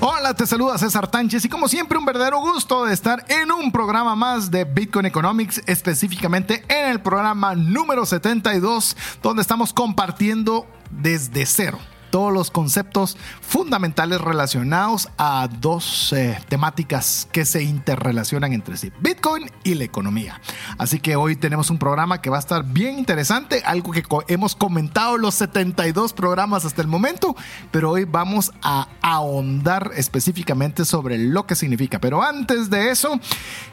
Hola, 0.00 0.32
te 0.32 0.46
saluda 0.46 0.78
César 0.78 1.10
Tánchez 1.10 1.44
y 1.44 1.48
como 1.48 1.66
siempre 1.66 1.98
un 1.98 2.04
verdadero 2.04 2.38
gusto 2.38 2.84
de 2.84 2.94
estar 2.94 3.24
en 3.28 3.50
un 3.50 3.72
programa 3.72 4.14
más 4.14 4.48
de 4.48 4.62
Bitcoin 4.64 5.06
Economics, 5.06 5.60
específicamente 5.66 6.62
en 6.68 6.90
el 6.90 7.00
programa 7.00 7.56
número 7.56 8.06
72, 8.06 8.96
donde 9.24 9.42
estamos 9.42 9.72
compartiendo 9.72 10.68
desde 10.90 11.44
cero 11.46 11.80
todos 12.10 12.32
los 12.32 12.50
conceptos 12.50 13.16
fundamentales 13.40 14.20
relacionados 14.20 15.08
a 15.18 15.48
dos 15.60 16.12
eh, 16.12 16.38
temáticas 16.48 17.28
que 17.32 17.44
se 17.44 17.62
interrelacionan 17.62 18.52
entre 18.52 18.76
sí, 18.76 18.92
Bitcoin 19.00 19.50
y 19.64 19.74
la 19.74 19.84
economía. 19.84 20.40
Así 20.78 21.00
que 21.00 21.16
hoy 21.16 21.36
tenemos 21.36 21.70
un 21.70 21.78
programa 21.78 22.20
que 22.20 22.30
va 22.30 22.36
a 22.36 22.40
estar 22.40 22.64
bien 22.64 22.98
interesante, 22.98 23.62
algo 23.64 23.92
que 23.92 24.02
hemos 24.28 24.54
comentado 24.54 25.16
los 25.18 25.34
72 25.34 26.12
programas 26.12 26.64
hasta 26.64 26.82
el 26.82 26.88
momento, 26.88 27.36
pero 27.70 27.90
hoy 27.90 28.04
vamos 28.04 28.52
a 28.62 28.88
ahondar 29.02 29.92
específicamente 29.96 30.84
sobre 30.84 31.18
lo 31.18 31.46
que 31.46 31.54
significa. 31.54 32.00
Pero 32.00 32.22
antes 32.22 32.70
de 32.70 32.90
eso, 32.90 33.20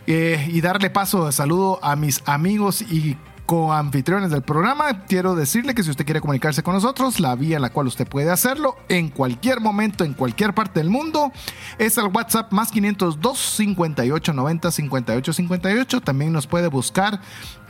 eh, 0.07 0.47
y 0.51 0.61
darle 0.61 0.89
paso 0.89 1.25
de 1.25 1.31
saludo 1.31 1.79
a 1.83 1.95
mis 1.95 2.21
amigos 2.25 2.81
y 2.81 3.17
coanfitriones 3.45 4.29
del 4.29 4.41
programa, 4.41 5.05
quiero 5.05 5.35
decirle 5.35 5.75
que 5.75 5.83
si 5.83 5.91
usted 5.91 6.05
quiere 6.05 6.21
comunicarse 6.21 6.63
con 6.63 6.73
nosotros, 6.73 7.19
la 7.19 7.35
vía 7.35 7.57
en 7.57 7.61
la 7.61 7.69
cual 7.69 7.87
usted 7.87 8.07
puede 8.07 8.31
hacerlo 8.31 8.75
en 8.89 9.09
cualquier 9.09 9.61
momento, 9.61 10.03
en 10.03 10.13
cualquier 10.13 10.53
parte 10.53 10.79
del 10.79 10.89
mundo, 10.89 11.31
es 11.77 11.97
el 11.97 12.07
WhatsApp 12.07 12.51
más 12.51 12.71
502 12.71 13.37
58 13.37 14.33
90 14.33 14.71
58 14.71 15.33
58. 15.33 16.01
También 16.01 16.31
nos 16.31 16.47
puede 16.47 16.67
buscar 16.67 17.21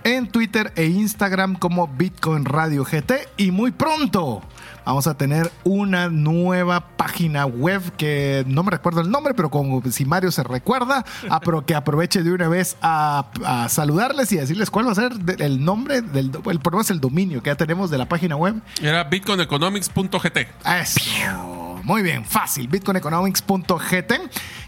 en 0.06 0.28
Twitter 0.28 0.72
e 0.76 0.86
Instagram 0.86 1.56
como 1.56 1.88
Bitcoin 1.88 2.46
Radio 2.46 2.86
GT 2.86 3.28
y 3.38 3.52
muy 3.52 3.72
pronto 3.72 4.42
vamos 4.86 5.08
a 5.08 5.18
tener 5.18 5.52
una 5.64 6.10
nueva 6.10 6.90
página 6.96 7.46
web 7.48 7.82
que 7.98 8.46
no 8.48 8.64
me 8.64 8.70
recuerdo 8.70 9.02
el 9.02 9.10
nombre, 9.10 9.34
pero 9.34 9.50
como 9.50 9.82
si 9.92 10.06
Mario 10.06 10.32
se 10.32 10.44
recuerda, 10.44 11.04
que 11.66 11.76
aproveche 11.76 12.22
de 12.22 12.32
una 12.32 12.48
vez 12.48 12.78
a, 12.82 13.26
saludarles 13.68 14.32
y 14.32 14.38
decirles 14.38 14.70
cuál 14.70 14.88
va 14.88 14.92
a 14.92 14.96
ser 14.96 15.12
el 15.40 15.66
nombre 15.66 16.02
del 16.02 16.32
el, 16.46 16.60
es 16.80 16.92
el 16.92 17.00
dominio 17.00 17.42
que 17.42 17.50
ya 17.50 17.56
tenemos 17.56 17.90
de 17.90 17.98
la 17.98 18.08
página 18.08 18.36
web. 18.36 18.62
Era 18.82 19.04
bitcoineconomics.gt. 19.06 20.38
Eso. 20.82 21.55
Muy 21.86 22.02
bien, 22.02 22.26
fácil. 22.26 22.68
Bitcoineconomics.gt, 22.68 24.14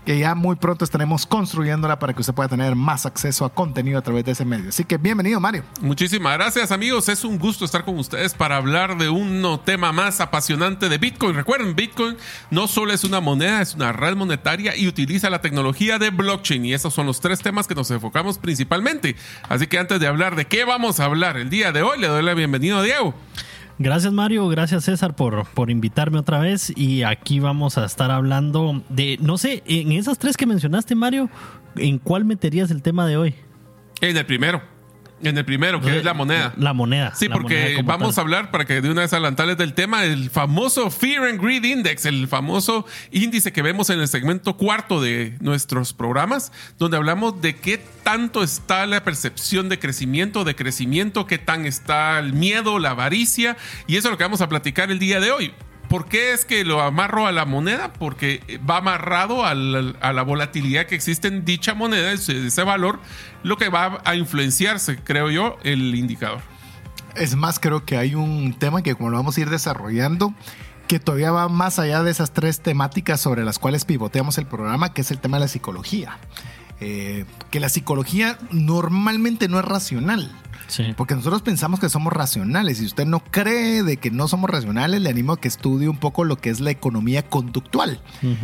que 0.06 0.20
ya 0.20 0.36
muy 0.36 0.56
pronto 0.56 0.86
estaremos 0.86 1.26
construyéndola 1.26 1.98
para 1.98 2.14
que 2.14 2.22
usted 2.22 2.36
pueda 2.36 2.48
tener 2.48 2.76
más 2.76 3.08
acceso 3.08 3.44
a 3.44 3.52
contenido 3.52 3.98
a 3.98 4.04
través 4.04 4.24
de 4.24 4.34
ese 4.34 4.46
medio. 4.46 4.70
Así 4.70 4.84
que 4.84 4.98
bienvenido, 4.98 5.40
Mario. 5.40 5.64
Muchísimas 5.82 6.38
gracias, 6.38 6.72
amigos. 6.72 7.10
Es 7.10 7.24
un 7.24 7.40
gusto 7.40 7.66
estar 7.66 7.84
con 7.84 7.98
ustedes 7.98 8.36
para 8.36 8.58
hablar 8.58 9.00
de 9.00 9.10
un 9.10 9.60
tema 9.66 9.92
más 9.92 10.22
apasionante 10.22 10.90
de 10.90 10.98
Bitcoin. 11.00 11.34
Recuerden, 11.34 11.76
Bitcoin 11.76 12.18
no 12.52 12.68
solo 12.68 12.94
es 12.94 13.04
una 13.04 13.20
moneda, 13.20 13.64
es 13.64 13.74
una 13.74 13.92
red 13.94 14.16
monetaria 14.16 14.76
y 14.76 14.88
utiliza 14.88 15.32
la 15.32 15.42
tecnología 15.42 15.98
de 15.98 16.12
blockchain. 16.12 16.66
Y 16.66 16.76
esos 16.76 16.94
son 16.94 17.08
los 17.08 17.20
tres 17.20 17.40
temas 17.40 17.66
que 17.66 17.74
nos 17.74 17.90
enfocamos 17.90 18.38
principalmente. 18.38 19.16
Así 19.50 19.66
que 19.66 19.80
antes 19.80 20.00
de 20.00 20.06
hablar 20.06 20.36
de 20.36 20.46
qué 20.46 20.66
vamos 20.66 21.00
a 21.00 21.06
hablar 21.06 21.38
el 21.38 21.50
día 21.50 21.72
de 21.72 21.82
hoy, 21.82 22.00
le 22.00 22.10
doy 22.10 22.22
la 22.22 22.36
bienvenida 22.36 22.78
a 22.78 22.84
Diego. 22.84 23.16
Gracias 23.80 24.12
Mario, 24.12 24.48
gracias 24.48 24.86
César 24.86 25.16
por, 25.16 25.46
por 25.50 25.70
invitarme 25.70 26.18
otra 26.18 26.40
vez 26.40 26.74
y 26.76 27.04
aquí 27.04 27.40
vamos 27.40 27.78
a 27.78 27.86
estar 27.86 28.10
hablando 28.10 28.82
de, 28.90 29.18
no 29.22 29.38
sé, 29.38 29.62
en 29.68 29.92
esas 29.92 30.18
tres 30.18 30.36
que 30.36 30.48
mencionaste 30.48 30.96
Mario, 30.96 31.30
¿en 31.76 32.00
cuál 32.00 32.26
meterías 32.26 32.72
el 32.72 32.82
tema 32.82 33.06
de 33.06 33.18
hoy? 33.18 33.36
En 34.02 34.18
el 34.18 34.26
primero. 34.26 34.77
En 35.24 35.38
el 35.38 35.46
primero, 35.46 35.82
que 35.82 35.98
es 35.98 36.06
la 36.06 36.14
moneda. 36.14 36.54
La 36.58 36.74
moneda. 36.74 37.14
Sí, 37.16 37.28
porque 37.30 37.82
vamos 37.84 38.18
a 38.18 38.22
hablar, 38.22 38.52
para 38.52 38.66
que 38.66 38.82
de 38.82 38.92
una 38.92 39.02
vez 39.02 39.14
adelantarles 39.14 39.58
del 39.58 39.74
tema, 39.74 40.04
el 40.04 40.30
famoso 40.30 40.92
Fear 40.92 41.26
and 41.26 41.42
Greed 41.42 41.64
Index, 41.64 42.06
el 42.06 42.28
famoso 42.28 42.86
índice 43.12 43.52
que 43.52 43.62
vemos 43.62 43.90
en 43.90 44.00
el 44.00 44.08
segmento 44.08 44.58
cuarto 44.58 45.02
de 45.02 45.36
nuestros 45.40 45.94
programas, 45.94 46.52
donde 46.78 46.98
hablamos 46.98 47.42
de 47.42 47.56
qué 47.56 47.80
tanto 48.04 48.44
está 48.44 48.86
la 48.86 49.04
percepción 49.04 49.70
de 49.70 49.80
crecimiento, 49.80 50.44
de 50.44 50.56
crecimiento, 50.56 51.26
qué 51.26 51.38
tan 51.38 51.66
está 51.66 52.20
el 52.20 52.34
miedo, 52.34 52.78
la 52.80 52.92
avaricia, 52.92 53.58
y 53.88 53.98
eso 53.98 54.10
es 54.10 54.12
lo 54.12 54.18
que 54.18 54.24
vamos 54.24 54.42
a 54.42 54.50
platicar 54.50 54.92
el 54.92 55.00
día 55.00 55.20
de 55.20 55.32
hoy. 55.32 55.54
¿Por 55.90 56.08
qué 56.08 56.34
es 56.34 56.44
que 56.44 56.66
lo 56.66 56.82
amarro 56.82 57.28
a 57.28 57.32
la 57.32 57.46
moneda? 57.46 57.94
Porque 57.94 58.60
va 58.70 58.78
amarrado 58.78 59.46
a 59.46 59.56
la, 59.56 60.22
volatilidad 60.24 60.86
que 60.86 60.96
existe 60.96 61.30
en 61.30 61.46
dicha 61.46 61.74
moneda, 61.74 62.12
ese, 62.12 62.64
valor, 62.64 63.00
lo 63.44 63.58
que 63.58 63.70
va 63.70 64.02
a 64.04 64.16
influenciarse, 64.16 64.98
creo 64.98 65.30
yo, 65.32 65.58
el 65.64 65.96
indicador. 65.96 66.42
Es 67.16 67.36
más, 67.36 67.60
creo 67.60 67.86
que 67.86 67.98
hay 67.98 68.16
un 68.16 68.54
tema 68.54 68.82
que 68.82 68.96
como 68.96 69.10
lo 69.10 69.18
vamos 69.18 69.38
a 69.38 69.42
ir 69.42 69.50
desarrollando, 69.50 70.34
que 70.88 71.00
todavía 71.00 71.32
va 71.32 71.48
más 71.48 71.80
allá 71.80 72.04
de 72.04 72.12
esas 72.12 72.32
tres 72.32 72.60
temáticas 72.60 73.22
sobre 73.22 73.46
las 73.46 73.58
cuales 73.58 73.86
pivoteamos 73.86 74.38
el 74.38 74.46
programa, 74.46 74.94
que 74.94 75.02
es 75.02 75.12
el 75.12 75.20
tema 75.20 75.38
de 75.38 75.42
la 75.42 75.48
psicología. 75.48 76.18
Eh, 76.80 77.26
que 77.50 77.60
la 77.60 77.70
psicología 77.70 78.38
normalmente 78.52 79.48
no 79.48 79.58
es 79.58 79.66
racional. 79.66 80.32
Porque 80.96 81.16
nosotros 81.16 81.42
pensamos 81.42 81.80
que 81.80 81.90
somos 81.90 82.14
racionales. 82.14 82.78
Si 82.78 82.86
usted 82.86 83.06
no 83.06 83.20
cree 83.20 83.84
de 83.84 83.98
que 83.98 84.12
no 84.12 84.28
somos 84.28 84.50
racionales, 84.50 85.02
le 85.02 85.10
animo 85.10 85.34
a 85.34 85.40
que 85.40 85.48
estudie 85.48 85.88
un 85.88 85.98
poco 85.98 86.24
lo 86.24 86.38
que 86.38 86.50
es 86.50 86.60
la 86.60 86.72
economía 86.72 87.24
conductual, 87.24 88.02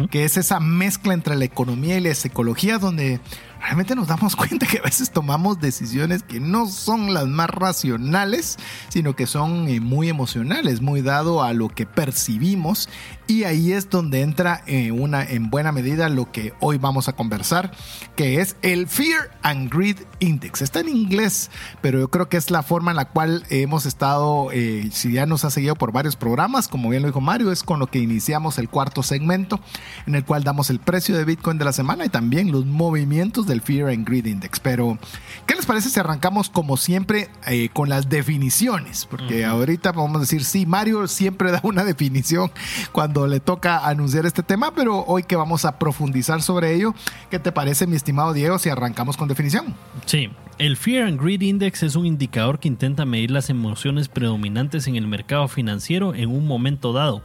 que 0.09 0.25
es 0.25 0.37
esa 0.37 0.59
mezcla 0.59 1.13
entre 1.13 1.35
la 1.35 1.45
economía 1.45 1.97
y 1.97 2.01
la 2.01 2.15
psicología 2.15 2.77
donde 2.77 3.19
realmente 3.63 3.95
nos 3.95 4.07
damos 4.07 4.35
cuenta 4.35 4.67
que 4.67 4.79
a 4.79 4.81
veces 4.81 5.11
tomamos 5.11 5.59
decisiones 5.59 6.21
que 6.21 6.39
no 6.39 6.67
son 6.67 7.13
las 7.13 7.27
más 7.27 7.49
racionales, 7.49 8.57
sino 8.89 9.15
que 9.15 9.25
son 9.25 9.69
eh, 9.69 9.79
muy 9.79 10.09
emocionales, 10.09 10.81
muy 10.81 11.01
dado 11.01 11.41
a 11.43 11.53
lo 11.53 11.69
que 11.69 11.85
percibimos. 11.85 12.89
Y 13.25 13.45
ahí 13.45 13.71
es 13.71 13.89
donde 13.89 14.21
entra 14.21 14.63
eh, 14.67 14.91
una, 14.91 15.23
en 15.23 15.49
buena 15.49 15.71
medida 15.71 16.09
lo 16.09 16.29
que 16.29 16.53
hoy 16.59 16.77
vamos 16.77 17.07
a 17.07 17.13
conversar, 17.13 17.71
que 18.17 18.41
es 18.41 18.57
el 18.61 18.87
Fear 18.87 19.31
and 19.43 19.73
Greed 19.73 19.99
Index. 20.19 20.61
Está 20.61 20.81
en 20.81 20.89
inglés, 20.89 21.49
pero 21.81 21.99
yo 21.99 22.09
creo 22.09 22.27
que 22.27 22.35
es 22.35 22.51
la 22.51 22.63
forma 22.63 22.91
en 22.91 22.97
la 22.97 23.05
cual 23.05 23.45
hemos 23.49 23.85
estado, 23.85 24.49
eh, 24.51 24.89
si 24.91 25.13
ya 25.13 25.25
nos 25.25 25.45
ha 25.45 25.49
seguido 25.49 25.75
por 25.75 25.93
varios 25.93 26.17
programas, 26.17 26.67
como 26.67 26.89
bien 26.89 27.01
lo 27.01 27.07
dijo 27.07 27.21
Mario, 27.21 27.49
es 27.51 27.63
con 27.63 27.79
lo 27.79 27.87
que 27.87 27.99
iniciamos 27.99 28.57
el 28.57 28.67
cuarto 28.67 29.03
segmento, 29.03 29.61
en 30.05 30.15
el 30.15 30.25
cual 30.25 30.43
damos 30.43 30.69
el 30.69 30.79
precio 30.79 31.17
de 31.17 31.23
Bitcoin 31.23 31.57
de 31.57 31.65
la 31.65 31.73
semana 31.73 32.05
y 32.05 32.09
también 32.09 32.51
los 32.51 32.65
movimientos 32.65 33.47
de 33.47 33.52
el 33.53 33.61
Fear 33.61 33.89
and 33.89 34.07
Greed 34.07 34.25
Index. 34.25 34.59
Pero, 34.59 34.97
¿qué 35.45 35.55
les 35.55 35.65
parece 35.65 35.89
si 35.89 35.99
arrancamos 35.99 36.49
como 36.49 36.77
siempre 36.77 37.29
eh, 37.47 37.69
con 37.71 37.89
las 37.89 38.09
definiciones? 38.09 39.05
Porque 39.05 39.45
ahorita 39.45 39.91
vamos 39.91 40.17
a 40.17 40.19
decir, 40.19 40.43
sí, 40.43 40.65
Mario 40.65 41.07
siempre 41.07 41.51
da 41.53 41.61
una 41.63 41.83
definición 41.85 42.51
cuando 42.91 43.27
le 43.27 43.39
toca 43.39 43.87
anunciar 43.87 44.25
este 44.25 44.43
tema, 44.43 44.73
pero 44.75 45.05
hoy 45.05 45.23
que 45.23 45.35
vamos 45.35 45.65
a 45.65 45.79
profundizar 45.79 46.41
sobre 46.41 46.73
ello, 46.73 46.93
¿qué 47.29 47.39
te 47.39 47.51
parece, 47.51 47.87
mi 47.87 47.95
estimado 47.95 48.33
Diego, 48.33 48.59
si 48.59 48.69
arrancamos 48.69 49.15
con 49.15 49.27
definición? 49.27 49.73
Sí, 50.05 50.29
el 50.57 50.77
Fear 50.77 51.07
and 51.07 51.21
Greed 51.21 51.41
Index 51.41 51.83
es 51.83 51.95
un 51.95 52.05
indicador 52.05 52.59
que 52.59 52.67
intenta 52.67 53.05
medir 53.05 53.31
las 53.31 53.49
emociones 53.49 54.07
predominantes 54.07 54.87
en 54.87 54.95
el 54.95 55.07
mercado 55.07 55.47
financiero 55.47 56.13
en 56.13 56.29
un 56.29 56.45
momento 56.45 56.93
dado 56.93 57.21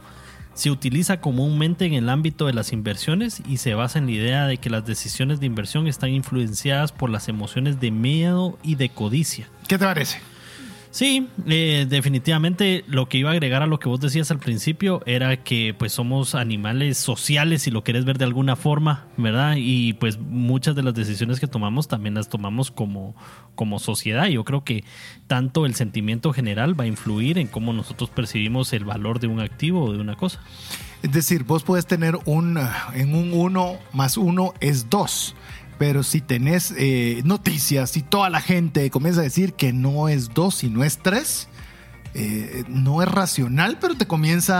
se 0.59 0.71
utiliza 0.71 1.21
comúnmente 1.21 1.85
en 1.85 1.93
el 1.93 2.09
ámbito 2.09 2.45
de 2.45 2.51
las 2.51 2.73
inversiones 2.73 3.41
y 3.47 3.57
se 3.57 3.75
basa 3.75 3.97
en 3.97 4.07
la 4.07 4.11
idea 4.11 4.45
de 4.45 4.57
que 4.57 4.69
las 4.69 4.85
decisiones 4.85 5.39
de 5.39 5.45
inversión 5.45 5.87
están 5.87 6.09
influenciadas 6.09 6.91
por 6.91 7.09
las 7.09 7.29
emociones 7.29 7.79
de 7.79 7.91
miedo 7.91 8.59
y 8.61 8.75
de 8.75 8.89
codicia. 8.89 9.47
¿Qué 9.69 9.77
te 9.77 9.85
parece? 9.85 10.19
Sí, 10.91 11.27
eh, 11.45 11.85
definitivamente 11.87 12.83
lo 12.87 13.07
que 13.07 13.19
iba 13.19 13.29
a 13.29 13.33
agregar 13.33 13.61
a 13.61 13.67
lo 13.67 13.79
que 13.79 13.87
vos 13.87 13.99
decías 13.99 14.31
al 14.31 14.39
principio 14.39 15.03
era 15.05 15.43
que 15.43 15.75
pues 15.77 15.93
somos 15.93 16.33
animales 16.33 16.97
sociales 16.97 17.61
si 17.61 17.69
lo 17.69 17.83
querés 17.83 18.05
ver 18.05 18.17
de 18.17 18.25
alguna 18.25 18.55
forma, 18.55 19.05
¿verdad? 19.15 19.53
Y 19.57 19.93
pues 19.93 20.17
muchas 20.17 20.75
de 20.75 20.81
las 20.81 20.95
decisiones 20.95 21.39
que 21.39 21.45
tomamos 21.45 21.87
también 21.87 22.15
las 22.15 22.27
tomamos 22.27 22.71
como, 22.71 23.15
como 23.53 23.77
sociedad. 23.77 24.27
Yo 24.27 24.43
creo 24.43 24.63
que 24.63 24.83
tanto 25.27 25.67
el 25.67 25.75
sentimiento 25.75 26.33
general 26.33 26.79
va 26.79 26.85
a 26.85 26.87
influir 26.87 27.37
en 27.37 27.45
cómo 27.45 27.71
nosotros 27.71 28.09
percibimos 28.09 28.73
el 28.73 28.83
valor 28.83 29.19
de 29.19 29.27
un 29.27 29.41
activo 29.41 29.83
o 29.83 29.93
de 29.93 29.99
una 29.99 30.15
cosa. 30.15 30.41
Es 31.03 31.11
decir, 31.11 31.43
vos 31.43 31.61
puedes 31.61 31.85
tener 31.85 32.17
un, 32.25 32.59
en 32.95 33.13
un 33.13 33.31
1 33.33 33.77
más 33.93 34.17
1 34.17 34.55
es 34.59 34.89
2 34.89 35.35
pero 35.79 36.03
si 36.03 36.19
tenés 36.21 36.73
eh, 36.77 37.21
noticias 37.23 37.97
y 37.97 38.03
toda 38.03 38.29
la 38.29 38.41
gente 38.41 38.91
comienza 38.91 39.21
a 39.21 39.23
decir 39.23 39.53
que 39.53 39.73
no 39.73 40.09
es 40.09 40.33
dos, 40.33 40.55
sino 40.55 40.83
es 40.83 40.99
tres, 40.99 41.47
eh, 42.13 42.63
no 42.67 43.01
es 43.01 43.07
racional, 43.09 43.77
pero 43.79 43.95
te 43.95 44.05
comienza 44.07 44.55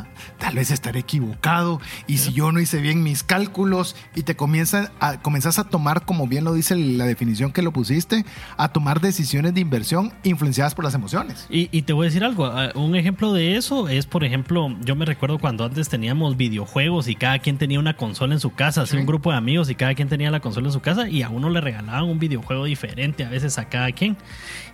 a 0.00 0.06
tal 0.38 0.54
vez 0.56 0.70
estar 0.70 0.96
equivocado 0.96 1.80
y 2.06 2.18
si 2.18 2.32
yo 2.32 2.52
no 2.52 2.60
hice 2.60 2.80
bien 2.80 3.02
mis 3.02 3.22
cálculos 3.22 3.96
y 4.14 4.22
te 4.22 4.36
comienza 4.36 4.92
a, 5.00 5.20
comenzás 5.20 5.58
a 5.58 5.64
tomar, 5.64 6.04
como 6.04 6.26
bien 6.26 6.44
lo 6.44 6.54
dice 6.54 6.76
la 6.76 7.04
definición 7.06 7.52
que 7.52 7.62
lo 7.62 7.72
pusiste, 7.72 8.24
a 8.56 8.68
tomar 8.68 9.00
decisiones 9.00 9.54
de 9.54 9.60
inversión 9.60 10.12
influenciadas 10.22 10.74
por 10.74 10.84
las 10.84 10.94
emociones. 10.94 11.46
Y, 11.50 11.68
y 11.76 11.82
te 11.82 11.92
voy 11.92 12.06
a 12.06 12.08
decir 12.08 12.24
algo, 12.24 12.46
ah, 12.46 12.70
un 12.74 12.94
ejemplo 12.96 13.32
de 13.32 13.56
eso 13.56 13.88
es, 13.88 14.06
por 14.06 14.24
ejemplo, 14.24 14.74
yo 14.84 14.94
me 14.96 15.04
recuerdo 15.04 15.38
cuando 15.38 15.64
antes 15.64 15.88
teníamos 15.88 16.36
videojuegos 16.36 17.08
y 17.08 17.14
cada 17.14 17.38
quien 17.38 17.58
tenía 17.58 17.78
una 17.78 17.96
consola 17.96 18.34
en 18.34 18.40
su 18.40 18.52
casa, 18.54 18.82
así 18.82 18.92
Sí. 18.92 18.96
un 18.98 19.06
grupo 19.06 19.30
de 19.30 19.36
amigos 19.38 19.68
y 19.70 19.74
cada 19.74 19.94
quien 19.94 20.08
tenía 20.08 20.30
la 20.30 20.40
consola 20.40 20.68
en 20.68 20.72
su 20.72 20.80
casa 20.80 21.08
y 21.08 21.22
a 21.22 21.28
uno 21.30 21.50
le 21.50 21.60
regalaban 21.60 22.04
un 22.04 22.18
videojuego 22.18 22.64
diferente 22.64 23.24
a 23.24 23.28
veces 23.28 23.58
a 23.58 23.68
cada 23.68 23.92
quien. 23.92 24.16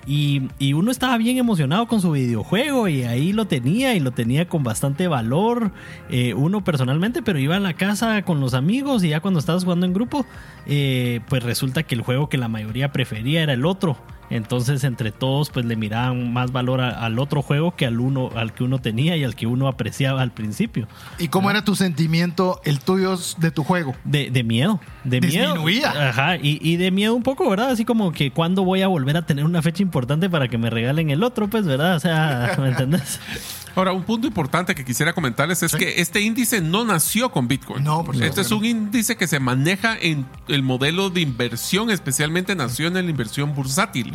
Y, 0.07 0.43
y 0.59 0.75
uno 0.75 0.91
estaba 0.91 1.17
bien 1.17 1.39
emocionado 1.39 1.84
con 1.87 2.01
su 2.01 2.13
videojuego 2.13 2.89
y 2.89 3.05
ahí 3.05 3.33
lo 3.33 3.47
tenía 3.47 3.95
y 3.95 4.01
lo 4.01 4.13
tenía 4.13 4.49
con 4.49 4.63
bastante 4.63 5.09
valor, 5.09 5.73
eh, 6.11 6.35
uno 6.35 6.65
personalmente, 6.65 7.23
pero 7.23 7.39
iba 7.39 7.57
a 7.57 7.61
la 7.61 7.75
casa 7.75 8.23
con 8.23 8.41
los 8.41 8.55
amigos 8.55 9.05
y 9.05 9.11
ya 9.11 9.21
cuando 9.21 9.41
estabas 9.41 9.65
jugando 9.65 9.87
en 9.87 9.93
grupo, 9.93 10.27
eh, 10.67 11.21
pues 11.29 11.43
resulta 11.43 11.83
que 11.83 11.95
el 11.95 12.03
juego 12.03 12.29
que 12.29 12.39
la 12.39 12.49
mayoría 12.49 12.93
prefería 12.93 13.43
era 13.43 13.53
el 13.53 13.65
otro. 13.67 13.97
Entonces 14.31 14.85
entre 14.85 15.13
todos 15.13 15.51
pues 15.51 15.67
le 15.67 15.77
miraban 15.77 16.33
más 16.33 16.51
valor 16.53 16.81
a- 16.81 17.05
al 17.05 17.19
otro 17.19 17.43
juego 17.43 17.75
que 17.77 17.87
al 17.87 18.01
uno 18.01 18.31
al 18.35 18.53
que 18.55 18.65
uno 18.65 18.79
tenía 18.79 19.17
y 19.17 19.25
al 19.25 19.35
que 19.35 19.47
uno 19.47 19.69
apreciaba 19.69 20.23
al 20.23 20.31
principio. 20.33 20.89
¿Y 21.19 21.29
cómo 21.29 21.51
era 21.51 21.65
tu 21.65 21.75
sentimiento, 21.77 22.61
el 22.65 22.81
tuyo 22.81 23.17
de 23.39 23.51
tu 23.51 23.65
juego? 23.65 23.95
De, 24.05 24.31
de 24.31 24.43
miedo, 24.43 24.81
de 25.05 25.21
miedo. 25.21 25.53
Disminuía. 25.55 26.09
Ajá, 26.11 26.37
y, 26.37 26.59
y 26.63 26.77
de 26.77 26.91
miedo 26.91 27.15
un 27.15 27.23
poco, 27.23 27.49
¿verdad? 27.51 27.71
Así 27.71 27.85
como 27.85 28.13
que 28.13 28.31
cuando 28.31 28.65
voy 28.65 28.83
a 28.83 28.89
volver 28.89 29.17
a 29.17 29.27
tener 29.27 29.45
una 29.45 29.63
fecha 29.63 29.83
importante 29.83 30.29
para 30.31 30.49
que 30.49 30.59
me 30.59 30.71
regalen 30.71 31.11
el 31.11 31.23
otro, 31.23 31.49
pues, 31.49 31.65
¿verdad? 31.67 31.97
O 31.97 32.01
sea, 32.01 32.55
¿me 32.59 32.69
entendés? 32.69 33.21
Ahora, 33.77 33.93
un 33.93 34.05
punto 34.05 34.27
importante 34.27 34.75
que 34.75 34.85
quisiera 34.85 35.13
comentarles 35.13 35.63
es 35.63 35.75
que 35.75 36.01
este 36.01 36.21
índice 36.21 36.61
no 36.61 36.85
nació 36.85 37.31
con 37.31 37.49
Bitcoin. 37.49 37.83
No, 37.85 38.05
por 38.05 38.15
supuesto 38.15 38.41
Este 38.41 38.41
es 38.43 38.51
un 38.53 38.65
índice 38.65 39.17
que 39.17 39.27
se 39.27 39.41
maneja 39.41 39.97
en 40.01 40.27
el 40.49 40.63
modelo 40.63 41.11
de 41.11 41.21
inversión, 41.21 41.91
especialmente 41.91 42.55
nació 42.55 42.87
en 42.89 42.95
la 42.95 43.01
inversión 43.01 43.55
bursátil, 43.55 44.13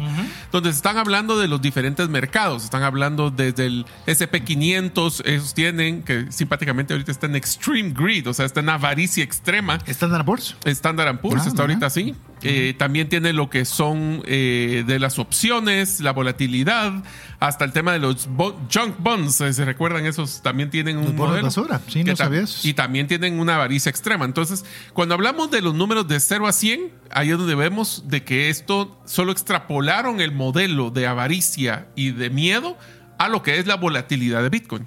donde 0.51 0.71
se 0.71 0.77
están 0.77 0.97
hablando 0.97 1.37
de 1.37 1.47
los 1.47 1.61
diferentes 1.61 2.07
mercados. 2.09 2.63
Están 2.63 2.83
hablando 2.83 3.31
desde 3.31 3.65
el 3.65 3.85
SP500, 4.07 5.23
ellos 5.25 5.53
tienen, 5.53 6.03
que 6.03 6.31
simpáticamente 6.31 6.93
ahorita 6.93 7.11
está 7.11 7.27
en 7.27 7.35
Extreme 7.35 7.91
Greed, 7.91 8.27
o 8.27 8.33
sea, 8.33 8.45
está 8.45 8.59
en 8.61 8.69
avaricia 8.69 9.23
extrema. 9.23 9.79
Standard 9.85 10.25
Poor's. 10.25 10.55
Standard 10.65 11.19
Poor's 11.19 11.43
Ah, 11.45 11.47
está 11.49 11.63
mira. 11.63 11.73
ahorita 11.73 11.85
así. 11.87 12.15
Eh, 12.41 12.73
también 12.77 13.09
tiene 13.09 13.33
lo 13.33 13.49
que 13.49 13.65
son 13.65 14.21
eh, 14.25 14.83
de 14.87 14.99
las 14.99 15.19
opciones, 15.19 15.99
la 15.99 16.11
volatilidad, 16.13 17.03
hasta 17.39 17.63
el 17.65 17.71
tema 17.71 17.93
de 17.93 17.99
los 17.99 18.27
junk 18.27 18.95
bonds. 18.99 19.39
eh, 19.41 19.53
¿Se 19.53 19.63
recuerdan 19.65 20.05
esos? 20.05 20.41
También 20.41 20.69
tienen 20.69 20.97
un 20.97 21.05
Los 21.05 21.13
modelo. 21.13 21.43
basura. 21.43 21.79
Sí, 21.87 22.03
no 22.03 22.13
ta- 22.13 22.25
sabía 22.25 22.41
eso. 22.41 22.67
Y 22.67 22.73
también 22.73 23.07
tienen 23.07 23.39
una 23.39 23.55
avaricia 23.55 23.89
extrema. 23.89 24.25
Entonces, 24.25 24.65
cuando 24.93 25.15
hablamos 25.15 25.49
de 25.51 25.61
los 25.61 25.73
números 25.73 26.07
de 26.07 26.19
0 26.19 26.47
a 26.47 26.51
100, 26.51 26.91
ahí 27.11 27.29
es 27.31 27.37
donde 27.37 27.55
vemos 27.55 28.03
de 28.07 28.23
que 28.23 28.49
esto 28.49 28.99
solo 29.05 29.31
extrapolaron 29.31 30.19
el 30.21 30.31
modelo 30.33 30.89
de 30.91 31.07
avaricia 31.07 31.87
y 31.95 32.11
de 32.11 32.29
miedo 32.29 32.77
a 33.17 33.27
lo 33.29 33.41
que 33.43 33.57
es 33.59 33.67
la 33.67 33.75
volatilidad 33.75 34.41
de 34.43 34.49
Bitcoin. 34.49 34.85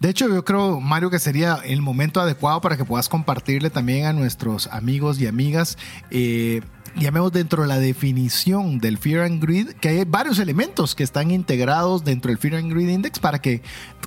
De 0.00 0.10
hecho, 0.10 0.28
yo 0.28 0.44
creo, 0.44 0.80
Mario, 0.80 1.10
que 1.10 1.18
sería 1.18 1.58
el 1.64 1.80
momento 1.80 2.20
adecuado 2.20 2.60
para 2.60 2.76
que 2.76 2.84
puedas 2.84 3.08
compartirle 3.08 3.70
también 3.70 4.06
a 4.06 4.12
nuestros 4.12 4.66
amigos 4.66 5.20
y 5.20 5.26
amigas. 5.26 5.78
eh, 6.10 6.60
llamemos 6.96 7.32
dentro 7.32 7.62
de 7.62 7.68
la 7.68 7.78
definición 7.78 8.78
del 8.78 8.98
Fear 8.98 9.24
and 9.24 9.42
Greed, 9.42 9.72
que 9.80 9.88
hay 9.88 10.04
varios 10.04 10.38
elementos 10.38 10.94
que 10.94 11.02
están 11.02 11.30
integrados 11.30 12.04
dentro 12.04 12.30
del 12.30 12.38
Fear 12.38 12.56
and 12.56 12.72
Greed 12.72 12.88
Index 12.88 13.18
para 13.18 13.40
que 13.40 13.62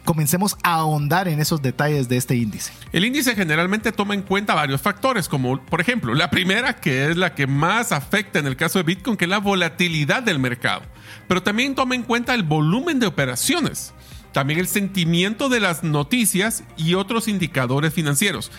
comencemos 0.05 0.57
a 0.63 0.75
ahondar 0.75 1.27
en 1.27 1.39
esos 1.39 1.61
detalles 1.61 2.07
de 2.07 2.17
este 2.17 2.35
índice. 2.35 2.71
El 2.93 3.05
índice 3.05 3.35
generalmente 3.35 3.91
toma 3.91 4.13
en 4.13 4.21
cuenta 4.21 4.55
varios 4.55 4.81
factores, 4.81 5.27
como 5.27 5.63
por 5.65 5.81
ejemplo, 5.81 6.13
la 6.13 6.29
primera, 6.29 6.77
que 6.77 7.09
es 7.09 7.17
la 7.17 7.35
que 7.35 7.47
más 7.47 7.91
afecta 7.91 8.39
en 8.39 8.47
el 8.47 8.55
caso 8.55 8.79
de 8.79 8.83
Bitcoin, 8.83 9.17
que 9.17 9.25
es 9.25 9.29
la 9.29 9.39
volatilidad 9.39 10.23
del 10.23 10.39
mercado. 10.39 10.83
Pero 11.27 11.43
también 11.43 11.75
toma 11.75 11.95
en 11.95 12.03
cuenta 12.03 12.33
el 12.33 12.43
volumen 12.43 12.99
de 12.99 13.07
operaciones, 13.07 13.93
también 14.31 14.59
el 14.59 14.67
sentimiento 14.67 15.49
de 15.49 15.59
las 15.59 15.83
noticias 15.83 16.63
y 16.77 16.93
otros 16.93 17.27
indicadores 17.27 17.93
financieros. 17.93 18.51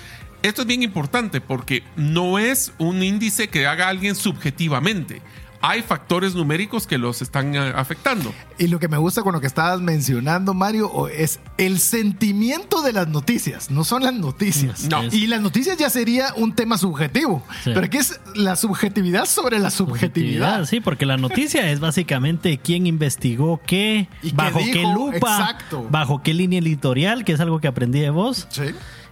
Esto 0.43 0.63
es 0.63 0.69
bien 0.69 0.83
importante 0.83 1.41
porque 1.41 1.83
no 1.97 2.39
es 2.39 2.73
un 2.79 3.03
índice 3.03 3.49
que 3.49 3.67
haga 3.67 3.89
alguien 3.89 4.15
subjetivamente. 4.15 5.21
Hay 5.61 5.83
factores 5.83 6.37
numéricos 6.37 6.87
que 6.87 6.99
los 6.99 7.21
están 7.21 7.57
eh, 7.57 7.73
afectando. 7.75 8.33
Y 8.59 8.69
lo 8.69 8.79
que 8.79 8.87
me 8.87 8.97
gusta 8.97 9.23
con 9.23 9.33
lo 9.35 9.41
que 9.41 9.49
estabas 9.49 9.81
mencionando, 9.81 10.55
Mario, 10.55 11.09
es 11.09 11.41
el 11.57 11.81
sentimiento 11.81 12.81
de 12.83 12.93
las 12.93 13.09
noticias, 13.09 13.69
no 13.69 13.83
son 13.83 14.05
las 14.05 14.15
noticias. 14.15 14.85
No. 14.85 15.03
Y 15.11 15.27
las 15.27 15.41
noticias 15.41 15.77
ya 15.77 15.91
sería 15.91 16.33
un 16.37 16.55
tema 16.55 16.79
subjetivo, 16.79 17.43
Sí. 17.65 17.73
pero 17.75 17.87
aquí 17.87 17.97
es 17.97 18.21
la 18.37 18.55
subjetividad 18.55 19.25
sobre 19.27 19.59
la 19.59 19.71
subjetividad. 19.73 20.65
Sí, 20.65 20.79
porque 20.79 21.05
la 21.07 21.17
noticia 21.17 21.69
es 21.73 21.81
básicamente 21.81 22.59
quién 22.59 22.87
investigó 22.87 23.61
qué, 23.67 24.07
¿Y 24.23 24.31
qué 24.31 24.37
bajo 24.37 24.61
qué 24.61 24.65
dijo? 24.79 24.95
lupa, 24.95 25.17
Exacto. 25.41 25.89
bajo 25.91 26.23
qué 26.23 26.35
línea 26.35 26.61
editorial, 26.61 27.25
que 27.25 27.33
es 27.33 27.41
algo 27.41 27.59
que 27.61 27.67
aprendí 27.67 27.99
de 27.99 28.11
vos. 28.11 28.47
Sí. 28.51 28.63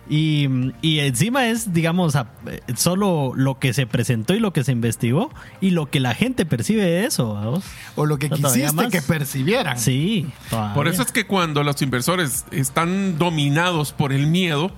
Y, 0.09 0.49
y 0.83 1.01
encima 1.01 1.49
es, 1.49 1.73
digamos, 1.73 2.15
a- 2.17 2.29
eh, 2.47 2.61
solo 2.77 3.33
lo 3.35 3.59
que 3.59 3.75
se 3.75 3.87
presentó 3.87 4.35
y 4.35 4.39
lo 4.39 4.53
que 4.53 4.63
se 4.63 4.73
investigó 4.73 5.31
y 5.61 5.71
lo 5.71 5.87
que 5.91 5.99
la 6.01 6.15
gente 6.15 6.47
percibe 6.47 6.83
de 6.83 7.07
eso. 7.07 7.35
¿vamos? 7.35 7.65
O 7.97 8.07
lo 8.07 8.19
que 8.19 8.29
No, 8.29 8.37
quisiste 8.37 8.89
que 8.91 9.03
percibieran. 9.03 9.79
Sí, 9.79 10.27
todavía. 10.51 10.75
Por 10.75 10.87
eso 10.89 11.03
es 11.03 11.11
que 11.13 11.27
cuando 11.27 11.63
los 11.65 11.81
inversores 11.83 12.45
están 12.53 13.19
dominados 13.19 13.93
por 13.93 14.13
el 14.13 14.27
miedo, 14.29 14.71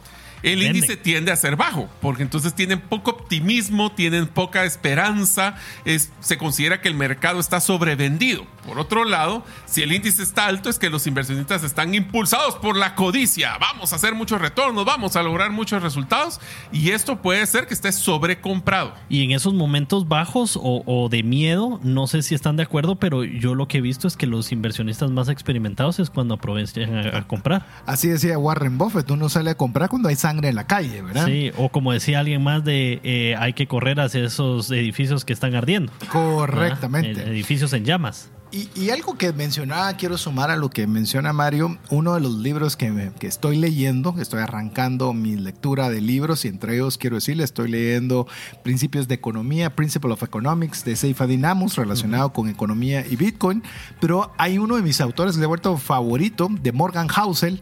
el 0.42 0.62
índice 0.62 0.96
tiende 0.96 1.32
a 1.32 1.36
ser 1.36 1.56
bajo, 1.56 1.88
porque 2.00 2.22
entonces 2.22 2.54
tienen 2.54 2.80
poco 2.80 3.10
optimismo, 3.10 3.90
tienen 3.92 4.28
poca 4.28 4.64
esperanza, 4.64 5.56
es- 5.84 6.10
se 6.20 6.38
considera 6.38 6.80
que 6.80 6.88
el 6.88 6.94
mercado 6.94 7.40
está 7.40 7.60
sobrevendido. 7.60 8.46
Por 8.68 8.78
otro 8.78 9.04
lado, 9.04 9.42
si 9.64 9.82
el 9.82 9.92
índice 9.92 10.22
está 10.22 10.46
alto, 10.46 10.68
es 10.68 10.78
que 10.78 10.90
los 10.90 11.06
inversionistas 11.06 11.64
están 11.64 11.94
impulsados 11.94 12.56
por 12.56 12.76
la 12.76 12.94
codicia. 12.94 13.56
Vamos 13.58 13.94
a 13.94 13.96
hacer 13.96 14.14
muchos 14.14 14.40
retornos, 14.40 14.84
vamos 14.84 15.16
a 15.16 15.22
lograr 15.22 15.50
muchos 15.50 15.82
resultados, 15.82 16.38
y 16.70 16.90
esto 16.90 17.22
puede 17.22 17.46
ser 17.46 17.66
que 17.66 17.72
esté 17.72 17.90
sobrecomprado. 17.92 18.92
Y 19.08 19.24
en 19.24 19.30
esos 19.30 19.54
momentos 19.54 20.06
bajos 20.06 20.56
o, 20.56 20.82
o 20.84 21.08
de 21.08 21.22
miedo, 21.22 21.80
no 21.82 22.06
sé 22.06 22.22
si 22.22 22.34
están 22.34 22.56
de 22.56 22.62
acuerdo, 22.62 22.96
pero 22.96 23.24
yo 23.24 23.54
lo 23.54 23.68
que 23.68 23.78
he 23.78 23.80
visto 23.80 24.06
es 24.06 24.18
que 24.18 24.26
los 24.26 24.52
inversionistas 24.52 25.10
más 25.10 25.30
experimentados 25.30 25.98
es 25.98 26.10
cuando 26.10 26.34
aprovechan 26.34 26.94
a, 26.94 27.18
a 27.18 27.26
comprar. 27.26 27.66
Así 27.86 28.08
decía 28.08 28.38
Warren 28.38 28.76
Buffett, 28.76 29.10
uno 29.10 29.30
sale 29.30 29.50
a 29.50 29.54
comprar 29.54 29.88
cuando 29.88 30.10
hay 30.10 30.16
sangre 30.16 30.48
en 30.48 30.56
la 30.56 30.66
calle, 30.66 31.00
¿verdad? 31.00 31.24
Sí, 31.24 31.52
o 31.56 31.70
como 31.70 31.92
decía 31.92 32.20
alguien 32.20 32.42
más 32.42 32.64
de 32.64 33.00
eh, 33.02 33.34
hay 33.38 33.54
que 33.54 33.66
correr 33.66 34.00
hacia 34.00 34.24
esos 34.24 34.70
edificios 34.70 35.24
que 35.24 35.32
están 35.32 35.54
ardiendo. 35.54 35.92
Correctamente. 36.10 37.14
¿verdad? 37.14 37.32
Edificios 37.32 37.72
en 37.72 37.84
llamas. 37.84 38.30
Y, 38.50 38.70
y 38.74 38.88
algo 38.88 39.18
que 39.18 39.32
mencionaba, 39.34 39.92
quiero 39.98 40.16
sumar 40.16 40.50
a 40.50 40.56
lo 40.56 40.70
que 40.70 40.86
menciona 40.86 41.34
Mario, 41.34 41.76
uno 41.90 42.14
de 42.14 42.20
los 42.22 42.32
libros 42.38 42.76
que, 42.76 42.90
me- 42.90 43.12
que 43.12 43.26
estoy 43.26 43.56
leyendo, 43.58 44.14
estoy 44.18 44.40
arrancando 44.40 45.12
mi 45.12 45.36
lectura 45.36 45.90
de 45.90 46.00
libros 46.00 46.46
y 46.46 46.48
entre 46.48 46.74
ellos 46.76 46.96
quiero 46.96 47.16
decirle, 47.16 47.44
estoy 47.44 47.70
leyendo 47.70 48.26
Principios 48.62 49.06
de 49.06 49.16
Economía, 49.16 49.76
Principle 49.76 50.12
of 50.14 50.22
Economics 50.22 50.82
de 50.84 50.96
Seyfadin 50.96 51.44
Amos 51.44 51.76
relacionado 51.76 52.32
con 52.32 52.48
economía 52.48 53.04
y 53.06 53.16
Bitcoin, 53.16 53.62
pero 54.00 54.32
hay 54.38 54.56
uno 54.56 54.76
de 54.76 54.82
mis 54.82 55.02
autores 55.02 55.36
le 55.36 55.44
he 55.44 55.46
vuelto 55.46 55.76
favorito, 55.76 56.48
de 56.50 56.72
Morgan 56.72 57.08
Housel, 57.08 57.60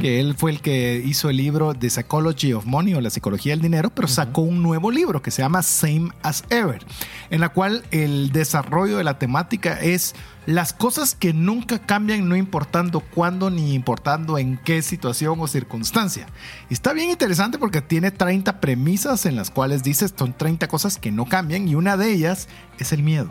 que 0.00 0.20
él 0.20 0.36
fue 0.36 0.52
el 0.52 0.60
que 0.60 1.02
hizo 1.04 1.30
el 1.30 1.36
libro 1.36 1.74
The 1.74 1.90
Psychology 1.90 2.52
of 2.52 2.64
Money 2.64 2.94
o 2.94 3.00
la 3.00 3.10
psicología 3.10 3.54
del 3.54 3.60
dinero, 3.60 3.90
pero 3.90 4.06
sacó 4.06 4.42
un 4.42 4.62
nuevo 4.62 4.92
libro 4.92 5.20
que 5.20 5.32
se 5.32 5.42
llama 5.42 5.64
Same 5.64 6.10
as 6.22 6.44
Ever, 6.50 6.84
en 7.30 7.40
la 7.40 7.48
cual 7.48 7.82
el 7.90 8.30
desarrollo 8.30 8.98
de 8.98 9.04
la 9.04 9.18
temática 9.18 9.80
es 9.80 10.14
las 10.48 10.72
cosas 10.72 11.14
que 11.14 11.34
nunca 11.34 11.78
cambian, 11.78 12.26
no 12.26 12.34
importando 12.34 13.00
cuándo 13.00 13.50
ni 13.50 13.74
importando 13.74 14.38
en 14.38 14.56
qué 14.56 14.80
situación 14.80 15.38
o 15.40 15.46
circunstancia. 15.46 16.26
Y 16.70 16.72
está 16.72 16.94
bien 16.94 17.10
interesante 17.10 17.58
porque 17.58 17.82
tiene 17.82 18.10
30 18.10 18.58
premisas 18.58 19.26
en 19.26 19.36
las 19.36 19.50
cuales 19.50 19.82
dices 19.82 20.14
son 20.16 20.32
30 20.32 20.66
cosas 20.68 20.96
que 20.96 21.12
no 21.12 21.26
cambian 21.26 21.68
y 21.68 21.74
una 21.74 21.98
de 21.98 22.10
ellas 22.10 22.48
es 22.78 22.92
el 22.94 23.02
miedo. 23.02 23.28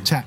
O 0.00 0.06
sea, 0.06 0.24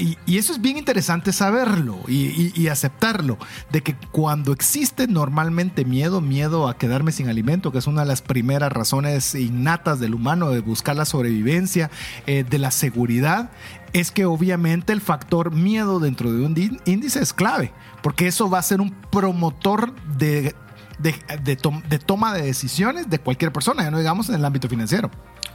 y, 0.00 0.16
y 0.26 0.38
eso 0.38 0.52
es 0.52 0.60
bien 0.60 0.76
interesante 0.76 1.32
saberlo 1.32 1.98
y, 2.06 2.26
y- 2.26 2.52
y 2.54 2.68
aceptarlo, 2.68 3.36
de 3.72 3.80
que 3.82 3.96
cuando 4.12 4.52
existe 4.52 5.08
normalmente 5.08 5.84
miedo, 5.84 6.20
miedo 6.20 6.68
a 6.68 6.78
quedarme 6.78 7.10
sin 7.10 7.28
alimento, 7.28 7.72
que 7.72 7.78
es 7.78 7.88
una 7.88 8.02
de 8.02 8.06
las 8.06 8.22
primeras 8.22 8.70
razones 8.70 9.34
innatas 9.34 9.98
del 9.98 10.14
humano 10.14 10.50
de 10.50 10.60
buscar 10.60 10.94
la 10.94 11.04
sobrevivencia, 11.04 11.90
eh, 12.28 12.44
de 12.48 12.58
la 12.58 12.70
seguridad, 12.70 13.50
es 13.92 14.10
que 14.10 14.24
obviamente 14.24 14.92
el 14.92 15.00
factor 15.00 15.52
miedo 15.52 16.00
dentro 16.00 16.32
de 16.32 16.44
un 16.44 16.80
índice 16.84 17.20
es 17.20 17.32
clave, 17.32 17.72
porque 18.02 18.26
eso 18.26 18.48
va 18.50 18.58
a 18.58 18.62
ser 18.62 18.80
un 18.80 18.90
promotor 19.10 19.94
de... 20.16 20.54
De, 20.98 21.14
de 21.44 21.54
tom- 21.54 21.84
de 21.88 22.00
toma 22.00 22.34
de 22.34 22.42
decisiones 22.42 23.08
de 23.08 23.20
cualquier 23.20 23.52
persona, 23.52 23.84
ya 23.84 23.90
no 23.92 23.98
digamos 23.98 24.28
en 24.30 24.34
el 24.34 24.44
ámbito 24.44 24.68
financiero. 24.68 25.12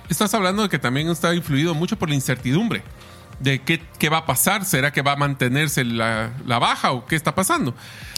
Estás 0.08 0.34
hablando 0.34 0.64
de 0.64 0.70
que 0.70 0.80
también 0.80 1.10
está 1.10 1.36
influido 1.36 1.76
mucho 1.76 2.00
por 2.00 2.08
la 2.08 2.16
incertidumbre. 2.16 2.82
de 3.40 3.62
qué, 3.62 3.82
qué 4.00 4.10
va 4.10 4.20
a 4.20 4.26
pasar. 4.26 4.66
¿Será 4.66 4.92
que 4.92 5.02
va 5.02 5.14
a 5.14 5.16
mantenerse 5.16 5.84
la, 5.84 6.32
la 6.46 6.60
baja 6.60 6.92
o 6.92 7.06
qué 7.06 7.16
está 7.16 7.36
pasando? 7.36 7.76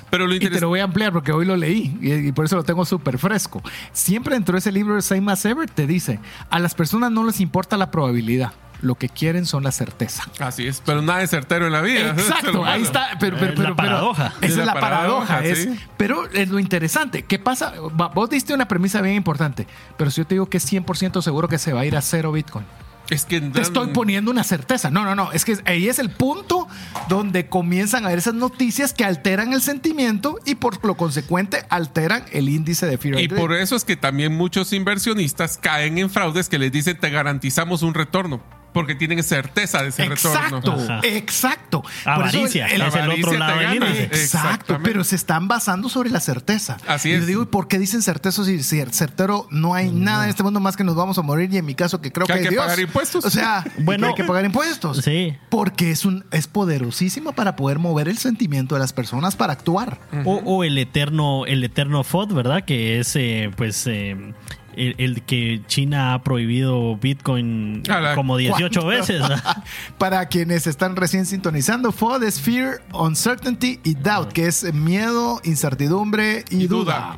Pero 0.09 0.27
lo 0.27 0.35
Y 0.35 0.39
te 0.39 0.61
lo 0.61 0.69
voy 0.69 0.79
a 0.79 0.83
ampliar 0.83 1.11
porque 1.11 1.31
hoy 1.31 1.45
lo 1.45 1.57
leí 1.57 1.97
y, 1.99 2.13
y 2.27 2.31
por 2.31 2.45
eso 2.45 2.55
lo 2.55 2.63
tengo 2.63 2.85
súper 2.85 3.17
fresco. 3.17 3.61
Siempre 3.91 4.35
dentro 4.35 4.53
de 4.53 4.59
ese 4.59 4.71
libro 4.71 4.95
de 4.95 5.01
Same 5.01 5.31
as 5.31 5.43
Ever 5.45 5.69
te 5.69 5.87
dice, 5.87 6.19
a 6.49 6.59
las 6.59 6.75
personas 6.75 7.11
no 7.11 7.23
les 7.25 7.39
importa 7.41 7.75
la 7.75 7.89
probabilidad, 7.91 8.53
lo 8.81 8.95
que 8.95 9.09
quieren 9.09 9.45
son 9.45 9.63
la 9.63 9.71
certeza. 9.71 10.23
Así 10.39 10.67
es, 10.67 10.81
pero 10.85 11.01
nada 11.01 11.21
es 11.23 11.29
certero 11.29 11.65
en 11.67 11.71
la 11.73 11.81
vida. 11.81 12.09
Exacto, 12.11 12.63
ahí 12.65 12.81
está. 12.83 13.09
Pero, 13.19 13.37
pero, 13.37 13.51
Es 13.53 13.59
la 13.59 13.63
pero- 13.63 13.75
pero- 13.75 13.75
paradoja. 13.75 14.33
esa 14.41 14.45
es 14.45 14.55
la 14.57 14.65
la 14.65 14.73
paradoja. 14.79 15.27
paradoja, 15.27 15.45
es- 15.45 15.63
sí. 15.63 15.79
Pero 15.97 16.29
es 16.31 16.49
lo 16.49 16.59
interesante. 16.59 17.23
¿Qué 17.23 17.39
pasa? 17.39 17.73
Vos 18.13 18.29
diste 18.29 18.53
una 18.53 18.67
premisa 18.67 19.01
bien 19.01 19.15
importante, 19.15 19.67
pero 19.97 20.11
si 20.11 20.21
yo 20.21 20.27
te 20.27 20.35
digo 20.35 20.47
que 20.47 20.57
es 20.57 20.65
100% 20.65 21.21
seguro 21.21 21.47
que 21.47 21.57
se 21.57 21.73
va 21.73 21.81
a 21.81 21.85
ir 21.85 21.95
a 21.95 22.01
cero 22.01 22.31
Bitcoin. 22.31 22.65
Es 23.07 23.23
que 23.25 23.39
Te 23.39 23.61
estoy 23.61 23.89
poniendo 23.89 24.31
una 24.31 24.43
certeza. 24.43 24.89
No, 24.89 25.03
no, 25.03 25.13
no. 25.13 25.31
Es 25.31 25.45
que 25.45 25.55
ahí 25.65 25.87
es 25.89 25.99
el 25.99 26.09
punto 26.09 26.67
donde 27.07 27.45
comienzan 27.47 28.03
a 28.03 28.09
ver 28.09 28.17
esas 28.17 28.33
noticias 28.33 28.93
que 28.93 29.05
alteran 29.05 29.53
el 29.53 29.61
sentimiento 29.61 30.39
y 30.43 30.55
por 30.55 30.83
lo 30.83 30.97
consecuente 30.97 31.63
alteran 31.69 32.25
el 32.31 32.49
índice 32.49 32.87
de 32.87 32.97
Fear 32.97 33.19
Y 33.19 33.27
por 33.27 33.53
eso 33.53 33.75
es 33.75 33.83
que 33.83 33.95
también 33.95 34.33
muchos 34.35 34.73
inversionistas 34.73 35.59
caen 35.59 35.99
en 35.99 36.09
fraudes 36.09 36.49
que 36.49 36.57
les 36.57 36.71
dicen 36.71 36.97
te 36.99 37.11
garantizamos 37.11 37.83
un 37.83 37.93
retorno. 37.93 38.41
Porque 38.75 38.93
tienen 38.93 39.23
certeza 39.23 39.81
de 39.81 39.89
ese 39.89 40.03
Exacto, 40.03 40.57
retorno. 40.59 40.83
Ajá. 40.83 40.99
exacto. 41.03 41.81
Eso 42.01 42.09
Avaricia, 42.11 42.67
el- 42.67 42.81
es 42.83 42.93
el 42.93 43.09
otro 43.09 43.33
lado 43.33 43.57
del 43.57 43.63
gana. 43.79 43.87
índice. 43.87 44.03
Exacto, 44.03 44.77
pero 44.83 45.03
se 45.03 45.15
están 45.15 45.47
basando 45.47 45.89
sobre 45.89 46.11
la 46.11 46.19
certeza. 46.19 46.77
Así 46.87 47.09
Y 47.09 47.13
yo 47.13 47.17
es. 47.19 47.25
digo, 47.27 47.41
¿y 47.43 47.45
por 47.47 47.67
qué 47.67 47.79
dicen 47.79 48.03
certeza 48.03 48.45
si 48.45 48.61
si 48.61 48.79
certero 48.91 49.47
no 49.49 49.73
hay 49.73 49.89
nada 49.91 50.25
en 50.25 50.29
este 50.29 50.43
mundo 50.43 50.59
más 50.59 50.77
que 50.77 50.83
nos 50.83 50.95
vamos 50.95 51.17
a 51.17 51.23
morir? 51.23 51.51
Y 51.51 51.57
en 51.57 51.65
mi 51.65 51.73
caso, 51.73 52.01
que 52.01 52.11
creo 52.11 52.27
Que 52.27 52.33
que, 52.33 52.39
hay 52.39 52.43
que 52.45 52.49
Dios. 52.51 52.63
pagar 52.63 52.79
impuestos. 52.79 53.25
O 53.25 53.29
sea, 53.31 53.63
Bueno, 53.79 54.07
hay 54.07 54.13
que 54.13 54.23
pagar 54.25 54.45
impuestos. 54.45 54.97
sí. 54.97 55.35
Porque 55.49 55.89
es 55.91 56.05
un 56.05 56.25
es 56.31 56.47
poderosísimo 56.47 57.31
para 57.31 57.55
poder 57.55 57.79
mover 57.79 58.09
el 58.09 58.17
sentimiento 58.17 58.75
de 58.75 58.81
las 58.81 58.91
personas 58.93 59.35
para 59.37 59.53
actuar. 59.53 59.99
O, 60.25 60.35
o 60.43 60.63
el 60.65 60.77
eterno, 60.77 61.45
el 61.45 61.63
eterno 61.63 62.03
FOD, 62.03 62.33
¿verdad? 62.33 62.65
Que 62.65 62.99
es 62.99 63.15
eh, 63.15 63.49
pues 63.55 63.87
eh, 63.87 64.33
el, 64.77 64.95
el 64.97 65.21
que 65.23 65.61
China 65.67 66.13
ha 66.13 66.23
prohibido 66.23 66.95
Bitcoin 66.97 67.83
la- 67.87 68.15
como 68.15 68.37
18 68.37 68.81
¿Cuánto? 68.81 68.87
veces. 68.87 69.21
Para 69.97 70.27
quienes 70.27 70.67
están 70.67 70.95
recién 70.95 71.25
sintonizando, 71.25 71.91
FOD 71.91 72.23
es 72.23 72.39
Fear, 72.41 72.81
Uncertainty 72.93 73.79
y 73.83 73.95
Doubt, 73.95 74.31
que 74.31 74.47
es 74.47 74.73
miedo, 74.73 75.39
incertidumbre 75.43 76.45
y, 76.49 76.63
Y 76.63 76.67
duda. 76.67 77.17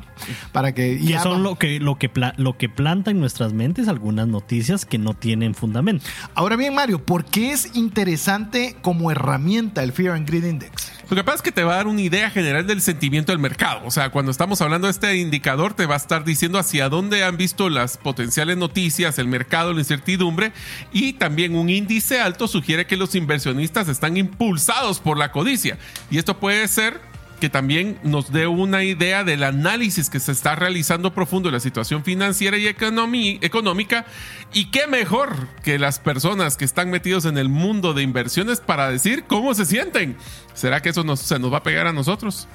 Para 0.52 0.72
que 0.74 0.96
Que 0.98 1.04
ya 1.04 1.20
son 1.22 1.42
lo 1.42 1.56
que, 1.56 1.80
lo, 1.80 1.96
que 1.96 2.08
pla- 2.08 2.34
lo 2.36 2.56
que 2.56 2.68
planta 2.68 3.10
en 3.10 3.20
nuestras 3.20 3.52
mentes 3.52 3.88
algunas 3.88 4.26
noticias 4.28 4.84
que 4.84 4.98
no 4.98 5.14
tienen 5.14 5.54
fundamento. 5.54 6.04
Ahora 6.34 6.56
bien, 6.56 6.74
Mario, 6.74 7.04
¿por 7.04 7.24
qué 7.24 7.52
es 7.52 7.74
interesante 7.76 8.76
como 8.82 9.10
herramienta 9.10 9.82
el 9.82 9.92
Fear 9.92 10.14
and 10.14 10.28
Greed 10.28 10.44
Index? 10.44 10.92
Lo 11.10 11.16
que 11.16 11.24
pasa 11.24 11.36
es 11.36 11.42
que 11.42 11.52
te 11.52 11.64
va 11.64 11.72
a 11.72 11.76
dar 11.76 11.86
una 11.86 12.02
idea 12.02 12.28
general 12.28 12.66
del 12.66 12.82
sentimiento 12.82 13.32
del 13.32 13.38
mercado. 13.38 13.80
O 13.86 13.90
sea, 13.90 14.10
cuando 14.10 14.30
estamos 14.30 14.60
hablando 14.60 14.88
de 14.88 14.90
este 14.90 15.16
indicador, 15.16 15.72
te 15.72 15.86
va 15.86 15.94
a 15.94 15.96
estar 15.96 16.22
diciendo 16.22 16.58
hacia 16.58 16.90
dónde 16.90 17.24
han 17.24 17.38
visto 17.38 17.70
las 17.70 17.96
potenciales 17.96 18.58
noticias, 18.58 19.18
el 19.18 19.26
mercado, 19.26 19.72
la 19.72 19.78
incertidumbre. 19.78 20.52
Y 20.92 21.14
también 21.14 21.56
un 21.56 21.70
índice 21.70 22.20
alto 22.20 22.46
sugiere 22.46 22.86
que 22.86 22.98
los 22.98 23.14
inversionistas 23.14 23.88
están 23.88 24.18
impulsados 24.18 25.00
por 25.00 25.16
la 25.16 25.32
codicia. 25.32 25.78
Y 26.10 26.18
esto 26.18 26.38
puede 26.38 26.68
ser 26.68 27.00
que 27.38 27.48
también 27.48 27.98
nos 28.02 28.32
dé 28.32 28.46
una 28.46 28.84
idea 28.84 29.24
del 29.24 29.42
análisis 29.42 30.10
que 30.10 30.20
se 30.20 30.32
está 30.32 30.54
realizando 30.54 31.14
profundo 31.14 31.48
de 31.48 31.52
la 31.52 31.60
situación 31.60 32.04
financiera 32.04 32.58
y 32.58 32.66
económica. 32.66 34.06
Y 34.52 34.66
qué 34.66 34.86
mejor 34.86 35.48
que 35.62 35.78
las 35.78 35.98
personas 35.98 36.56
que 36.56 36.64
están 36.64 36.90
metidos 36.90 37.24
en 37.24 37.38
el 37.38 37.48
mundo 37.48 37.94
de 37.94 38.02
inversiones 38.02 38.60
para 38.60 38.90
decir 38.90 39.24
cómo 39.24 39.54
se 39.54 39.64
sienten. 39.64 40.16
¿Será 40.54 40.82
que 40.82 40.90
eso 40.90 41.16
se 41.16 41.38
nos 41.38 41.52
va 41.52 41.58
a 41.58 41.62
pegar 41.62 41.86
a 41.86 41.92
nosotros? 41.92 42.48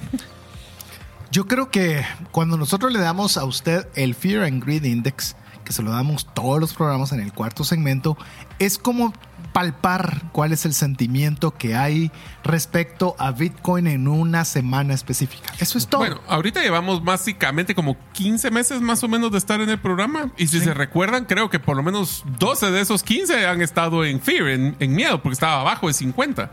Yo 1.30 1.46
creo 1.46 1.70
que 1.70 2.04
cuando 2.30 2.56
nosotros 2.56 2.92
le 2.92 3.00
damos 3.00 3.36
a 3.36 3.44
usted 3.44 3.88
el 3.96 4.14
Fear 4.14 4.44
and 4.44 4.64
Greed 4.64 4.84
Index, 4.84 5.34
que 5.64 5.72
se 5.72 5.82
lo 5.82 5.90
damos 5.90 6.32
todos 6.32 6.60
los 6.60 6.74
programas 6.74 7.10
en 7.12 7.20
el 7.20 7.32
cuarto 7.32 7.64
segmento, 7.64 8.16
es 8.58 8.78
como 8.78 9.12
palpar 9.54 10.20
cuál 10.32 10.52
es 10.52 10.66
el 10.66 10.74
sentimiento 10.74 11.52
que 11.52 11.76
hay 11.76 12.10
respecto 12.42 13.14
a 13.20 13.30
Bitcoin 13.30 13.86
en 13.86 14.08
una 14.08 14.44
semana 14.44 14.94
específica. 14.94 15.52
Eso 15.60 15.78
es 15.78 15.86
todo. 15.86 16.00
Bueno, 16.00 16.20
ahorita 16.26 16.60
llevamos 16.60 17.04
básicamente 17.04 17.72
como 17.72 17.96
15 18.14 18.50
meses 18.50 18.80
más 18.80 19.04
o 19.04 19.08
menos 19.08 19.30
de 19.30 19.38
estar 19.38 19.60
en 19.60 19.70
el 19.70 19.78
programa. 19.78 20.32
Y 20.36 20.48
si 20.48 20.58
se 20.58 20.74
recuerdan, 20.74 21.24
creo 21.24 21.50
que 21.50 21.60
por 21.60 21.76
lo 21.76 21.84
menos 21.84 22.24
12 22.40 22.72
de 22.72 22.80
esos 22.80 23.04
15 23.04 23.46
han 23.46 23.62
estado 23.62 24.04
en 24.04 24.20
Fear, 24.20 24.48
en, 24.48 24.76
en 24.80 24.92
miedo, 24.92 25.22
porque 25.22 25.34
estaba 25.34 25.60
abajo 25.60 25.86
de 25.86 25.92
50. 25.92 26.50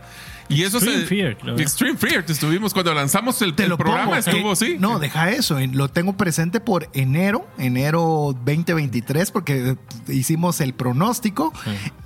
Y 0.54 0.62
eso 0.62 0.78
Extreme 0.78 1.00
se- 1.02 1.06
Fear, 1.06 1.36
claro. 1.38 1.58
Extreme 1.58 1.96
Fear. 1.98 2.24
Estuvimos 2.28 2.72
cuando 2.72 2.92
lanzamos 2.94 3.40
el, 3.42 3.54
te 3.54 3.64
el 3.64 3.70
lo 3.70 3.78
programa, 3.78 4.04
pongo. 4.04 4.16
estuvo 4.16 4.48
Eh, 4.50 4.52
así. 4.52 4.76
No, 4.78 4.98
deja 4.98 5.30
eso. 5.30 5.58
Lo 5.72 5.88
tengo 5.88 6.16
presente 6.16 6.60
por 6.60 6.88
enero, 6.92 7.46
enero 7.58 8.34
2023, 8.44 9.30
porque 9.30 9.76
hicimos 10.08 10.60
el 10.60 10.74
pronóstico 10.74 11.52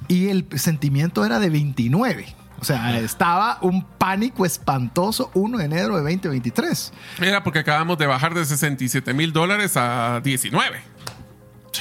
y 0.08 0.28
el 0.28 0.46
sentimiento 0.56 1.24
era 1.24 1.38
de 1.40 1.50
29. 1.50 2.26
O 2.58 2.64
sea, 2.64 2.98
estaba 3.00 3.58
un 3.60 3.84
pánico 3.84 4.46
espantoso 4.46 5.30
1 5.34 5.58
de 5.58 5.64
enero 5.66 5.96
de 5.96 6.02
2023. 6.14 6.92
Era 7.20 7.44
porque 7.44 7.58
acabamos 7.58 7.98
de 7.98 8.06
bajar 8.06 8.32
de 8.32 8.44
67 8.46 9.12
mil 9.12 9.32
dólares 9.32 9.76
a 9.76 10.20
19. 10.24 10.80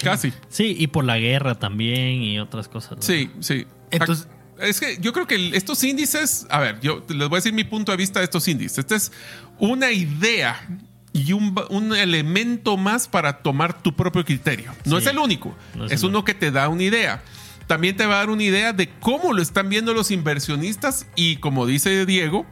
Casi. 0.04 0.34
Sí, 0.50 0.76
y 0.78 0.88
por 0.88 1.06
la 1.06 1.18
guerra 1.18 1.56
también 1.56 2.22
y 2.22 2.40
otras 2.40 2.68
cosas. 2.68 2.98
¿no? 2.98 3.02
Sí, 3.02 3.32
sí. 3.40 3.66
Entonces- 3.92 4.28
es 4.60 4.80
que 4.80 4.98
yo 5.00 5.14
creo 5.14 5.28
que 5.28 5.52
estos 5.56 5.84
índices, 5.84 6.46
a 6.50 6.60
ver, 6.60 6.80
yo 6.82 7.04
les 7.10 7.28
voy 7.30 7.38
a 7.38 7.40
decir 7.40 7.54
mi 7.54 7.64
punto 7.64 7.92
de 7.92 7.98
vista 7.98 8.20
de 8.20 8.26
estos 8.26 8.48
índices. 8.48 8.78
Esta 8.80 8.96
es 8.96 9.12
una 9.60 9.92
idea 9.92 10.68
y 11.14 11.34
un, 11.34 11.56
un 11.70 11.96
elemento 11.96 12.78
más 12.78 13.08
para 13.08 13.38
tomar 13.42 13.82
tu 13.82 13.96
propio 13.96 14.26
criterio. 14.26 14.74
No 14.86 14.98
Sí. 15.00 15.06
es 15.06 15.12
el 15.12 15.18
único, 15.20 15.56
No 15.76 15.86
es 15.86 15.92
es 15.94 16.04
el 16.04 16.10
uno 16.10 16.24
que 16.26 16.34
te 16.34 16.52
da 16.52 16.68
una 16.70 16.84
idea. 16.84 17.24
También 17.68 17.96
te 17.96 18.06
va 18.06 18.16
a 18.16 18.18
dar 18.18 18.30
una 18.30 18.44
idea 18.44 18.74
de 18.74 18.90
cómo 19.00 19.34
lo 19.34 19.42
están 19.42 19.70
viendo 19.70 19.94
los 19.94 20.12
inversionistas 20.12 21.08
y 21.16 21.38
como 21.38 21.66
dice 21.66 22.06
Diego, 22.06 22.46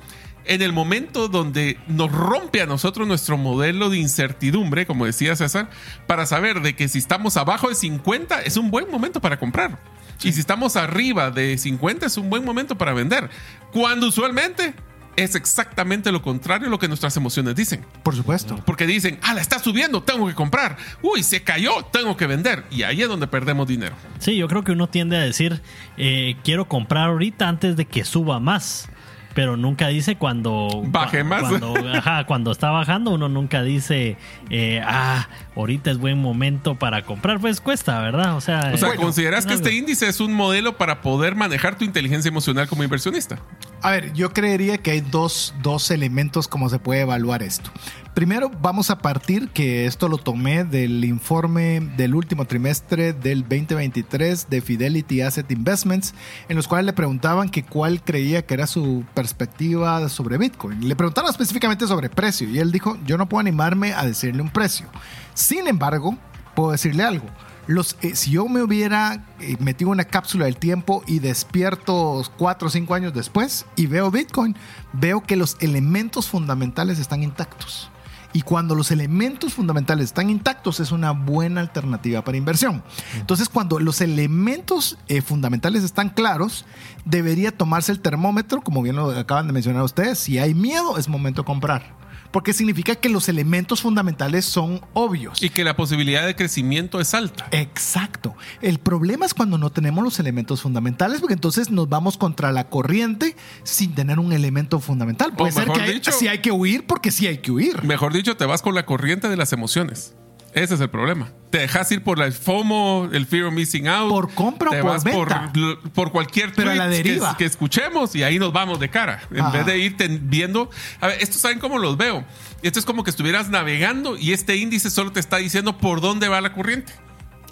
en 0.46 0.62
el 0.62 0.74
momento 0.74 1.28
donde 1.30 1.78
nos 1.88 2.12
rompe 2.12 2.62
a 2.62 2.66
nosotros 2.66 3.08
nuestro 3.08 3.38
modelo 3.38 3.90
de 3.90 3.98
incertidumbre, 3.98 4.86
como 4.86 5.06
decía 5.06 5.36
César, 5.36 5.70
para 6.08 6.26
saber 6.26 6.62
de 6.62 6.76
que 6.76 6.88
si 6.88 6.98
estamos 6.98 7.38
abajo 7.38 7.70
de 7.70 7.76
50 7.76 8.42
es 8.42 8.58
un 8.58 8.72
buen 8.72 8.90
momento 8.90 9.22
para 9.22 9.38
comprar. 9.40 9.80
Y 10.24 10.32
si 10.32 10.40
estamos 10.40 10.76
arriba 10.76 11.32
de 11.32 11.58
50 11.58 12.06
es 12.06 12.18
un 12.18 12.30
buen 12.30 12.46
momento 12.46 12.78
para 12.78 12.94
vender. 12.94 13.30
Cuando 13.72 14.08
usualmente 14.08 14.74
es 15.16 15.36
exactamente 15.36 16.12
lo 16.12 16.22
contrario 16.22 16.68
a 16.68 16.72
lo 16.72 16.80
que 16.80 16.88
nuestras 16.88 17.16
emociones 17.18 17.56
dicen. 17.56 17.86
Por 18.04 18.16
supuesto. 18.16 18.60
Porque 18.66 18.88
dicen, 18.88 19.20
ah, 19.22 19.34
la 19.34 19.42
está 19.42 19.60
subiendo, 19.60 20.02
tengo 20.02 20.28
que 20.28 20.34
comprar. 20.34 20.78
Uy, 21.02 21.24
se 21.24 21.44
cayó, 21.44 21.84
tengo 21.92 22.18
que 22.18 22.28
vender. 22.28 22.64
Y 22.72 22.84
ahí 22.84 23.02
es 23.02 23.08
donde 23.08 23.28
perdemos 23.28 23.68
dinero. 23.68 23.96
Sí, 24.20 24.36
yo 24.36 24.48
creo 24.48 24.64
que 24.64 24.72
uno 24.72 24.88
tiende 24.88 25.18
a 25.18 25.22
decir, 25.22 25.62
eh, 25.98 26.36
quiero 26.44 26.68
comprar 26.68 27.10
ahorita 27.10 27.48
antes 27.48 27.76
de 27.76 27.86
que 27.86 28.04
suba 28.06 28.40
más. 28.40 28.90
Pero 29.34 29.58
nunca 29.58 29.88
dice 29.88 30.16
cuando... 30.16 30.84
Baje 30.86 31.24
más. 31.24 31.42
Cuando, 31.42 31.74
ajá, 31.92 32.26
cuando 32.26 32.52
está 32.52 32.70
bajando, 32.70 33.12
uno 33.12 33.30
nunca 33.30 33.64
dice, 33.64 34.16
eh, 34.52 34.82
ah, 34.86 35.28
ahorita 35.56 35.92
es 35.92 35.98
buen 35.98 36.18
momento 36.20 36.76
para 36.76 37.04
comprar. 37.04 37.40
Pues 37.40 37.62
cuesta, 37.62 38.00
¿verdad? 38.02 38.36
O 38.36 38.42
sea, 38.42 38.72
O 38.74 38.78
sea, 38.78 38.96
¿consideras 38.96 39.46
que 39.46 39.54
algo. 39.54 39.66
este 39.66 39.76
índice 39.78 40.08
es 40.08 40.20
un 40.20 40.34
modelo 40.34 40.78
para 40.78 41.02
poder 41.02 41.36
manejar 41.36 41.78
tu 41.78 41.86
inteligencia 41.86 42.30
emocional 42.30 42.68
como 42.68 42.84
inversionista? 42.84 43.40
A 43.82 43.92
ver, 43.92 44.14
yo 44.14 44.32
creería 44.32 44.78
que 44.78 44.92
hay 44.92 45.02
dos, 45.02 45.54
dos 45.62 45.92
elementos 45.92 46.48
como 46.48 46.70
se 46.70 46.80
puede 46.80 47.02
evaluar 47.02 47.44
esto. 47.44 47.70
Primero, 48.14 48.52
vamos 48.62 48.92
a 48.92 49.00
partir 49.00 49.50
que 49.50 49.88
esto 49.88 50.08
lo 50.08 50.20
tomé 50.20 50.64
del 50.64 51.04
informe 51.04 51.80
del 51.98 52.14
último 52.14 52.46
trimestre 52.46 53.12
del 53.12 53.42
2023 53.42 54.50
de 54.50 54.62
Fidelity 54.62 55.22
Asset 55.22 55.50
Investments, 55.52 56.14
en 56.48 56.56
los 56.56 56.68
cuales 56.68 56.86
le 56.86 56.94
preguntaban 56.94 57.50
que 57.50 57.64
cuál 57.64 58.04
creía 58.04 58.46
que 58.46 58.54
era 58.54 58.68
su 58.68 59.04
perspectiva 59.16 60.08
sobre 60.10 60.38
Bitcoin. 60.38 60.88
Le 60.88 60.96
preguntaron 60.96 61.30
específicamente 61.30 61.88
sobre 61.88 62.10
precio 62.10 62.48
y 62.48 62.60
él 62.60 62.72
dijo, 62.72 62.98
yo 63.06 63.18
no 63.18 63.28
puedo 63.28 63.42
animarme 63.42 63.94
a 63.94 64.06
decirle 64.06 64.44
un 64.44 64.50
precio. 64.50 64.86
Sin 65.34 65.68
embargo, 65.68 66.18
puedo 66.56 66.72
decirle 66.72 67.04
algo. 67.04 67.28
Los, 67.66 67.96
eh, 68.02 68.16
si 68.16 68.32
yo 68.32 68.48
me 68.48 68.62
hubiera 68.62 69.26
eh, 69.40 69.56
metido 69.60 69.90
una 69.90 70.04
cápsula 70.04 70.46
del 70.46 70.58
tiempo 70.58 71.02
y 71.08 71.20
despierto 71.20 72.22
cuatro 72.38 72.68
o 72.68 72.72
cinco 72.72 72.94
años 72.94 73.14
después 73.14 73.66
y 73.78 73.88
veo 73.88 74.12
Bitcoin, 74.12 74.56
veo 74.92 75.22
que 75.22 75.38
los 75.38 75.56
elementos 75.62 76.28
fundamentales 76.28 77.00
están 77.00 77.24
intactos. 77.24 77.90
Y 78.34 78.42
cuando 78.42 78.74
los 78.74 78.90
elementos 78.90 79.54
fundamentales 79.54 80.06
están 80.06 80.30
intactos 80.32 80.80
es 80.80 80.92
una 80.92 81.12
buena 81.12 81.62
alternativa 81.62 82.24
para 82.24 82.36
inversión. 82.36 82.84
Entonces 83.16 83.48
cuando 83.48 83.80
los 83.80 84.02
elementos 84.02 84.98
eh, 85.08 85.22
fundamentales 85.22 85.84
están 85.84 86.10
claros, 86.10 86.66
debería 87.06 87.56
tomarse 87.56 87.92
el 87.92 88.00
termómetro, 88.00 88.62
como 88.62 88.82
bien 88.82 88.96
lo 88.96 89.12
acaban 89.12 89.46
de 89.46 89.54
mencionar 89.54 89.84
ustedes. 89.84 90.18
Si 90.18 90.40
hay 90.40 90.56
miedo, 90.56 90.98
es 90.98 91.08
momento 91.08 91.44
de 91.44 91.46
comprar. 91.46 92.03
Porque 92.34 92.52
significa 92.52 92.96
que 92.96 93.08
los 93.08 93.30
elementos 93.30 93.82
fundamentales 93.82 94.44
son 94.44 94.82
obvios. 94.94 95.42
Y 95.42 95.50
que 95.52 95.64
la 95.64 95.78
posibilidad 95.78 96.26
de 96.26 96.36
crecimiento 96.36 97.00
es 97.00 97.14
alta. 97.14 97.48
Exacto. 97.52 98.36
El 98.62 98.80
problema 98.80 99.26
es 99.26 99.34
cuando 99.34 99.58
no 99.58 99.70
tenemos 99.72 100.04
los 100.04 100.20
elementos 100.20 100.62
fundamentales, 100.62 101.22
porque 101.22 101.36
entonces 101.36 101.70
nos 101.70 101.88
vamos 101.88 102.18
contra 102.18 102.52
la 102.52 102.70
corriente 102.70 103.36
sin 103.64 103.94
tener 103.96 104.20
un 104.20 104.34
elemento 104.34 104.80
fundamental. 104.80 105.34
Puede 105.36 105.52
O 105.52 105.54
ser 105.54 105.68
mejor 105.68 105.78
que 105.78 105.84
hay- 105.90 105.94
dicho- 105.94 106.12
sí 106.12 106.28
hay 106.28 106.40
que 106.40 106.52
huir 106.52 106.86
porque 106.88 107.12
sí 107.12 107.28
hay 107.28 107.38
que 107.38 107.52
huir. 107.52 107.84
Mejor 107.84 108.12
dicho, 108.12 108.36
te 108.36 108.46
vas 108.46 108.62
con 108.62 108.74
la 108.76 108.86
corriente 108.86 109.30
de 109.30 109.38
las 109.38 109.54
emociones. 109.54 110.16
Ese 110.54 110.76
es 110.76 110.82
el 110.82 110.90
problema. 110.90 111.30
Te 111.50 111.60
dejas 111.60 111.92
ir 111.92 112.04
por 112.04 112.20
el 112.22 112.34
FOMO, 112.34 113.10
el 113.12 113.26
Fear 113.28 113.46
of 113.46 113.54
Missing 113.54 113.88
Out. 113.88 114.10
Por 114.10 114.34
compra 114.34 114.70
o 114.72 114.82
por 114.82 115.04
venta. 115.04 115.52
Por, 115.54 115.92
por 115.92 116.12
cualquier 116.12 116.52
Pero 116.54 116.72
a 116.72 117.36
que- 117.38 117.46
escuchemos 117.46 118.16
y 118.16 118.24
ahí 118.24 118.40
nos 118.40 118.52
vamos 118.54 118.80
de 118.80 118.90
cara. 118.90 119.22
En 119.32 119.42
Ajá. 119.42 119.52
vez 119.52 119.66
de 119.66 119.78
irte 119.80 120.08
viendo. 120.08 120.70
A 121.00 121.08
ver, 121.08 121.18
esto 121.22 121.38
saben 121.38 121.60
cómo 121.60 121.78
los 121.78 121.98
veo. 121.98 122.24
Esto 122.64 122.80
es 122.80 122.86
como 122.86 123.04
que 123.04 123.10
estuvieras 123.10 123.50
navegando 123.50 124.18
y 124.18 124.34
este 124.34 124.56
índice 124.56 124.90
solo 124.90 125.12
te 125.12 125.20
está 125.20 125.38
diciendo 125.38 125.78
por 125.78 126.02
dónde 126.02 126.28
va 126.28 126.42
la 126.42 126.54
corriente. 126.54 126.94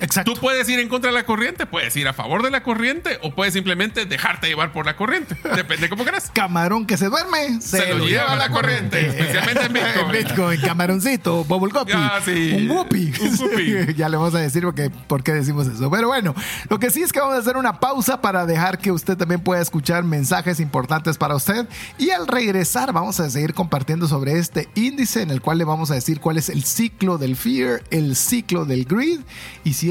Exacto. 0.01 0.33
Tú 0.33 0.39
puedes 0.41 0.67
ir 0.67 0.79
en 0.79 0.89
contra 0.89 1.11
de 1.11 1.15
la 1.15 1.23
corriente, 1.25 1.65
puedes 1.65 1.95
ir 1.95 2.07
a 2.07 2.13
favor 2.13 2.43
de 2.43 2.51
la 2.51 2.63
corriente 2.63 3.19
o 3.21 3.33
puedes 3.33 3.53
simplemente 3.53 4.05
dejarte 4.05 4.47
llevar 4.47 4.73
por 4.73 4.85
la 4.85 4.95
corriente. 4.95 5.35
Depende 5.55 5.89
cómo 5.89 6.03
quieras. 6.03 6.31
Camarón 6.33 6.85
que 6.85 6.97
se 6.97 7.05
duerme, 7.07 7.61
se, 7.61 7.93
lo 7.93 8.05
lleva 8.07 8.35
la 8.35 8.49
corriente, 8.49 9.07
especialmente 9.07 9.65
en 9.65 9.73
Bitcoin. 9.73 10.05
En 10.05 10.11
Bitcoin, 10.11 10.61
camaroncito, 10.61 11.43
bubble 11.45 11.71
guppy, 11.71 11.91
Ah, 11.95 12.19
sí. 12.23 12.53
un 12.55 12.69
whoopy. 12.71 13.13
Un 13.21 13.39
whoopee. 13.39 13.93
ya 13.95 14.09
le 14.09 14.17
vamos 14.17 14.33
a 14.35 14.39
decir 14.39 14.63
porque, 14.63 14.89
por 14.89 15.23
qué 15.23 15.33
decimos 15.33 15.67
eso. 15.67 15.89
Pero 15.91 16.07
bueno, 16.07 16.33
lo 16.69 16.79
que 16.79 16.89
sí 16.89 17.03
es 17.03 17.11
que 17.13 17.19
vamos 17.19 17.35
a 17.35 17.39
hacer 17.39 17.57
una 17.57 17.79
pausa 17.79 18.21
para 18.21 18.45
dejar 18.45 18.79
que 18.79 18.91
usted 18.91 19.15
también 19.17 19.41
pueda 19.41 19.61
escuchar 19.61 20.03
mensajes 20.03 20.59
importantes 20.59 21.17
para 21.17 21.35
usted. 21.35 21.67
Y 21.97 22.09
al 22.09 22.27
regresar 22.27 22.91
vamos 22.91 23.19
a 23.19 23.29
seguir 23.29 23.53
compartiendo 23.53 24.07
sobre 24.07 24.37
este 24.39 24.67
índice 24.75 25.21
en 25.21 25.29
el 25.29 25.41
cual 25.41 25.59
le 25.59 25.63
vamos 25.63 25.91
a 25.91 25.95
decir 25.95 26.19
cuál 26.19 26.37
es 26.37 26.49
el 26.49 26.63
ciclo 26.63 27.17
del 27.17 27.35
fear, 27.35 27.83
el 27.91 28.15
ciclo 28.15 28.65
del 28.65 28.85
greed 28.85 29.19
y 29.63 29.73
si 29.73 29.90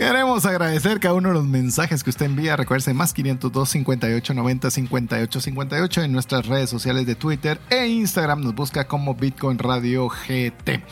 Queremos 0.00 0.46
agradecer 0.46 0.98
cada 0.98 1.12
uno 1.12 1.28
de 1.28 1.34
los 1.34 1.44
mensajes 1.44 2.02
que 2.02 2.08
usted 2.08 2.24
envía. 2.24 2.56
Recuerde 2.56 2.94
más 2.94 3.12
502 3.12 3.68
58 3.68 4.32
90 4.32 4.70
58 4.70 5.40
58 5.42 6.02
en 6.02 6.12
nuestras 6.12 6.46
redes 6.46 6.70
sociales 6.70 7.04
de 7.04 7.16
Twitter 7.16 7.60
e 7.68 7.86
Instagram. 7.86 8.40
Nos 8.40 8.54
busca 8.54 8.88
como 8.88 9.14
Bitcoin 9.14 9.58
Radio 9.58 10.08
GT. 10.08 10.82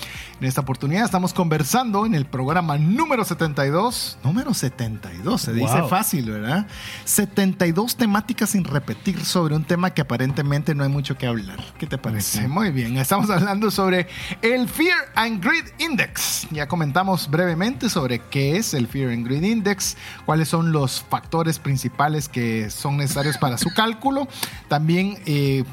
En 0.40 0.46
esta 0.46 0.60
oportunidad 0.60 1.06
estamos 1.06 1.32
conversando 1.32 2.04
en 2.04 2.14
el 2.14 2.26
programa 2.26 2.76
número 2.76 3.24
72. 3.24 4.18
Número 4.22 4.52
72, 4.52 5.40
se 5.40 5.52
dice 5.54 5.82
fácil, 5.88 6.30
¿verdad? 6.30 6.66
72 7.06 7.96
temáticas 7.96 8.50
sin 8.50 8.64
repetir 8.64 9.24
sobre 9.24 9.56
un 9.56 9.64
tema 9.64 9.90
que 9.94 10.02
aparentemente 10.02 10.74
no 10.74 10.84
hay 10.84 10.90
mucho 10.90 11.16
que 11.16 11.26
hablar. 11.26 11.58
¿Qué 11.78 11.86
te 11.86 11.96
parece? 11.96 12.46
Muy 12.46 12.70
bien, 12.70 12.98
estamos 12.98 13.30
hablando 13.30 13.70
sobre 13.70 14.06
el 14.42 14.68
Fear 14.68 14.98
and 15.16 15.42
Greed 15.42 15.64
Index. 15.78 16.46
Ya 16.50 16.68
comentamos 16.68 17.28
brevemente 17.28 17.88
sobre 17.88 18.20
qué 18.20 18.58
es 18.58 18.74
el 18.74 18.86
Fear 18.86 18.97
and 19.06 19.26
Greed 19.26 19.42
Index, 19.42 19.96
cuáles 20.26 20.48
son 20.48 20.72
los 20.72 21.02
factores 21.02 21.58
principales 21.58 22.28
que 22.28 22.70
son 22.70 22.96
necesarios 22.96 23.38
para 23.38 23.58
su 23.58 23.70
cálculo. 23.74 24.28
También... 24.68 25.18
eh, 25.26 25.64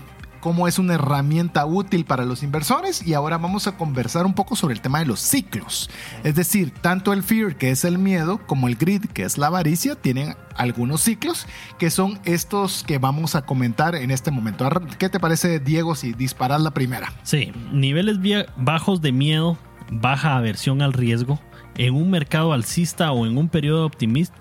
cómo 0.46 0.68
es 0.68 0.78
una 0.78 0.94
herramienta 0.94 1.66
útil 1.66 2.06
para 2.06 2.24
los 2.24 2.44
inversores 2.44 3.02
y 3.08 3.16
ahora 3.16 3.40
vamos 3.40 3.66
a 3.66 3.78
conversar 3.78 4.28
un 4.28 4.36
poco 4.36 4.56
sobre 4.56 4.76
el 4.76 4.82
tema 4.82 5.00
de 5.00 5.08
los 5.08 5.20
ciclos. 5.20 5.90
Es 6.24 6.36
decir, 6.36 6.70
tanto 6.70 7.14
el 7.14 7.24
fear, 7.24 7.56
que 7.56 7.72
es 7.72 7.84
el 7.84 7.98
miedo, 7.98 8.38
como 8.46 8.68
el 8.68 8.76
greed, 8.76 9.06
que 9.06 9.24
es 9.24 9.40
la 9.40 9.48
avaricia, 9.48 9.96
tienen 9.96 10.36
algunos 10.56 11.02
ciclos 11.02 11.48
que 11.80 11.90
son 11.90 12.20
estos 12.26 12.84
que 12.84 13.00
vamos 13.00 13.34
a 13.34 13.42
comentar 13.42 13.96
en 13.96 14.12
este 14.12 14.30
momento. 14.30 14.70
¿Qué 15.00 15.10
te 15.10 15.20
parece, 15.20 15.60
Diego, 15.60 15.96
si 15.96 16.14
disparas 16.14 16.62
la 16.62 16.70
primera? 16.70 17.12
Sí, 17.24 17.52
niveles 17.72 18.20
bajos 18.56 19.02
de 19.02 19.12
miedo, 19.12 19.58
baja 19.90 20.38
aversión 20.38 20.84
al 20.84 20.94
riesgo. 20.94 21.40
En 21.78 21.94
un 21.94 22.10
mercado 22.10 22.54
alcista 22.54 23.12
o 23.12 23.26
en 23.26 23.38
un 23.38 23.50
periodo 23.50 23.82
de 23.90 23.96
optimis- 23.96 24.32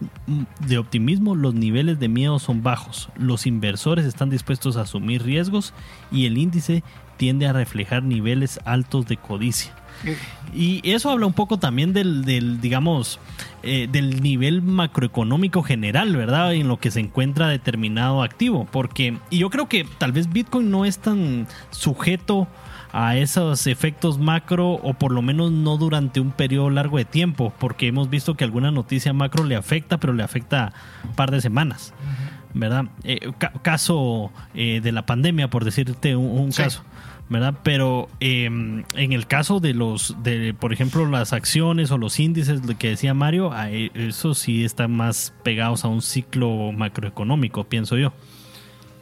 de 0.61 0.79
optimismo, 0.79 1.35
los 1.35 1.55
niveles 1.55 1.99
de 1.99 2.09
miedo 2.09 2.39
son 2.39 2.63
bajos. 2.63 3.09
Los 3.17 3.47
inversores 3.47 4.05
están 4.05 4.31
dispuestos 4.31 4.77
a 4.77 4.83
asumir 4.83 5.23
riesgos 5.23 5.75
y 6.13 6.27
el 6.27 6.39
índice 6.39 6.85
tiende 7.17 7.47
a 7.47 7.53
reflejar 7.53 8.03
niveles 8.03 8.61
altos 8.65 9.07
de 9.07 9.17
codicia. 9.17 9.73
Y 10.53 10.81
eso 10.89 11.11
habla 11.11 11.27
un 11.27 11.33
poco 11.33 11.59
también 11.59 11.93
del, 11.93 12.25
del, 12.25 12.61
digamos, 12.61 13.19
eh, 13.63 13.89
del 13.91 14.23
nivel 14.23 14.61
macroeconómico 14.61 15.63
general, 15.63 16.15
¿verdad? 16.17 16.53
En 16.55 16.69
lo 16.69 16.79
que 16.79 16.91
se 16.91 17.01
encuentra 17.01 17.49
determinado 17.49 18.23
activo. 18.23 18.67
Porque, 18.71 19.19
y 19.31 19.39
yo 19.39 19.51
creo 19.51 19.69
que 19.69 19.87
tal 19.99 20.13
vez 20.13 20.31
Bitcoin 20.33 20.71
no 20.71 20.85
es 20.85 20.99
tan 20.99 21.47
sujeto 21.71 22.49
a 22.97 23.17
esos 23.17 23.67
efectos 23.67 24.19
macro 24.19 24.71
o 24.71 24.95
por 24.95 25.11
lo 25.11 25.21
menos 25.21 25.51
no 25.51 25.77
durante 25.77 26.21
un 26.21 26.31
periodo 26.31 26.71
largo 26.71 26.97
de 26.99 27.05
tiempo, 27.05 27.53
porque 27.59 27.89
hemos 27.89 28.09
visto 28.09 28.37
que 28.37 28.45
alguna 28.45 28.71
noticia 28.71 29.13
macro 29.13 29.43
le 29.43 29.57
afecta, 29.57 29.99
pero 29.99 30.13
le 30.13 30.23
afecta 30.23 30.73
un 31.03 31.13
par 31.17 31.33
de 31.33 31.41
semanas, 31.41 31.93
¿verdad? 32.55 32.85
Eh, 33.03 33.33
ca- 33.39 33.53
caso 33.63 34.31
eh, 34.55 34.81
de 34.81 34.93
la 34.93 35.07
pandemia, 35.07 35.51
por 35.51 35.65
decirte 35.65 36.15
un, 36.15 36.39
un 36.39 36.53
Sí. 36.53 36.63
caso. 36.63 36.85
¿verdad? 37.31 37.55
Pero 37.63 38.11
eh, 38.21 38.45
en 38.45 38.85
el 39.13 39.27
caso 39.27 39.59
de 39.59 39.73
los, 39.73 40.15
de 40.23 40.53
por 40.53 40.75
ejemplo, 40.75 41.07
las 41.09 41.33
acciones 41.33 41.91
o 41.91 41.97
los 41.97 42.21
índices 42.21 42.61
que 42.79 42.91
decía 42.91 43.15
Mario, 43.15 43.51
eso 43.95 44.35
sí 44.35 44.63
están 44.63 44.93
más 44.95 45.33
pegados 45.43 45.87
a 45.87 45.89
un 45.89 46.03
ciclo 46.03 46.71
macroeconómico, 46.73 47.65
pienso 47.65 47.97
yo. 47.97 48.13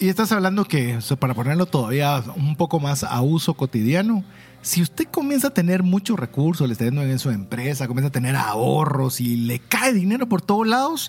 Y 0.03 0.09
estás 0.09 0.33
hablando 0.33 0.65
que, 0.65 0.97
o 0.97 1.01
sea, 1.01 1.17
para 1.17 1.33
ponerlo 1.33 1.67
todavía 1.67 2.25
un 2.35 2.57
poco 2.57 2.81
más 2.81 3.05
a 3.05 3.21
uso 3.21 3.55
cotidiano, 3.55 4.25
si 4.61 4.83
usted 4.83 5.07
comienza 5.07 5.47
a 5.47 5.55
tener 5.55 5.85
muchos 5.85 6.19
recursos, 6.19 6.67
le 6.67 6.73
está 6.73 6.87
yendo 6.87 7.05
en 7.05 7.21
su 7.21 7.31
empresa, 7.31 7.87
comienza 7.87 8.09
a 8.09 8.11
tener 8.11 8.35
ahorros 8.35 9.21
y 9.21 9.37
le 9.37 9.61
cae 9.61 9.93
dinero 9.93 10.29
por 10.29 10.43
todos 10.43 10.67
lados, 10.67 11.09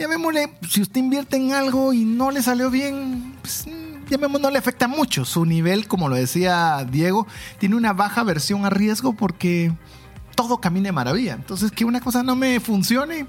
llamémosle, 0.00 0.52
si 0.68 0.82
usted 0.82 0.98
invierte 0.98 1.36
en 1.36 1.52
algo 1.52 1.92
y 1.92 2.04
no 2.04 2.32
le 2.32 2.42
salió 2.42 2.72
bien, 2.72 3.36
pues, 3.40 3.68
mm, 3.68 4.10
llamémosle, 4.10 4.42
no 4.42 4.50
le 4.50 4.58
afecta 4.58 4.88
mucho. 4.88 5.24
Su 5.24 5.46
nivel, 5.46 5.86
como 5.86 6.08
lo 6.08 6.16
decía 6.16 6.84
Diego, 6.90 7.28
tiene 7.60 7.76
una 7.76 7.92
baja 7.92 8.24
versión 8.24 8.64
a 8.64 8.70
riesgo 8.70 9.12
porque 9.12 9.72
todo 10.34 10.58
camina 10.58 10.88
de 10.88 10.92
maravilla. 10.92 11.34
Entonces, 11.34 11.70
que 11.70 11.84
una 11.84 12.00
cosa 12.00 12.24
no 12.24 12.34
me 12.34 12.58
funcione, 12.58 13.28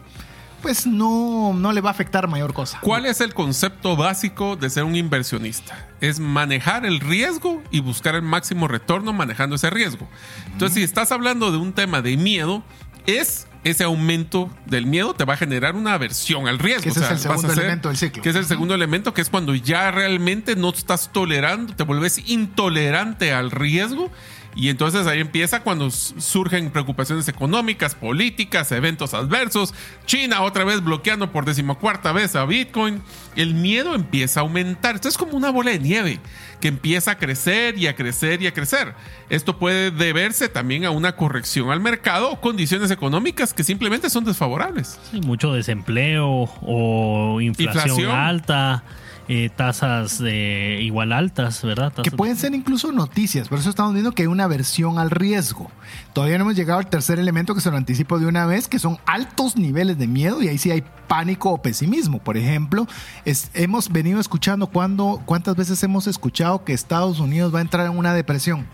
pues 0.66 0.88
no, 0.88 1.54
no 1.54 1.72
le 1.74 1.80
va 1.80 1.90
a 1.90 1.92
afectar 1.92 2.28
mayor 2.28 2.52
cosa. 2.52 2.80
¿Cuál 2.82 3.06
es 3.06 3.22
el 3.22 3.36
concepto 3.36 3.96
básico 3.96 4.56
de 4.56 4.72
ser 4.72 4.84
un 4.84 4.96
inversionista? 4.96 5.88
Es 6.02 6.20
manejar 6.20 6.88
el 6.88 7.00
riesgo 7.02 7.62
y 7.70 7.82
buscar 7.82 8.16
el 8.16 8.24
máximo 8.24 8.68
retorno 8.68 9.14
manejando 9.14 9.58
ese 9.58 9.70
riesgo. 9.70 10.10
Entonces, 10.48 10.74
si 10.78 10.82
estás 10.84 11.12
hablando 11.12 11.52
de 11.52 11.60
un 11.60 11.72
tema 11.74 12.02
de 12.02 12.18
miedo, 12.18 12.64
es 13.06 13.46
ese 13.64 13.84
aumento 13.84 14.50
del 14.66 14.88
miedo 14.88 15.14
te 15.14 15.24
va 15.24 15.36
a 15.36 15.38
generar 15.38 15.76
una 15.76 15.94
aversión 15.94 16.48
al 16.48 16.58
riesgo. 16.58 16.82
Que 16.84 16.90
ese 16.90 17.04
es 17.04 17.12
el 17.12 17.20
segundo 17.20 17.48
hacer- 17.48 17.64
elemento 17.64 17.90
del 17.90 17.98
ciclo. 17.98 18.24
Que 18.24 18.30
es 18.30 18.36
el 18.36 18.46
segundo 18.46 18.74
elemento, 18.74 19.14
que 19.14 19.22
es 19.22 19.30
cuando 19.30 19.54
ya 19.54 19.92
realmente 19.92 20.56
no 20.56 20.70
estás 20.70 21.12
tolerando, 21.12 21.76
te 21.76 21.84
vuelves 21.84 22.28
intolerante 22.28 23.34
al 23.34 23.52
riesgo. 23.52 24.10
Y 24.56 24.70
entonces 24.70 25.06
ahí 25.06 25.20
empieza 25.20 25.62
cuando 25.62 25.92
surgen 25.92 26.72
preocupaciones 26.72 27.28
económicas, 27.28 27.94
políticas, 27.94 28.72
eventos 28.72 29.14
adversos. 29.14 29.74
China 30.06 30.42
otra 30.44 30.64
vez 30.64 30.82
bloqueando 30.82 31.32
por 31.32 31.44
decimocuarta 31.44 32.14
vez 32.14 32.36
a 32.38 32.46
Bitcoin. 32.46 33.02
El 33.36 33.54
miedo 33.54 33.96
empieza 33.96 34.40
a 34.40 34.44
aumentar. 34.44 34.96
Esto 34.96 35.10
es 35.10 35.18
como 35.18 35.34
una 35.34 35.50
bola 35.50 35.72
de 35.72 35.80
nieve 35.80 36.20
que 36.62 36.70
empieza 36.70 37.12
a 37.12 37.18
crecer 37.18 37.78
y 37.78 37.88
a 37.88 37.96
crecer 37.98 38.42
y 38.42 38.48
a 38.48 38.54
crecer. 38.54 38.94
Esto 39.30 39.60
puede 39.60 39.92
deberse 39.92 40.48
también 40.48 40.86
a 40.86 40.92
una 40.92 41.18
corrección 41.18 41.70
al 41.70 41.82
mercado 41.82 42.32
o 42.32 42.40
condiciones 42.40 42.92
económicas 42.92 43.54
que 43.54 43.66
simplemente 43.66 44.10
son 44.10 44.24
desfavorables. 44.24 44.98
Sí, 45.12 45.20
mucho 45.20 45.52
desempleo 45.52 46.50
o 46.62 47.42
inflación, 47.42 47.84
Inflación. 47.84 48.12
alta, 48.12 48.84
eh, 49.28 49.50
tasas 49.56 50.22
eh, 50.24 50.80
igual 50.82 51.12
altas, 51.12 51.62
¿verdad? 51.64 51.92
Que 51.94 52.12
pueden 52.12 52.38
ser 52.38 52.54
incluso 52.54 52.92
noticias, 52.92 53.48
por 53.50 53.58
eso 53.60 53.70
estamos 53.70 53.94
viendo 53.94 54.12
que 54.12 54.22
hay 54.24 54.28
una 54.28 54.44
aversión 54.44 55.00
al 55.00 55.10
riesgo. 55.10 55.72
Todavía 56.14 56.38
no 56.38 56.44
hemos 56.44 56.56
llegado 56.56 56.80
al 56.80 56.88
tercer 56.88 57.18
elemento 57.20 57.56
que 57.56 57.62
se 57.62 57.72
lo 57.72 57.78
anticipo 57.78 58.20
de 58.20 58.28
una 58.28 58.46
vez, 58.46 58.68
que 58.68 58.78
son 58.80 58.98
altos 59.06 59.58
niveles 59.58 59.98
de 59.98 60.08
miedo 60.08 60.42
y 60.44 60.48
ahí 60.48 60.58
sí 60.60 60.70
hay 60.72 60.84
pánico 61.08 61.50
o 61.52 61.62
pesimismo. 61.62 62.20
Por 62.20 62.38
ejemplo, 62.38 62.88
es- 63.26 63.50
hemos 63.54 63.90
venido 63.92 64.20
escuchando 64.20 64.68
cuando, 64.68 65.22
cuántas 65.26 65.56
veces 65.56 65.82
hemos 65.84 66.08
escuchado 66.08 66.64
que 66.64 66.74
Estados 66.74 67.20
Unidos 67.20 67.54
va 67.54 67.60
a 67.60 67.62
entrar 67.62 67.86
en 67.88 67.98
una 67.98 68.14
depresión, 68.14 68.68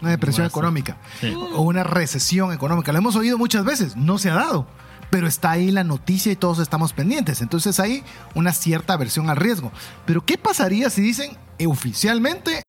una 0.00 0.10
depresión 0.10 0.46
económica 0.46 0.98
Sí. 1.20 1.34
o 1.54 1.62
una 1.62 1.82
recesión 1.82 2.52
económica. 2.52 2.92
Lo 2.92 2.98
hemos 2.98 3.16
oído 3.16 3.38
muchas 3.38 3.64
veces, 3.64 3.96
no 3.96 4.18
se 4.18 4.30
ha 4.30 4.34
dado. 4.34 4.66
Pero 5.10 5.26
está 5.26 5.52
ahí 5.52 5.70
la 5.70 5.84
noticia 5.84 6.32
y 6.32 6.36
todos 6.36 6.58
estamos 6.58 6.92
pendientes. 6.92 7.40
Entonces 7.42 7.78
hay 7.80 8.02
una 8.34 8.52
cierta 8.52 8.94
aversión 8.94 9.30
al 9.30 9.36
riesgo. 9.36 9.72
Pero 10.04 10.24
¿qué 10.24 10.38
pasaría 10.38 10.90
si 10.90 11.00
dicen 11.00 11.36
oficialmente 11.66 12.62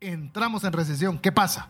entramos 0.00 0.64
en 0.64 0.72
recesión? 0.72 1.18
¿Qué 1.18 1.32
pasa? 1.32 1.68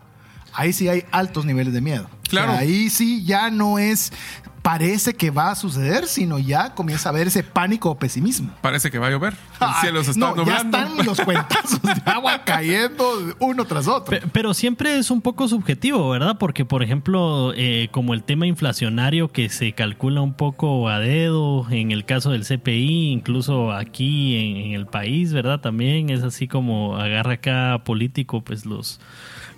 Ahí 0.53 0.73
sí 0.73 0.87
hay 0.89 1.03
altos 1.11 1.45
niveles 1.45 1.73
de 1.73 1.81
miedo. 1.81 2.09
Claro. 2.29 2.51
O 2.51 2.55
sea, 2.55 2.61
ahí 2.61 2.89
sí 2.89 3.23
ya 3.25 3.49
no 3.51 3.77
es, 3.77 4.13
parece 4.61 5.15
que 5.15 5.31
va 5.31 5.51
a 5.51 5.55
suceder, 5.55 6.07
sino 6.07 6.39
ya 6.39 6.73
comienza 6.75 7.09
a 7.09 7.11
haber 7.11 7.27
ese 7.27 7.43
pánico 7.43 7.89
o 7.89 7.99
pesimismo. 7.99 8.51
Parece 8.61 8.89
que 8.89 8.99
va 8.99 9.07
a 9.07 9.11
llover. 9.11 9.33
El 9.59 9.67
cielo 9.81 10.03
se 10.03 10.11
está 10.11 10.33
no, 10.33 10.45
ya 10.45 10.57
están 10.57 10.95
los 11.05 11.19
cuentazos 11.19 11.81
de 11.81 11.91
agua 12.05 12.41
cayendo 12.45 13.35
uno 13.39 13.65
tras 13.65 13.87
otro. 13.87 14.17
Pe- 14.17 14.27
Pero 14.31 14.53
siempre 14.53 14.97
es 14.97 15.11
un 15.11 15.19
poco 15.21 15.47
subjetivo, 15.49 16.09
¿verdad? 16.09 16.37
Porque, 16.37 16.63
por 16.63 16.83
ejemplo, 16.83 17.51
eh, 17.55 17.89
como 17.91 18.13
el 18.13 18.23
tema 18.23 18.47
inflacionario 18.47 19.29
que 19.31 19.49
se 19.49 19.73
calcula 19.73 20.21
un 20.21 20.33
poco 20.33 20.87
a 20.87 20.99
dedo, 20.99 21.67
en 21.69 21.91
el 21.91 22.05
caso 22.05 22.31
del 22.31 22.45
CPI, 22.45 23.11
incluso 23.11 23.73
aquí 23.73 24.37
en, 24.37 24.57
en 24.67 24.71
el 24.73 24.85
país, 24.85 25.33
¿verdad? 25.33 25.59
También 25.59 26.09
es 26.09 26.23
así 26.23 26.47
como 26.47 26.95
agarra 26.97 27.37
cada 27.37 27.83
político, 27.83 28.41
pues 28.41 28.65
los, 28.65 28.99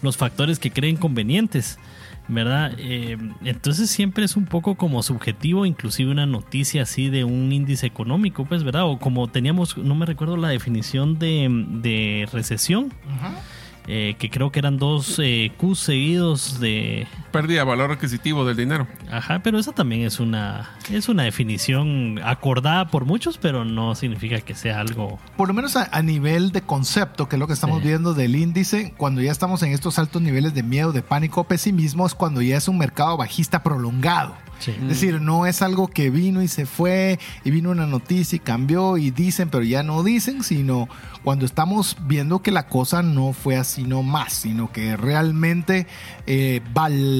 los 0.03 0.17
factores 0.17 0.59
que 0.59 0.71
creen 0.71 0.97
convenientes. 0.97 1.79
¿Verdad? 2.29 2.73
Eh, 2.77 3.17
entonces 3.43 3.89
siempre 3.89 4.23
es 4.23 4.37
un 4.37 4.45
poco 4.45 4.75
como 4.75 5.03
subjetivo, 5.03 5.65
inclusive 5.65 6.09
una 6.09 6.25
noticia 6.25 6.83
así 6.83 7.09
de 7.09 7.25
un 7.25 7.51
índice 7.51 7.85
económico, 7.85 8.45
pues, 8.45 8.63
¿verdad? 8.63 8.85
O 8.85 8.97
como 8.97 9.27
teníamos, 9.27 9.77
no 9.77 9.93
me 9.93 10.05
recuerdo 10.05 10.37
la 10.37 10.47
definición 10.47 11.19
de, 11.19 11.49
de 11.81 12.25
recesión, 12.31 12.93
eh, 13.87 14.15
que 14.17 14.29
creo 14.29 14.53
que 14.53 14.59
eran 14.59 14.77
dos 14.77 15.19
eh, 15.21 15.51
Qs 15.57 15.79
seguidos 15.79 16.61
de... 16.61 17.07
Pérdida 17.34 17.60
de 17.60 17.65
valor 17.65 17.91
adquisitivo 17.91 18.46
del 18.46 18.56
dinero. 18.56 18.88
Ajá, 19.12 19.39
pero 19.43 19.60
esa 19.60 19.74
también 19.74 20.04
es 20.04 20.22
una, 20.22 20.69
es 20.89 21.10
una 21.10 21.24
definición 21.24 22.19
acordada 22.24 22.88
por 22.88 23.04
muchos, 23.06 23.38
pero 23.38 23.65
no 23.65 23.96
significa 23.96 24.39
que 24.39 24.56
sea 24.56 24.80
algo... 24.80 25.19
por 25.36 25.48
lo 25.50 25.54
menos 25.54 25.76
a, 25.76 25.89
a 25.91 26.02
nivel 26.02 26.52
de 26.52 26.62
concepto, 26.62 27.28
que 27.28 27.36
es 27.36 27.39
lo 27.39 27.48
que 27.48 27.54
estamos 27.54 27.82
Sí. 27.82 27.88
viendo 27.88 28.13
del 28.13 28.36
índice, 28.36 28.93
cuando 28.96 29.19
ya 29.22 29.32
estamos 29.32 29.62
en 29.63 29.72
estos 29.74 29.98
altos 30.00 30.22
niveles 30.22 30.54
de 30.54 30.63
miedo, 30.63 30.93
de 30.93 31.02
pánico 31.02 31.43
pesimismo, 31.43 32.06
es 32.06 32.13
cuando 32.13 32.41
ya 32.41 32.56
es 32.56 32.67
un 32.69 32.78
mercado 32.78 33.17
bajista 33.17 33.63
prolongado. 33.63 34.36
Sí. 34.60 34.72
Es 34.72 34.88
decir, 34.88 35.19
no 35.19 35.46
es 35.46 35.62
algo 35.62 35.88
que 35.88 36.10
vino 36.10 36.41
y 36.41 36.48
se 36.48 36.65
fue 36.65 37.19
y 37.43 37.52
vino 37.52 37.72
una 37.72 37.86
noticia 37.88 38.38
y 38.38 38.39
cambió 38.39 38.98
y 38.98 39.10
dicen, 39.12 39.50
pero 39.50 39.63
ya 39.63 39.84
no 39.84 40.04
dicen, 40.04 40.41
sino 40.43 40.88
cuando 41.24 41.46
estamos 41.46 41.98
viendo 42.06 42.41
que 42.41 42.52
la 42.52 42.67
cosa 42.67 43.02
no 43.02 43.34
fue 43.34 43.58
así 43.58 43.84
no 43.84 44.04
más, 44.04 44.32
sino 44.32 44.72
que 44.72 44.96
realmente 44.96 45.86
eh, 46.28 46.62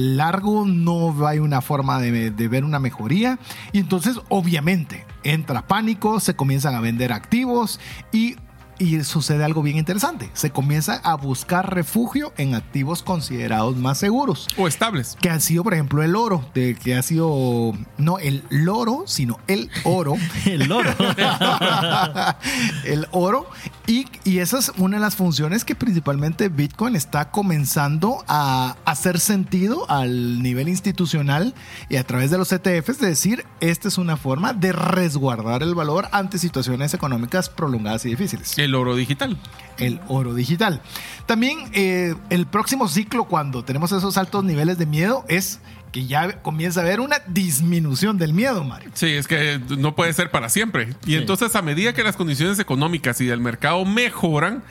largo, 0.04 0.64
no 0.66 1.26
hay 1.26 1.38
una 1.38 1.60
forma 1.60 2.00
de, 2.00 2.30
ver 2.48 2.64
una 2.64 2.78
mejoría. 2.78 3.38
Y 3.72 3.78
entonces, 3.78 4.20
obviamente, 4.28 5.06
entra 5.22 5.66
pánico, 5.66 6.20
se 6.20 6.36
comienzan 6.36 6.74
a 6.74 6.80
vender 6.80 7.12
activos 7.12 7.80
y 8.12 8.36
y 8.84 9.02
sucede 9.02 9.44
algo 9.44 9.62
bien 9.62 9.78
interesante. 9.78 10.30
Se 10.34 10.50
comienza 10.50 11.00
a 11.02 11.14
buscar 11.14 11.74
refugio 11.74 12.32
en 12.36 12.54
activos 12.54 13.02
considerados 13.02 13.76
más 13.76 13.98
seguros. 13.98 14.46
O 14.58 14.68
estables. 14.68 15.16
Que 15.20 15.30
ha 15.30 15.40
sido, 15.40 15.64
por 15.64 15.72
ejemplo, 15.72 16.02
el 16.02 16.14
oro, 16.16 16.44
de 16.54 16.74
que 16.74 16.94
ha 16.94 17.02
sido 17.02 17.72
no 17.96 18.18
el 18.18 18.44
loro, 18.50 19.04
sino 19.06 19.38
el 19.46 19.70
oro. 19.84 20.16
El 20.44 20.70
oro. 20.70 20.90
el 22.84 23.06
oro. 23.12 23.48
Y, 23.86 24.06
y 24.24 24.38
esa 24.38 24.58
es 24.58 24.72
una 24.76 24.98
de 24.98 25.00
las 25.00 25.16
funciones 25.16 25.64
que 25.64 25.74
principalmente 25.74 26.48
Bitcoin 26.48 26.96
está 26.96 27.30
comenzando 27.30 28.24
a 28.28 28.76
hacer 28.84 29.20
sentido 29.20 29.90
al 29.90 30.42
nivel 30.42 30.68
institucional 30.68 31.54
y 31.88 31.96
a 31.96 32.04
través 32.04 32.30
de 32.30 32.38
los 32.38 32.52
ETFs 32.52 32.98
de 32.98 33.08
decir, 33.08 33.44
esta 33.60 33.88
es 33.88 33.98
una 33.98 34.16
forma 34.16 34.52
de 34.52 34.72
resguardar 34.72 35.62
el 35.62 35.74
valor 35.74 36.08
ante 36.12 36.38
situaciones 36.38 36.94
económicas 36.94 37.48
prolongadas 37.48 38.04
y 38.06 38.10
difíciles 38.10 38.58
El 38.58 38.73
oro 38.74 38.94
digital. 38.96 39.36
el 39.78 40.00
oro 40.08 40.34
digital. 40.34 40.80
También 41.26 41.58
eh, 41.72 42.14
el 42.30 42.46
próximo 42.46 42.86
ciclo, 42.88 43.24
cuando 43.24 43.64
tenemos 43.64 43.90
esos 43.92 44.16
altos 44.16 44.44
niveles 44.44 44.78
de 44.78 44.86
miedo, 44.86 45.24
es 45.28 45.60
que 45.90 46.06
ya 46.06 46.42
comienza 46.42 46.80
a 46.80 46.82
haber 46.84 47.00
una 47.00 47.16
disminución 47.26 48.16
del 48.18 48.32
miedo, 48.34 48.62
Mario. 48.64 48.90
Sí, 48.94 49.06
es 49.08 49.26
que 49.26 49.60
no 49.78 49.94
puede 49.96 50.12
ser 50.12 50.30
para 50.30 50.48
siempre. 50.48 50.90
Y 51.06 51.12
Sí. 51.12 51.14
entonces 51.16 51.54
a 51.56 51.62
medida 51.62 51.92
que 51.92 52.02
las 52.04 52.16
condiciones 52.16 52.58
económicas 52.58 53.20
y 53.20 53.26
del 53.26 53.40
mercado 53.40 53.84
mejoran, 53.84 54.62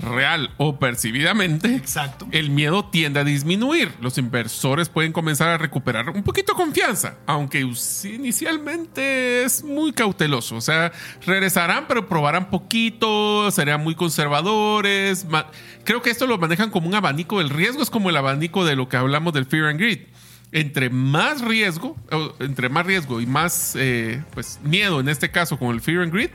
real 0.00 0.50
o 0.56 0.78
percibidamente, 0.78 1.74
Exacto. 1.74 2.26
el 2.32 2.50
miedo 2.50 2.84
tiende 2.86 3.20
a 3.20 3.24
disminuir. 3.24 3.92
Los 4.00 4.18
inversores 4.18 4.88
pueden 4.88 5.12
comenzar 5.12 5.48
a 5.48 5.58
recuperar 5.58 6.10
un 6.10 6.22
poquito 6.22 6.52
de 6.52 6.56
confianza, 6.56 7.16
aunque 7.26 7.60
inicialmente 8.04 9.44
es 9.44 9.62
muy 9.62 9.92
cauteloso. 9.92 10.56
O 10.56 10.60
sea, 10.60 10.92
regresarán, 11.24 11.86
pero 11.88 12.08
probarán 12.08 12.50
poquito, 12.50 13.50
serán 13.50 13.82
muy 13.82 13.94
conservadores. 13.94 15.26
Creo 15.84 16.02
que 16.02 16.10
esto 16.10 16.26
lo 16.26 16.38
manejan 16.38 16.70
como 16.70 16.88
un 16.88 16.94
abanico. 16.94 17.40
El 17.40 17.50
riesgo 17.50 17.82
es 17.82 17.90
como 17.90 18.10
el 18.10 18.16
abanico 18.16 18.64
de 18.64 18.76
lo 18.76 18.88
que 18.88 18.96
hablamos 18.96 19.32
del 19.32 19.46
fear 19.46 19.66
and 19.66 19.78
greed. 19.78 20.00
Entre 20.52 20.90
más 20.90 21.42
riesgo, 21.42 21.96
entre 22.40 22.68
más 22.68 22.84
riesgo 22.84 23.20
y 23.20 23.26
más 23.26 23.76
eh, 23.76 24.22
pues, 24.34 24.58
miedo, 24.64 24.98
en 24.98 25.08
este 25.08 25.30
caso, 25.30 25.56
como 25.58 25.70
el 25.70 25.80
fear 25.80 26.02
and 26.02 26.12
greed, 26.12 26.30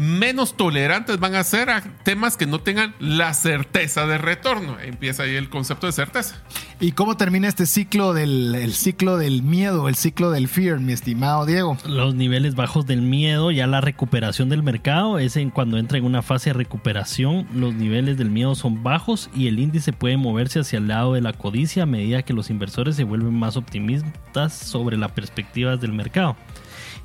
menos 0.00 0.56
tolerantes 0.56 1.20
van 1.20 1.34
a 1.34 1.44
ser 1.44 1.68
a 1.68 1.82
temas 2.04 2.38
que 2.38 2.46
no 2.46 2.60
tengan 2.60 2.94
la 3.00 3.34
certeza 3.34 4.06
de 4.06 4.16
retorno. 4.16 4.80
Empieza 4.80 5.24
ahí 5.24 5.34
el 5.36 5.50
concepto 5.50 5.86
de 5.86 5.92
certeza. 5.92 6.42
¿Y 6.80 6.92
cómo 6.92 7.18
termina 7.18 7.48
este 7.48 7.66
ciclo 7.66 8.14
del 8.14 8.54
el 8.54 8.72
ciclo 8.72 9.18
del 9.18 9.42
miedo, 9.42 9.90
el 9.90 9.96
ciclo 9.96 10.30
del 10.30 10.48
fear, 10.48 10.80
mi 10.80 10.94
estimado 10.94 11.44
Diego? 11.44 11.76
Los 11.86 12.14
niveles 12.14 12.54
bajos 12.54 12.86
del 12.86 13.02
miedo, 13.02 13.50
ya 13.50 13.66
la 13.66 13.82
recuperación 13.82 14.48
del 14.48 14.62
mercado, 14.62 15.18
es 15.18 15.36
en 15.36 15.50
cuando 15.50 15.76
entra 15.76 15.98
en 15.98 16.06
una 16.06 16.22
fase 16.22 16.48
de 16.48 16.54
recuperación, 16.54 17.46
los 17.52 17.74
niveles 17.74 18.16
del 18.16 18.30
miedo 18.30 18.54
son 18.54 18.82
bajos 18.82 19.28
y 19.34 19.48
el 19.48 19.58
índice 19.58 19.92
puede 19.92 20.16
moverse 20.16 20.60
hacia 20.60 20.78
el 20.78 20.88
lado 20.88 21.12
de 21.12 21.20
la 21.20 21.34
codicia 21.34 21.82
a 21.82 21.86
medida 21.86 22.22
que 22.22 22.32
los 22.32 22.48
inversores 22.48 22.96
se 22.96 23.04
vuelven 23.04 23.34
más 23.34 23.58
optimistas 23.58 24.54
sobre 24.54 24.96
las 24.96 25.12
perspectivas 25.12 25.78
del 25.78 25.92
mercado. 25.92 26.36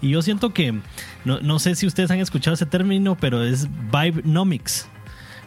Y 0.01 0.09
yo 0.09 0.21
siento 0.21 0.53
que, 0.53 0.73
no, 1.23 1.39
no 1.41 1.59
sé 1.59 1.75
si 1.75 1.87
ustedes 1.87 2.11
han 2.11 2.19
escuchado 2.19 2.53
ese 2.53 2.65
término, 2.65 3.15
pero 3.19 3.43
es 3.43 3.67
Vibenomics. 3.91 4.87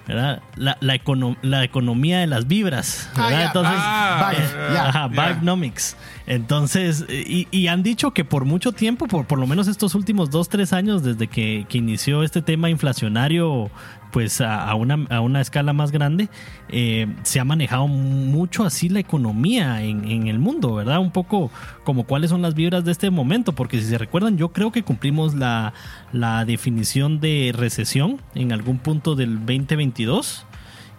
¿verdad? 0.06 0.40
La, 0.56 0.78
la, 0.80 0.94
econo- 0.94 1.36
la 1.42 1.62
economía 1.64 2.20
de 2.20 2.26
las 2.26 2.48
vibras. 2.48 3.10
Ah, 3.14 3.26
¿verdad? 3.28 3.44
Entonces, 3.48 3.74
Ah, 3.76 4.30
Vibe, 4.32 4.44
eh. 4.44 4.78
Ajá, 4.78 5.10
ya. 5.12 5.28
Vibenomics. 5.32 5.96
Entonces, 6.26 7.04
y, 7.10 7.46
y 7.50 7.66
han 7.66 7.82
dicho 7.82 8.12
que 8.12 8.24
por 8.24 8.46
mucho 8.46 8.72
tiempo, 8.72 9.06
por, 9.06 9.26
por 9.26 9.38
lo 9.38 9.46
menos 9.46 9.68
estos 9.68 9.94
últimos 9.94 10.30
dos, 10.30 10.48
tres 10.48 10.72
años, 10.72 11.02
desde 11.02 11.26
que, 11.26 11.66
que 11.68 11.76
inició 11.76 12.22
este 12.22 12.40
tema 12.40 12.70
inflacionario, 12.70 13.70
pues 14.10 14.40
a, 14.40 14.74
una, 14.74 15.06
a 15.10 15.20
una 15.20 15.40
escala 15.40 15.72
más 15.72 15.92
grande, 15.92 16.28
eh, 16.68 17.06
se 17.22 17.40
ha 17.40 17.44
manejado 17.44 17.86
mucho 17.88 18.64
así 18.64 18.88
la 18.88 19.00
economía 19.00 19.82
en, 19.82 20.08
en 20.08 20.26
el 20.26 20.38
mundo, 20.38 20.74
¿verdad? 20.74 20.98
Un 20.98 21.10
poco 21.10 21.50
como 21.84 22.04
cuáles 22.04 22.30
son 22.30 22.42
las 22.42 22.54
vibras 22.54 22.84
de 22.84 22.92
este 22.92 23.10
momento, 23.10 23.54
porque 23.54 23.80
si 23.80 23.86
se 23.86 23.98
recuerdan, 23.98 24.36
yo 24.36 24.50
creo 24.50 24.72
que 24.72 24.82
cumplimos 24.82 25.34
la, 25.34 25.72
la 26.12 26.44
definición 26.44 27.20
de 27.20 27.52
recesión 27.54 28.20
en 28.34 28.52
algún 28.52 28.78
punto 28.78 29.14
del 29.14 29.38
2022 29.38 30.46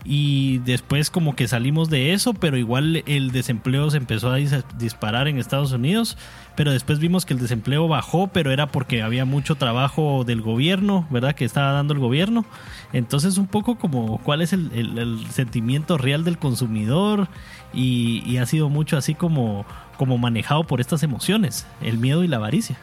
y 0.06 0.60
después 0.60 1.10
como 1.10 1.36
que 1.36 1.48
salimos 1.48 1.90
de 1.90 2.14
eso, 2.14 2.34
pero 2.34 2.58
igual 2.58 3.04
el 3.06 3.32
desempleo 3.32 3.90
se 3.92 3.98
empezó 3.98 4.32
a 4.32 4.40
dis- 4.40 4.64
disparar 4.78 5.28
en 5.28 5.38
Estados 5.38 5.72
Unidos, 5.72 6.18
pero 6.56 6.72
después 6.72 7.00
vimos 7.00 7.26
que 7.26 7.34
el 7.34 7.40
desempleo 7.40 7.88
bajó, 7.88 8.28
pero 8.28 8.52
era 8.52 8.68
porque 8.68 9.02
había 9.02 9.26
mucho 9.26 9.56
trabajo 9.56 10.24
del 10.26 10.42
gobierno, 10.42 11.06
¿verdad? 11.10 11.36
Que 11.36 11.46
estaba 11.46 11.72
dando 11.74 11.94
el 11.94 12.00
gobierno. 12.00 12.46
Entonces 12.94 13.38
un 13.38 13.48
poco 13.48 13.78
como 13.78 14.20
cuál 14.20 14.42
es 14.42 14.54
el 14.54 15.20
sentimiento 15.32 15.98
real 15.98 16.24
del 16.24 16.38
consumidor 16.38 17.28
y, 17.74 18.24
y 18.26 18.38
ha 18.38 18.46
sido 18.46 18.70
mucho 18.70 18.98
así 18.98 19.16
como, 19.16 19.66
como 19.98 20.18
manejado 20.18 20.64
por 20.64 20.82
estas 20.82 21.04
emociones, 21.04 21.68
el 21.82 21.98
miedo 21.98 22.24
y 22.24 22.28
la 22.28 22.38
avaricia. 22.38 22.78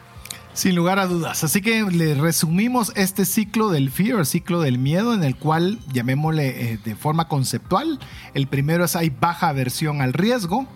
Sin 0.56 0.74
lugar 0.74 0.98
a 0.98 1.06
dudas. 1.06 1.44
Así 1.44 1.60
que 1.60 1.82
le 1.82 2.14
resumimos 2.14 2.90
este 2.96 3.26
ciclo 3.26 3.68
del 3.68 3.90
fear, 3.90 4.24
ciclo 4.24 4.62
del 4.62 4.78
miedo, 4.78 5.12
en 5.12 5.22
el 5.22 5.36
cual, 5.36 5.78
llamémosle 5.92 6.72
eh, 6.72 6.78
de 6.82 6.96
forma 6.96 7.28
conceptual, 7.28 7.98
el 8.32 8.46
primero 8.46 8.86
es 8.86 8.96
hay 8.96 9.10
baja 9.10 9.50
aversión 9.50 10.00
al 10.00 10.14
riesgo. 10.14 10.66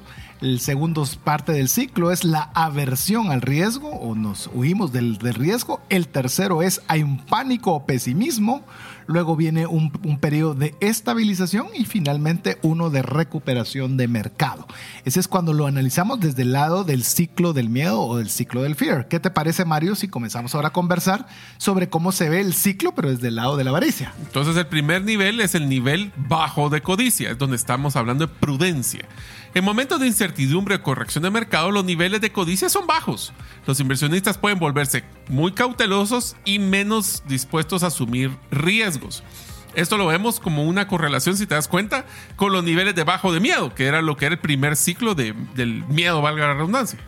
El 0.42 0.60
segundo 0.60 1.06
parte 1.24 1.52
del 1.52 1.70
ciclo 1.70 2.10
es 2.10 2.24
la 2.24 2.50
aversión 2.54 3.30
al 3.30 3.40
riesgo 3.40 3.88
o 3.88 4.14
nos 4.14 4.50
huimos 4.52 4.92
del, 4.92 5.16
del 5.16 5.32
riesgo. 5.34 5.80
El 5.88 6.08
tercero 6.08 6.60
es 6.60 6.82
hay 6.86 7.02
un 7.02 7.16
pánico 7.16 7.72
o 7.72 7.86
pesimismo. 7.86 8.62
Luego 9.10 9.34
viene 9.34 9.66
un, 9.66 9.90
periodo 10.20 10.54
de 10.54 10.76
estabilización 10.78 11.66
y 11.74 11.84
finalmente 11.84 12.58
uno 12.62 12.90
de 12.90 13.02
recuperación 13.02 13.96
de 13.96 14.06
mercado. 14.06 14.68
Ese 15.04 15.18
es 15.18 15.26
cuando 15.26 15.52
lo 15.52 15.66
analizamos 15.66 16.20
desde 16.20 16.42
el 16.42 16.52
lado 16.52 16.84
del 16.84 17.02
ciclo 17.02 17.52
del 17.52 17.70
miedo 17.70 18.00
o 18.02 18.18
del 18.18 18.30
ciclo 18.30 18.62
del 18.62 18.76
fear. 18.76 19.08
¿Qué 19.08 19.18
te 19.18 19.32
parece, 19.32 19.64
Mario, 19.64 19.96
si 19.96 20.06
comenzamos 20.06 20.54
ahora 20.54 20.68
a 20.68 20.72
conversar 20.72 21.26
sobre 21.58 21.88
cómo 21.88 22.12
se 22.12 22.28
ve 22.28 22.40
el 22.40 22.54
ciclo, 22.54 22.94
pero 22.94 23.10
desde 23.10 23.28
el 23.28 23.34
lado 23.34 23.56
de 23.56 23.64
la 23.64 23.70
avaricia? 23.70 24.14
Entonces 24.20 24.56
el 24.56 24.68
primer 24.68 25.02
nivel 25.02 25.40
es 25.40 25.56
el 25.56 25.68
nivel 25.68 26.12
bajo 26.16 26.70
de 26.70 26.80
codicia, 26.80 27.32
es 27.32 27.38
donde 27.38 27.56
estamos 27.56 27.96
hablando 27.96 28.28
de 28.28 28.32
prudencia. 28.32 29.08
En 29.54 29.64
momentos 29.64 29.98
de 29.98 30.06
incertidumbre 30.06 30.76
o 30.76 30.82
corrección 30.82 31.24
de 31.24 31.30
mercado, 31.30 31.70
los 31.72 31.84
niveles 31.84 32.20
de 32.20 32.30
codicia 32.30 32.68
son 32.68 32.86
bajos. 32.86 33.32
Los 33.66 33.80
inversionistas 33.80 34.38
pueden 34.38 34.58
volverse 34.60 35.02
muy 35.28 35.52
cautelosos 35.52 36.36
y 36.44 36.58
menos 36.60 37.24
dispuestos 37.26 37.82
a 37.82 37.88
asumir 37.88 38.30
riesgos. 38.52 39.24
Esto 39.74 39.96
lo 39.96 40.06
vemos 40.06 40.40
como 40.40 40.64
una 40.64 40.86
correlación, 40.88 41.36
si 41.36 41.46
te 41.46 41.54
das 41.54 41.68
cuenta, 41.68 42.04
con 42.36 42.52
los 42.52 42.62
niveles 42.64 42.94
de 42.94 43.04
bajo 43.04 43.32
de 43.32 43.40
miedo, 43.40 43.74
que 43.74 43.86
era 43.86 44.02
lo 44.02 44.16
que 44.16 44.26
era 44.26 44.34
el 44.34 44.40
primer 44.40 44.76
ciclo 44.76 45.14
de- 45.14 45.34
del 45.54 45.84
miedo, 45.86 46.20
valga 46.22 46.46
la 46.48 46.54
redundancia. 46.54 46.98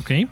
¿ok? 0.00 0.28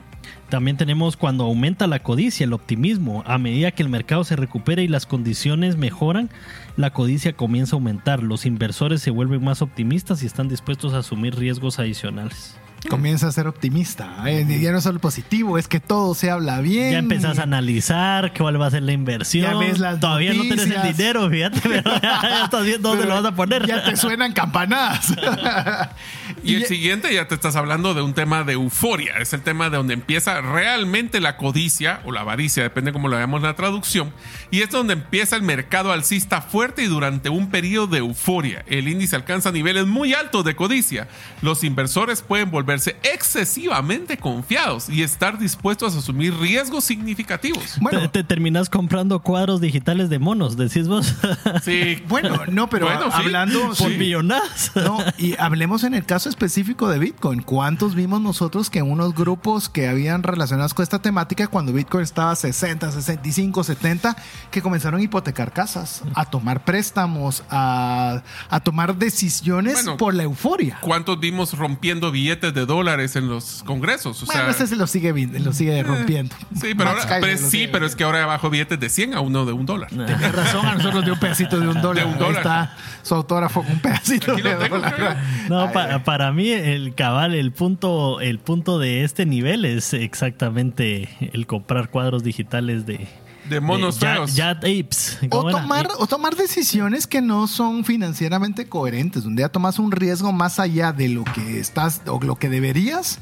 También 0.49 0.77
tenemos 0.77 1.17
cuando 1.17 1.45
aumenta 1.45 1.87
la 1.87 2.03
codicia, 2.03 2.45
el 2.45 2.53
optimismo. 2.53 3.23
A 3.27 3.39
medida 3.39 3.71
que 3.71 3.83
el 3.83 3.89
mercado 3.89 4.25
se 4.25 4.37
recupera 4.37 4.83
y 4.83 4.89
las 4.89 5.07
condiciones 5.07 5.77
mejoran, 5.77 6.31
la 6.77 6.91
codicia 6.93 7.33
comienza 7.35 7.77
a 7.77 7.79
aumentar. 7.79 8.23
Los 8.23 8.47
inversores 8.47 9.01
se 9.03 9.11
vuelven 9.11 9.45
más 9.45 9.63
optimistas 9.63 10.23
y 10.23 10.27
están 10.27 10.49
dispuestos 10.49 10.95
a 10.95 10.99
asumir 10.99 11.37
riesgos 11.37 11.79
adicionales. 11.79 12.57
Comienza 12.89 13.29
a 13.29 13.33
ser 13.33 13.47
optimista. 13.47 14.17
Eh, 14.27 14.47
ya 14.61 14.73
no 14.73 14.79
es 14.79 14.85
solo 14.85 14.99
positivo, 15.01 15.59
es 15.59 15.69
que 15.69 15.81
todo 15.81 16.15
se 16.15 16.31
habla 16.31 16.61
bien. 16.61 16.93
Ya 16.93 16.99
empezás 16.99 17.39
a 17.39 17.43
analizar 17.43 18.33
cuál 18.33 18.61
va 18.61 18.67
a 18.67 18.71
ser 18.71 18.83
la 18.83 18.93
inversión. 18.93 19.51
Ya 19.51 19.59
ves 19.59 19.79
las 19.79 20.01
Todavía 20.01 20.33
no 20.33 20.43
tenés 20.43 20.67
el 20.67 20.97
dinero, 20.97 21.29
fíjate, 21.29 21.61
pero 21.63 21.83
ya, 22.01 22.23
ya 22.23 22.45
estás 22.45 22.65
viendo 22.65 22.89
dónde 22.89 23.05
Pero 23.05 23.17
lo 23.17 23.23
vas 23.23 23.33
a 23.33 23.37
poner. 23.37 23.67
Ya 23.67 23.85
te 23.85 23.97
suenan 23.97 24.33
campanadas. 24.33 25.15
Y 26.43 26.55
el 26.55 26.67
siguiente 26.67 27.13
ya 27.13 27.29
te 27.29 27.35
estás 27.35 27.57
hablando 27.57 27.93
de 27.93 28.03
un 28.03 28.15
tema 28.15 28.45
de 28.45 28.55
euforia. 28.55 29.15
Es 29.19 29.33
el 29.33 29.43
tema 29.43 29.69
de 29.69 29.77
donde 29.77 29.95
empieza 29.95 30.41
realmente 30.41 31.21
la 31.21 31.37
codicia 31.37 32.01
o 32.05 32.13
la 32.13 32.21
avaricia, 32.21 32.63
depende 32.63 32.93
cómo 32.93 33.09
lo 33.09 33.17
veamos 33.17 33.43
la 33.43 33.57
traducción. 33.57 34.13
Y 34.51 34.61
es 34.61 34.71
donde 34.71 34.95
empieza 34.95 35.37
el 35.37 35.43
mercado 35.43 35.93
alcista 35.93 36.41
fuerte 36.41 36.83
y 36.83 36.87
durante 36.87 37.29
un 37.29 37.51
periodo 37.51 37.89
de 37.89 37.99
euforia. 37.99 38.65
El 38.69 38.89
índice 38.89 39.17
alcanza 39.17 39.53
niveles 39.53 39.87
muy 39.87 40.15
altos 40.15 40.45
de 40.45 40.57
codicia. 40.57 41.09
Los 41.43 41.63
inversores 41.65 42.23
pueden 42.23 42.51
volverse 42.71 42.97
excesivamente 43.03 44.17
confiados 44.17 44.89
y 44.89 45.03
estar 45.03 45.39
dispuestos 45.39 45.97
a 45.97 45.99
asumir 45.99 46.33
riesgos 46.39 46.85
significativos. 46.85 47.79
Bueno, 47.81 48.01
te, 48.03 48.09
te 48.09 48.25
terminas 48.25 48.71
comprando 48.71 49.19
cuadros 49.21 49.61
digitales 49.61 50.09
de 50.09 50.19
monos, 50.21 50.57
decís 50.57 50.87
vos. 50.87 51.15
Sí. 51.65 52.03
bueno, 52.09 52.43
no, 52.49 52.69
pero 52.71 52.87
Bueno, 52.87 53.07
sí. 53.07 53.17
hablando 53.17 53.61
Por 53.69 53.91
sí. 53.91 53.97
millonadas. 53.99 54.71
No, 54.77 54.99
y 55.19 55.35
hablemos 55.39 55.83
en 55.85 55.95
el 55.95 56.05
caso 56.07 56.29
específico 56.29 56.89
de 56.89 56.99
Bitcoin. 56.99 57.43
¿Cuántos 57.43 57.95
vimos 57.97 58.21
nosotros 58.21 58.71
que 58.71 58.83
unos 58.83 59.15
grupos 59.15 59.69
que 59.69 59.89
habían 59.89 60.23
relacionados 60.23 60.73
con 60.75 60.83
esta 60.85 61.01
temática 61.03 61.49
cuando 61.49 61.73
Bitcoin 61.73 62.05
estaba 62.05 62.31
a 62.31 62.37
60, 62.37 62.93
65, 62.93 63.65
70, 63.65 64.17
que 64.51 64.63
comenzaron 64.63 65.01
a 65.01 65.03
hipotecar 65.03 65.53
casas, 65.53 66.03
a 66.15 66.25
tomar 66.31 66.65
préstamos, 66.65 67.43
a, 67.51 68.23
a 68.49 68.61
tomar 68.61 68.97
decisiones 68.97 69.75
Bueno, 69.75 69.97
por 69.97 70.15
la 70.15 70.23
euforia? 70.23 70.79
¿Cuántos 70.81 71.19
vimos 71.19 71.57
rompiendo 71.59 72.11
billetes 72.13 72.55
de 72.55 72.60
dólares 72.67 73.17
en 73.17 73.29
los 73.29 73.63
congresos? 73.65 74.23
O 74.23 74.27
Bueno, 74.27 74.43
sea, 74.43 74.51
ese 74.51 74.67
se 74.67 74.77
lo 74.77 74.87
sigue, 74.87 75.13
lo 75.39 75.53
sigue 75.53 75.83
rompiendo. 75.83 76.35
sí, 76.55 76.75
pero, 76.77 76.91
Max 76.91 77.05
ahora, 77.05 77.09
Kaiser 77.09 77.21
pero 77.21 77.33
lo 77.33 77.39
sí, 77.39 77.51
sigue 77.51 77.69
pero 77.69 77.87
es 77.87 77.97
que 77.97 78.05
ahora 78.05 78.27
bajo 78.27 78.51
billetes 78.51 78.79
de 78.81 78.89
100 78.89 79.15
a 79.15 79.21
uno 79.21 79.45
de 79.47 79.53
un 79.53 79.67
dólar. 79.67 79.89
Tienes 79.91 80.33
razón, 80.35 80.67
a 80.67 80.75
nosotros 80.75 81.05
de 81.05 81.13
un 81.13 81.19
pedacito 81.19 81.59
de 81.61 81.69
un 81.69 81.81
dólar. 81.81 82.07
De 82.07 82.15
un 82.15 82.23
Ahí 82.23 82.33
está 82.37 82.77
su 83.03 83.15
autógrafo 83.15 83.63
con 83.63 83.73
un 83.73 83.81
pedacito 83.81 84.35
de 84.37 84.43
tengo, 84.43 84.77
dólar. 84.79 85.17
No, 85.49 85.61
Ay, 85.63 85.71
pa- 85.73 86.05
para 86.05 86.33
mí 86.33 86.51
el 86.51 86.95
cabal, 86.95 87.35
el 87.35 87.53
punto, 87.53 88.21
el 88.21 88.39
punto 88.39 88.79
de 88.79 89.05
este 89.05 89.27
nivel 89.27 89.65
es 89.65 89.93
exactamente 89.95 91.09
el 91.33 91.47
comprar 91.47 91.91
cuadros 91.91 92.23
digitales 92.23 92.87
de, 92.87 93.09
De 93.51 93.61
monos 93.61 93.99
de 93.99 94.07
feos. 94.07 94.37
Yad 94.37 94.59
Apes. 94.59 95.19
O 95.31 95.51
tomar, 95.51 95.89
o 95.99 96.07
tomar 96.07 96.37
decisiones 96.37 97.09
que 97.09 97.21
no 97.21 97.49
son 97.49 97.85
financieramente 97.85 98.69
coherentes. 98.69 99.25
Un 99.25 99.35
día 99.35 99.49
tomas 99.49 99.81
un 99.81 99.91
riesgo 99.91 100.31
más 100.31 100.61
allá 100.61 100.93
de 100.93 101.09
lo 101.09 101.25
que 101.25 101.59
estás 101.59 102.01
o 102.07 102.21
lo 102.23 102.37
que 102.37 102.49
deberías 102.49 103.19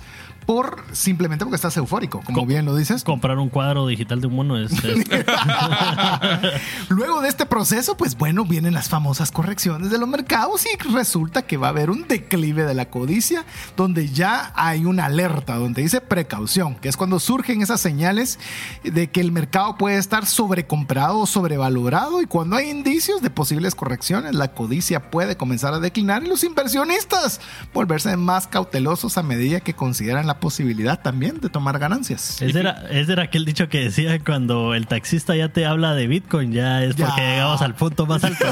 por 0.48 0.82
simplemente 0.92 1.44
porque 1.44 1.56
estás 1.56 1.76
eufórico, 1.76 2.22
como 2.24 2.40
Co- 2.40 2.46
bien 2.46 2.64
lo 2.64 2.74
dices. 2.74 3.04
comprar 3.04 3.36
un 3.36 3.50
cuadro 3.50 3.86
digital 3.86 4.22
de 4.22 4.28
un 4.28 4.34
mono 4.36 4.56
es, 4.56 4.72
es- 4.82 5.04
Luego 6.88 7.20
de 7.20 7.28
este 7.28 7.44
proceso, 7.44 7.98
pues 7.98 8.16
bueno, 8.16 8.46
vienen 8.46 8.72
las 8.72 8.88
famosas 8.88 9.30
correcciones 9.30 9.90
de 9.90 9.98
los 9.98 10.08
mercados 10.08 10.64
y 10.64 10.82
resulta 10.90 11.42
que 11.42 11.58
va 11.58 11.66
a 11.66 11.70
haber 11.70 11.90
un 11.90 12.08
declive 12.08 12.64
de 12.64 12.72
la 12.72 12.86
codicia, 12.88 13.44
donde 13.76 14.08
ya 14.08 14.50
hay 14.56 14.86
una 14.86 15.04
alerta, 15.04 15.56
donde 15.56 15.82
dice 15.82 16.00
precaución, 16.00 16.76
que 16.76 16.88
es 16.88 16.96
cuando 16.96 17.20
surgen 17.20 17.60
esas 17.60 17.82
señales 17.82 18.38
de 18.84 19.10
que 19.10 19.20
el 19.20 19.32
mercado 19.32 19.76
puede 19.76 19.98
estar 19.98 20.24
sobrecomprado 20.24 21.18
o 21.18 21.26
sobrevalorado 21.26 22.22
y 22.22 22.26
cuando 22.26 22.56
hay 22.56 22.70
indicios 22.70 23.20
de 23.20 23.28
posibles 23.28 23.74
correcciones, 23.74 24.34
la 24.34 24.52
codicia 24.54 25.10
puede 25.10 25.36
comenzar 25.36 25.74
a 25.74 25.78
declinar 25.78 26.22
y 26.22 26.28
los 26.28 26.42
inversionistas 26.42 27.42
volverse 27.74 28.16
más 28.16 28.46
cautelosos 28.46 29.18
a 29.18 29.22
medida 29.22 29.60
que 29.60 29.74
consideran 29.74 30.26
la 30.26 30.37
posibilidad 30.40 31.00
también 31.00 31.40
de 31.40 31.48
tomar 31.48 31.78
ganancias. 31.78 32.40
ese 32.42 32.58
era, 32.60 32.84
ese 32.90 33.12
era 33.12 33.24
aquel 33.24 33.44
dicho 33.44 33.68
que 33.68 33.80
decía 33.80 34.18
cuando 34.20 34.74
el 34.74 34.86
taxista 34.86 35.34
ya 35.36 35.48
te 35.50 35.66
habla 35.66 35.94
de 35.94 36.06
Bitcoin, 36.06 36.52
ya 36.52 36.82
es 36.82 36.96
Ya. 36.96 37.06
porque 37.06 37.22
llegamos 37.22 37.62
al 37.62 37.74
punto 37.74 38.06
más 38.06 38.24
alto. 38.24 38.44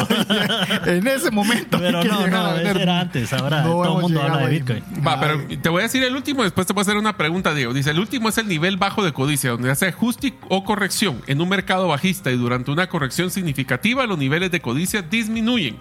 en 0.86 1.06
ese 1.06 1.30
momento. 1.30 1.78
Pero 1.78 2.02
no, 2.04 2.26
no, 2.26 2.56
ese 2.56 2.82
era 2.82 3.00
antes, 3.00 3.32
ahora 3.32 3.62
No 3.62 3.70
todo 3.70 3.96
el 3.96 4.02
mundo 4.02 4.22
habla 4.22 4.46
de. 4.46 4.48
Bitcoin. 4.58 4.82
Va, 5.06 5.18
pero 5.20 5.40
te 5.60 5.68
voy 5.68 5.80
a 5.80 5.82
decir 5.84 6.02
el 6.04 6.14
último, 6.14 6.42
después 6.42 6.66
te 6.66 6.72
voy 6.72 6.80
a 6.80 6.82
hacer 6.82 6.96
una 6.96 7.16
pregunta, 7.16 7.54
Diego. 7.54 7.72
Dice, 7.72 7.90
el 7.90 7.98
último 7.98 8.28
es 8.28 8.38
el 8.38 8.48
nivel 8.48 8.76
bajo 8.76 9.04
de 9.04 9.12
codicia, 9.12 9.50
donde 9.50 9.70
hace 9.70 9.86
ajuste 9.88 10.34
o 10.48 10.64
corrección 10.64 11.22
en 11.26 11.40
un 11.40 11.48
mercado 11.48 11.88
bajista 11.88 12.30
y 12.30 12.36
durante 12.36 12.70
una 12.70 12.88
corrección 12.88 13.30
significativa 13.30 14.06
los 14.06 14.18
niveles 14.18 14.50
de 14.50 14.60
codicia 14.60 15.02
disminuyen. 15.02 15.76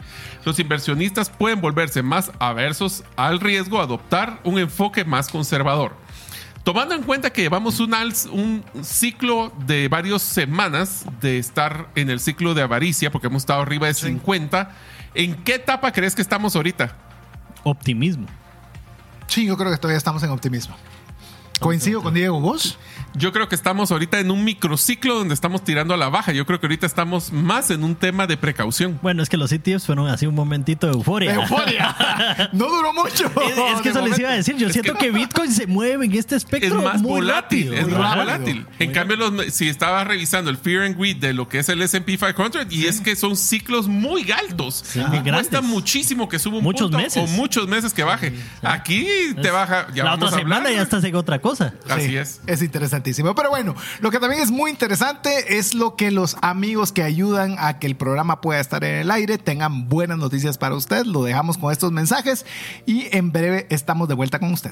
Los 0.46 0.60
inversionistas 0.60 1.30
pueden 1.30 1.62
volverse 1.62 2.02
más 2.04 2.32
aversos 2.40 3.04
al 3.16 3.40
riesgo, 3.40 3.82
adoptar 3.82 4.40
un 4.44 4.60
enfoque 4.60 5.06
más 5.06 5.30
conservador. 5.30 5.95
Tomando 6.66 6.96
en 6.96 7.04
cuenta 7.04 7.30
que 7.30 7.44
llevamos 7.44 7.80
un, 7.80 7.94
un 7.94 8.84
ciclo 8.84 9.54
de 9.68 9.88
varias 9.88 10.24
semanas 10.24 11.06
de 11.22 11.38
estar 11.38 11.90
en 11.94 12.10
el 12.10 12.20
ciclo 12.20 12.56
de 12.56 12.64
avaricia, 12.64 13.12
porque 13.12 13.28
hemos 13.28 13.44
estado 13.44 13.62
arriba 13.62 13.86
de 13.86 13.94
50, 13.94 14.72
¿en 15.14 15.36
qué 15.44 15.54
etapa 15.56 15.92
crees 15.92 16.16
que 16.16 16.24
estamos 16.24 16.56
ahorita? 16.56 16.98
Optimismo. 17.64 18.26
Sí, 19.28 19.46
yo 19.46 19.56
creo 19.58 19.70
que 19.70 19.78
todavía 19.78 20.00
estamos 20.00 20.24
en 20.24 20.32
optimismo. 20.32 20.76
Coincido 21.60 22.02
con 22.04 22.14
Diego, 22.14 22.40
¿vos? 22.40 22.78
Yo 23.18 23.32
creo 23.32 23.48
que 23.48 23.56
estamos 23.56 23.92
ahorita 23.92 24.20
en 24.20 24.30
un 24.30 24.44
microciclo 24.44 25.16
donde 25.16 25.34
estamos 25.34 25.64
tirando 25.64 25.94
a 25.94 25.98
la 25.98 26.10
baja. 26.10 26.34
Yo 26.34 26.46
creo 26.46 26.60
que 26.60 26.66
ahorita 26.68 26.86
estamos 26.86 27.32
más 27.32 27.72
en 27.72 27.84
un 27.86 27.96
tema 27.96 28.28
de 28.28 28.36
precaución. 28.36 29.00
Bueno, 29.02 29.24
es 29.24 29.30
que 29.30 29.38
los 29.38 29.52
ETFs 29.54 29.86
fueron 29.86 30.08
así 30.10 30.26
un 30.28 30.36
momentito 30.36 30.86
de 30.88 30.94
euforia. 30.94 31.34
¡Euforia! 31.36 32.50
no 32.54 32.68
duró 32.68 32.92
mucho. 32.94 33.26
Es, 33.42 33.58
es 33.76 33.82
que 33.82 33.90
eso 33.90 34.06
les 34.06 34.20
iba 34.20 34.30
a 34.32 34.34
decir. 34.34 34.58
Yo 34.58 34.70
siento 34.70 34.96
que, 34.96 35.12
Bitcoin 35.12 35.50
se 35.52 35.66
mueve 35.66 36.06
en 36.06 36.12
este 36.14 36.36
Es 36.36 36.44
espectro 36.44 36.82
más 36.82 37.02
muy 37.02 37.12
volátil, 37.22 37.70
rápido. 37.72 37.74
es 37.76 37.88
muy 37.88 37.98
más 38.00 38.18
rápido. 38.18 38.26
volátil. 38.26 38.66
En 38.80 38.92
cambio, 38.92 39.16
los- 39.18 39.54
si 39.54 39.70
estaba 39.70 40.04
revisando 40.04 40.52
el 40.52 40.58
Fear 40.58 40.84
and 40.84 40.98
Greed 41.00 41.18
de 41.18 41.32
lo 41.34 41.48
que 41.48 41.60
es 41.60 41.70
el 41.70 41.82
S&P 41.82 42.18
500 42.18 42.68
y 42.70 42.88
es 42.88 43.00
que 43.00 43.16
son 43.16 43.38
ciclos 43.38 43.88
muy 43.88 44.30
altos. 44.32 44.84
Sí, 44.86 45.00
y 45.14 45.30
cuesta 45.30 45.62
muchísimo 45.62 46.28
que 46.28 46.38
suba 46.38 46.58
un 46.58 46.64
Muchos 46.64 46.88
punto 46.92 46.98
meses. 46.98 47.24
o 47.24 47.28
muchos 47.34 47.66
meses 47.70 47.94
que 47.94 48.04
baje. 48.04 48.34
Aquí 48.62 49.06
te 49.42 49.48
Es- 49.48 49.54
baja, 49.54 49.88
ya 49.94 50.04
la 50.04 50.10
vamos 50.12 50.26
otra 50.28 50.38
a 50.40 50.42
hablar. 50.42 50.58
semana 50.60 50.76
ya 50.76 50.82
estás 50.82 51.04
en 51.06 51.16
otra 51.16 51.40
cosa. 51.40 51.45
Así 51.90 52.08
Sí, 52.08 52.18
es. 52.18 52.42
Es 52.48 52.62
interesantísimo. 52.62 53.36
Pero 53.36 53.50
bueno, 53.50 53.76
lo 54.00 54.12
que 54.12 54.20
también 54.20 54.42
es 54.42 54.52
muy 54.52 54.72
interesante 54.72 55.58
es 55.58 55.74
lo 55.74 55.96
que 55.96 56.12
los 56.12 56.38
amigos 56.42 56.92
que 56.92 57.04
ayudan 57.04 57.56
a 57.60 57.80
que 57.80 57.88
el 57.88 57.96
programa 57.96 58.42
pueda 58.42 58.60
estar 58.60 58.84
en 58.84 58.96
el 58.96 59.12
aire 59.12 59.38
tengan 59.38 59.88
buenas 59.88 60.18
noticias 60.18 60.58
para 60.58 60.76
usted. 60.76 61.06
Lo 61.06 61.24
dejamos 61.24 61.58
con 61.58 61.72
estos 61.72 61.92
mensajes 61.92 62.46
y 62.86 63.08
en 63.16 63.32
breve 63.32 63.68
estamos 63.70 64.08
de 64.08 64.16
vuelta 64.16 64.40
con 64.40 64.52
usted. 64.54 64.72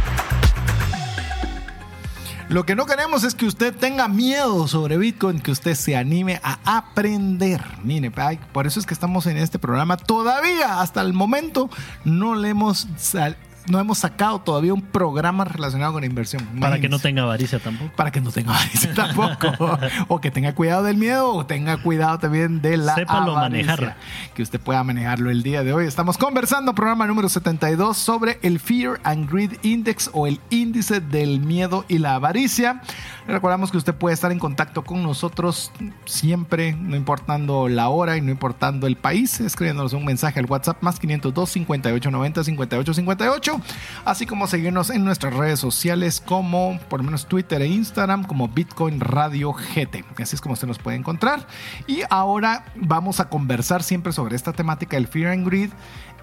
Lo 2.51 2.65
que 2.65 2.75
no 2.75 2.85
queremos 2.85 3.23
es 3.23 3.33
que 3.33 3.45
usted 3.45 3.73
tenga 3.73 4.09
miedo 4.09 4.67
sobre 4.67 4.97
Bitcoin, 4.97 5.39
que 5.39 5.51
usted 5.51 5.73
se 5.73 5.95
anime 5.95 6.41
a 6.43 6.59
aprender. 6.65 7.63
Mire, 7.81 8.11
por 8.51 8.67
eso 8.67 8.77
es 8.77 8.85
que 8.85 8.93
estamos 8.93 9.25
en 9.25 9.37
este 9.37 9.57
programa. 9.57 9.95
Todavía, 9.95 10.81
hasta 10.81 10.99
el 10.99 11.13
momento, 11.13 11.69
no 12.03 12.35
le 12.35 12.49
hemos 12.49 12.89
sal- 12.97 13.37
no 13.67 13.79
hemos 13.79 13.99
sacado 13.99 14.39
todavía 14.41 14.73
un 14.73 14.81
programa 14.81 15.45
relacionado 15.45 15.93
con 15.93 16.03
inversión. 16.03 16.45
Para 16.59 16.79
que 16.79 16.89
no 16.89 16.99
tenga 16.99 17.23
avaricia 17.23 17.59
tampoco. 17.59 17.91
para 17.95 18.11
que 18.11 18.21
no 18.21 18.31
tenga 18.31 18.53
avaricia 18.55 18.93
tampoco. 18.95 19.79
o 20.07 20.19
que 20.21 20.31
tenga 20.31 20.53
cuidado 20.55 20.83
del 20.83 20.97
miedo 20.97 21.33
o 21.33 21.45
tenga 21.45 21.77
cuidado 21.77 22.19
también 22.19 22.61
de 22.61 22.77
la 22.77 22.95
Sépalo 22.95 23.37
avaricia. 23.37 23.75
manejar. 23.75 23.97
Que 24.33 24.41
usted 24.43 24.59
pueda 24.59 24.83
manejarlo 24.83 25.29
el 25.29 25.43
día 25.43 25.63
de 25.63 25.73
hoy. 25.73 25.85
Estamos 25.85 26.17
conversando, 26.17 26.73
programa 26.75 27.05
número 27.07 27.29
72, 27.29 27.97
sobre 27.97 28.39
el 28.41 28.59
Fear 28.59 28.99
and 29.03 29.29
Greed 29.31 29.51
Index 29.63 30.09
o 30.13 30.27
el 30.27 30.39
índice 30.49 30.99
del 30.99 31.39
miedo 31.39 31.85
y 31.87 31.97
la 31.99 32.15
avaricia. 32.15 32.81
Recordamos 33.27 33.71
que 33.71 33.77
usted 33.77 33.93
puede 33.93 34.13
estar 34.13 34.31
en 34.31 34.39
contacto 34.39 34.83
con 34.83 35.03
nosotros 35.03 35.71
siempre, 36.05 36.73
no 36.73 36.95
importando 36.95 37.69
la 37.69 37.89
hora 37.89 38.17
y 38.17 38.21
no 38.21 38.31
importando 38.31 38.87
el 38.87 38.95
país, 38.95 39.39
escribiéndonos 39.39 39.93
un 39.93 40.05
mensaje 40.05 40.39
al 40.39 40.45
WhatsApp 40.45 40.81
más 40.81 40.99
502 40.99 41.49
5890 41.49 42.43
5858, 42.43 43.61
así 44.05 44.25
como 44.25 44.47
seguirnos 44.47 44.89
en 44.89 45.05
nuestras 45.05 45.33
redes 45.33 45.59
sociales 45.59 46.21
como 46.25 46.79
por 46.89 46.99
lo 46.99 47.05
menos 47.05 47.27
Twitter 47.27 47.61
e 47.61 47.67
Instagram 47.67 48.23
como 48.23 48.47
Bitcoin 48.47 48.99
Radio 48.99 49.53
GT. 49.53 50.03
Así 50.19 50.35
es 50.35 50.41
como 50.41 50.53
usted 50.53 50.67
nos 50.67 50.79
puede 50.79 50.97
encontrar. 50.97 51.45
Y 51.87 52.01
ahora 52.09 52.65
vamos 52.75 53.19
a 53.19 53.29
conversar 53.29 53.83
siempre 53.83 54.13
sobre 54.13 54.35
esta 54.35 54.53
temática 54.53 54.97
del 54.97 55.07
Fear 55.07 55.31
and 55.31 55.47
Greed. 55.47 55.69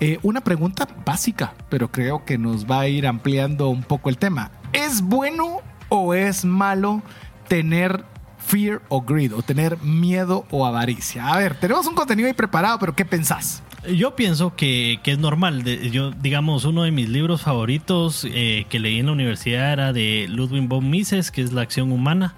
Eh, 0.01 0.19
una 0.23 0.41
pregunta 0.41 0.87
básica, 1.05 1.55
pero 1.69 1.91
creo 1.91 2.25
que 2.25 2.39
nos 2.39 2.67
va 2.67 2.81
a 2.81 2.89
ir 2.89 3.07
ampliando 3.07 3.69
un 3.69 3.83
poco 3.83 4.09
el 4.11 4.19
tema. 4.19 4.51
¿Es 4.73 5.03
bueno 5.03 5.61
o 5.89 6.15
es 6.15 6.45
malo 6.45 7.03
tener 7.49 8.05
fear 8.39 8.81
o 8.89 9.03
greed 9.03 9.35
o 9.35 9.43
tener 9.43 9.79
miedo 9.83 10.47
o 10.51 10.67
avaricia? 10.67 11.27
A 11.29 11.39
ver, 11.39 11.55
tenemos 11.55 11.87
un 11.87 11.95
contenido 11.95 12.29
ahí 12.29 12.35
preparado, 12.35 12.79
pero 12.79 12.95
¿qué 12.95 13.05
pensás? 13.05 13.63
Yo 13.95 14.17
pienso 14.17 14.57
que, 14.57 14.99
que 15.03 15.13
es 15.13 15.19
normal. 15.19 15.65
Yo, 15.65 16.11
digamos, 16.11 16.65
uno 16.65 16.83
de 16.83 16.91
mis 16.91 17.09
libros 17.09 17.43
favoritos 17.43 18.27
eh, 18.29 18.67
que 18.69 18.81
leí 18.81 18.99
en 18.99 19.07
la 19.07 19.13
universidad 19.13 19.73
era 19.73 19.93
de 19.93 20.27
Ludwig 20.29 20.67
von 20.67 20.91
Mises, 20.91 21.31
que 21.31 21.43
es 21.43 21.53
La 21.53 21.63
acción 21.63 21.93
humana. 21.93 22.35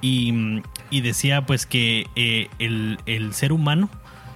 Y, 0.00 0.62
y 0.88 1.02
decía 1.02 1.44
pues 1.44 1.66
que 1.66 2.06
eh, 2.16 2.48
el, 2.58 2.98
el 3.04 3.34
ser 3.34 3.52
humano 3.52 3.90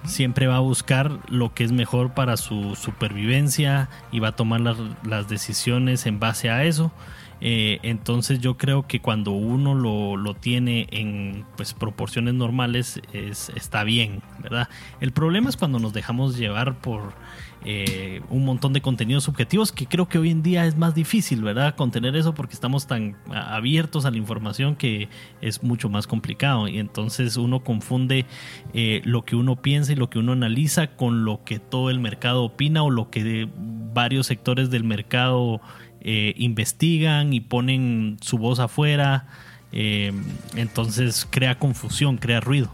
siempre 0.05 0.45
va 0.45 0.57
a 0.57 0.59
buscar 0.59 1.19
lo 1.27 1.53
que 1.55 1.63
es 1.63 1.71
mejor 1.71 2.13
para 2.13 2.37
su 2.37 2.75
supervivencia 2.75 3.89
y 4.11 4.19
va 4.19 4.29
a 4.29 4.35
tomar 4.35 4.61
las, 4.61 4.77
las 5.03 5.27
decisiones 5.27 6.05
en 6.05 6.19
base 6.19 6.49
a 6.51 6.63
eso. 6.63 6.91
Eh, 7.41 7.79
entonces 7.83 8.39
yo 8.39 8.57
creo 8.57 8.87
que 8.87 9.01
cuando 9.01 9.31
uno 9.31 9.75
lo, 9.75 10.17
lo 10.17 10.33
tiene 10.33 10.87
en 10.91 11.45
pues, 11.57 11.73
proporciones 11.73 12.33
normales 12.33 13.01
es, 13.13 13.51
está 13.55 13.83
bien, 13.83 14.21
¿verdad? 14.41 14.69
El 15.01 15.11
problema 15.11 15.49
es 15.49 15.57
cuando 15.57 15.79
nos 15.79 15.93
dejamos 15.93 16.37
llevar 16.37 16.79
por 16.79 17.13
eh, 17.67 18.21
un 18.29 18.45
montón 18.45 18.73
de 18.73 18.81
contenidos 18.81 19.23
subjetivos 19.23 19.71
que 19.71 19.87
creo 19.87 20.07
que 20.07 20.19
hoy 20.19 20.29
en 20.29 20.43
día 20.43 20.67
es 20.67 20.77
más 20.77 20.93
difícil, 20.93 21.41
¿verdad? 21.41 21.73
Contener 21.75 22.15
eso 22.15 22.35
porque 22.35 22.53
estamos 22.53 22.85
tan 22.85 23.17
abiertos 23.31 24.05
a 24.05 24.11
la 24.11 24.17
información 24.17 24.75
que 24.75 25.09
es 25.41 25.63
mucho 25.63 25.89
más 25.89 26.05
complicado 26.05 26.67
y 26.67 26.77
entonces 26.77 27.37
uno 27.37 27.63
confunde 27.63 28.27
eh, 28.75 29.01
lo 29.03 29.25
que 29.25 29.35
uno 29.35 29.55
piensa 29.63 29.93
y 29.93 29.95
lo 29.95 30.11
que 30.11 30.19
uno 30.19 30.33
analiza 30.33 30.95
con 30.95 31.25
lo 31.25 31.43
que 31.43 31.57
todo 31.57 31.89
el 31.89 31.99
mercado 31.99 32.43
opina 32.43 32.83
o 32.83 32.91
lo 32.91 33.09
que 33.09 33.49
varios 33.95 34.27
sectores 34.27 34.69
del 34.69 34.83
mercado 34.83 35.59
eh, 36.07 36.35
investigan 36.37 37.33
y 37.33 37.41
ponen 37.41 38.17
su 38.21 38.37
voz 38.37 38.59
afuera. 38.59 39.27
eh, 39.71 40.13
entonces 40.55 41.27
crea 41.29 41.59
confusión, 41.59 42.17
crea 42.17 42.39
ruido. 42.39 42.71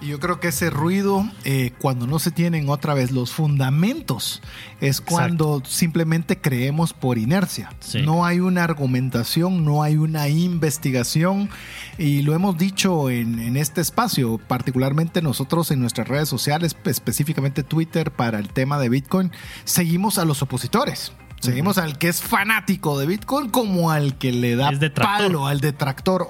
Y 0.00 0.08
yo 0.08 0.20
creo 0.20 0.38
que 0.38 0.48
ese 0.48 0.70
ruido, 0.70 1.28
eh, 1.44 1.72
cuando 1.80 2.06
no 2.06 2.20
se 2.20 2.30
tienen 2.30 2.68
otra 2.68 2.94
vez 2.94 3.10
los 3.10 3.32
fundamentos, 3.32 4.42
es 4.80 5.00
cuando 5.00 5.60
simplemente 5.64 6.40
creemos 6.40 6.92
por 6.92 7.18
inercia. 7.18 7.72
Sí. 7.80 8.02
No 8.02 8.24
hay 8.24 8.38
una 8.38 8.62
argumentación, 8.62 9.64
no 9.64 9.82
hay 9.82 9.96
una 9.96 10.28
investigación. 10.28 11.48
Y 11.96 12.22
lo 12.22 12.34
hemos 12.34 12.56
dicho 12.56 13.10
en, 13.10 13.40
en 13.40 13.56
este 13.56 13.80
espacio, 13.80 14.38
particularmente 14.38 15.20
nosotros 15.20 15.72
en 15.72 15.80
nuestras 15.80 16.06
redes 16.06 16.28
sociales, 16.28 16.76
específicamente 16.84 17.64
Twitter 17.64 18.12
para 18.12 18.38
el 18.38 18.50
tema 18.50 18.78
de 18.78 18.90
Bitcoin, 18.90 19.32
seguimos 19.64 20.18
a 20.18 20.24
los 20.24 20.42
opositores. 20.42 21.12
Seguimos 21.40 21.78
al 21.78 21.98
que 21.98 22.08
es 22.08 22.20
fanático 22.20 22.98
de 22.98 23.06
Bitcoin 23.06 23.48
como 23.50 23.90
al 23.90 24.16
que 24.18 24.32
le 24.32 24.56
da 24.56 24.70
palo 25.28 25.46
al 25.46 25.60
detractor 25.60 26.26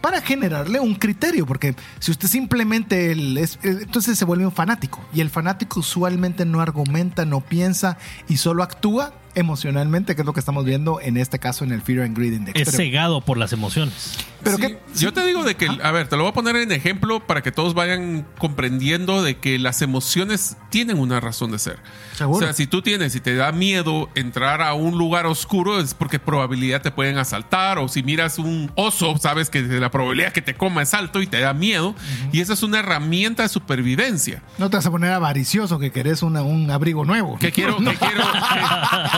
para 0.00 0.20
generarle 0.20 0.78
un 0.80 0.94
criterio, 0.94 1.44
porque 1.44 1.74
si 1.98 2.10
usted 2.12 2.28
simplemente 2.28 3.10
el- 3.12 3.36
es- 3.38 3.58
entonces 3.62 4.16
se 4.18 4.24
vuelve 4.24 4.46
un 4.46 4.52
fanático 4.52 5.04
y 5.12 5.20
el 5.20 5.30
fanático 5.30 5.80
usualmente 5.80 6.44
no 6.44 6.60
argumenta, 6.60 7.24
no 7.24 7.40
piensa 7.40 7.98
y 8.28 8.36
solo 8.36 8.62
actúa 8.62 9.12
emocionalmente, 9.34 10.14
que 10.14 10.22
es 10.22 10.26
lo 10.26 10.32
que 10.32 10.40
estamos 10.40 10.64
viendo 10.64 11.00
en 11.00 11.16
este 11.16 11.38
caso 11.38 11.64
en 11.64 11.72
el 11.72 11.82
Fear 11.82 12.02
and 12.04 12.16
Greed 12.16 12.32
Index. 12.32 12.60
Es 12.60 12.66
Pero- 12.66 12.76
cegado 12.76 13.20
por 13.20 13.36
las 13.38 13.52
emociones. 13.52 14.16
pero 14.42 14.56
Sí, 14.56 14.62
qué- 14.62 14.78
Yo 14.96 15.12
te 15.12 15.24
digo 15.26 15.42
de 15.42 15.54
que, 15.56 15.66
a 15.82 15.90
ver, 15.90 16.06
te 16.08 16.16
lo 16.16 16.22
voy 16.22 16.30
a 16.30 16.34
poner 16.34 16.54
en 16.56 16.70
ejemplo 16.70 17.26
para 17.26 17.42
que 17.42 17.50
todos 17.50 17.74
vayan 17.74 18.26
comprendiendo 18.38 19.22
de 19.22 19.38
que 19.38 19.58
las 19.58 19.82
emociones 19.82 20.56
tienen 20.70 20.98
una 20.98 21.18
razón 21.20 21.50
de 21.50 21.58
ser. 21.58 21.78
Seguro. 22.14 22.38
O 22.38 22.42
sea, 22.42 22.52
si 22.52 22.66
tú 22.66 22.80
tienes, 22.82 23.12
si 23.12 23.20
te 23.20 23.34
da 23.34 23.50
miedo 23.52 24.08
entrar 24.14 24.62
a 24.62 24.74
un 24.74 24.96
lugar 24.98 25.26
oscuro, 25.26 25.80
es 25.80 25.94
porque 25.94 26.18
probabilidad 26.20 26.82
te 26.82 26.90
pueden 26.92 27.18
asaltar. 27.18 27.78
O 27.78 27.88
si 27.88 28.02
miras 28.02 28.38
un 28.38 28.70
oso, 28.76 29.16
sabes 29.18 29.50
que 29.50 29.62
la 29.62 29.90
probabilidad 29.90 30.32
que 30.32 30.42
te 30.42 30.54
coma 30.54 30.82
es 30.82 30.94
alto 30.94 31.22
y 31.22 31.26
te 31.26 31.40
da 31.40 31.54
miedo. 31.54 31.94
Y 32.32 32.40
esa 32.40 32.52
es 32.52 32.62
una 32.62 32.78
herramienta 32.80 33.42
de 33.42 33.48
supervivencia. 33.48 34.42
no 34.58 34.70
te 34.70 34.76
vas 34.76 34.86
a 34.86 34.90
poner 34.90 35.12
avaricioso 35.12 35.78
que 35.78 35.90
querés 35.90 36.22
una- 36.22 36.42
un 36.42 36.70
abrigo 36.70 37.04
nuevo. 37.04 37.38
Que 37.38 37.50
quiero, 37.50 37.76
que 37.78 37.84
que- 37.84 37.90
que 37.98 38.06
quiero 38.06 38.24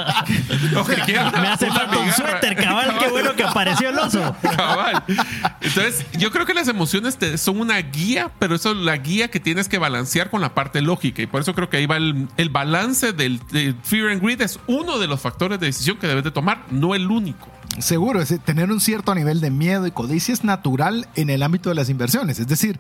Me 1.41 1.49
hace 1.49 1.71
falta 1.71 1.99
un 1.99 2.13
suéter, 2.13 2.57
cabal. 2.57 2.99
Qué 2.99 3.09
bueno 3.09 3.35
que 3.35 3.43
apareció 3.45 3.91
el 3.91 3.99
oso. 3.99 4.37
Cabal. 4.57 5.03
Entonces 5.07 5.77
Entonces, 5.87 6.07
yo 6.19 6.31
creo 6.31 6.47
que 6.47 6.55
las 6.55 6.69
emociones 6.69 7.17
te- 7.17 7.39
son 7.39 7.61
una 7.61 7.79
guía, 7.79 8.31
pero 8.39 8.55
eso 8.55 8.71
es 8.73 8.77
la 8.79 8.97
guía 8.97 9.29
que 9.29 9.41
tienes 9.41 9.69
que 9.69 9.79
balancear 9.79 10.31
con 10.31 10.41
la 10.41 10.55
parte 10.55 10.81
lógica. 10.83 11.23
Y 11.23 11.27
por 11.27 11.41
eso 11.41 11.55
creo 11.55 11.69
que 11.69 11.77
ahí 11.79 11.87
va 11.87 11.97
el, 11.97 12.29
el 12.37 12.49
balance 12.51 13.13
del, 13.13 13.41
del 13.51 13.75
fear 13.83 14.09
and 14.11 14.23
greed. 14.23 14.41
Es 14.41 14.59
uno 14.67 14.99
de 14.99 15.07
los 15.07 15.21
factores 15.21 15.59
de 15.61 15.67
decisión 15.67 15.97
que 15.99 16.07
debes 16.07 16.25
de 16.25 16.31
tomar, 16.31 16.65
no 16.71 16.95
el 16.95 17.11
único. 17.11 17.49
Seguro, 17.79 18.21
es 18.23 18.35
tener 18.45 18.71
un 18.71 18.81
cierto 18.81 19.15
nivel 19.15 19.41
de 19.41 19.51
miedo 19.51 19.87
y 19.87 19.91
codicia 19.91 20.33
es 20.33 20.45
natural 20.45 21.09
en 21.15 21.31
el 21.31 21.43
ámbito 21.43 21.69
de 21.69 21.75
las 21.75 21.91
inversiones. 21.91 22.39
Es 22.39 22.47
decir, 22.49 22.79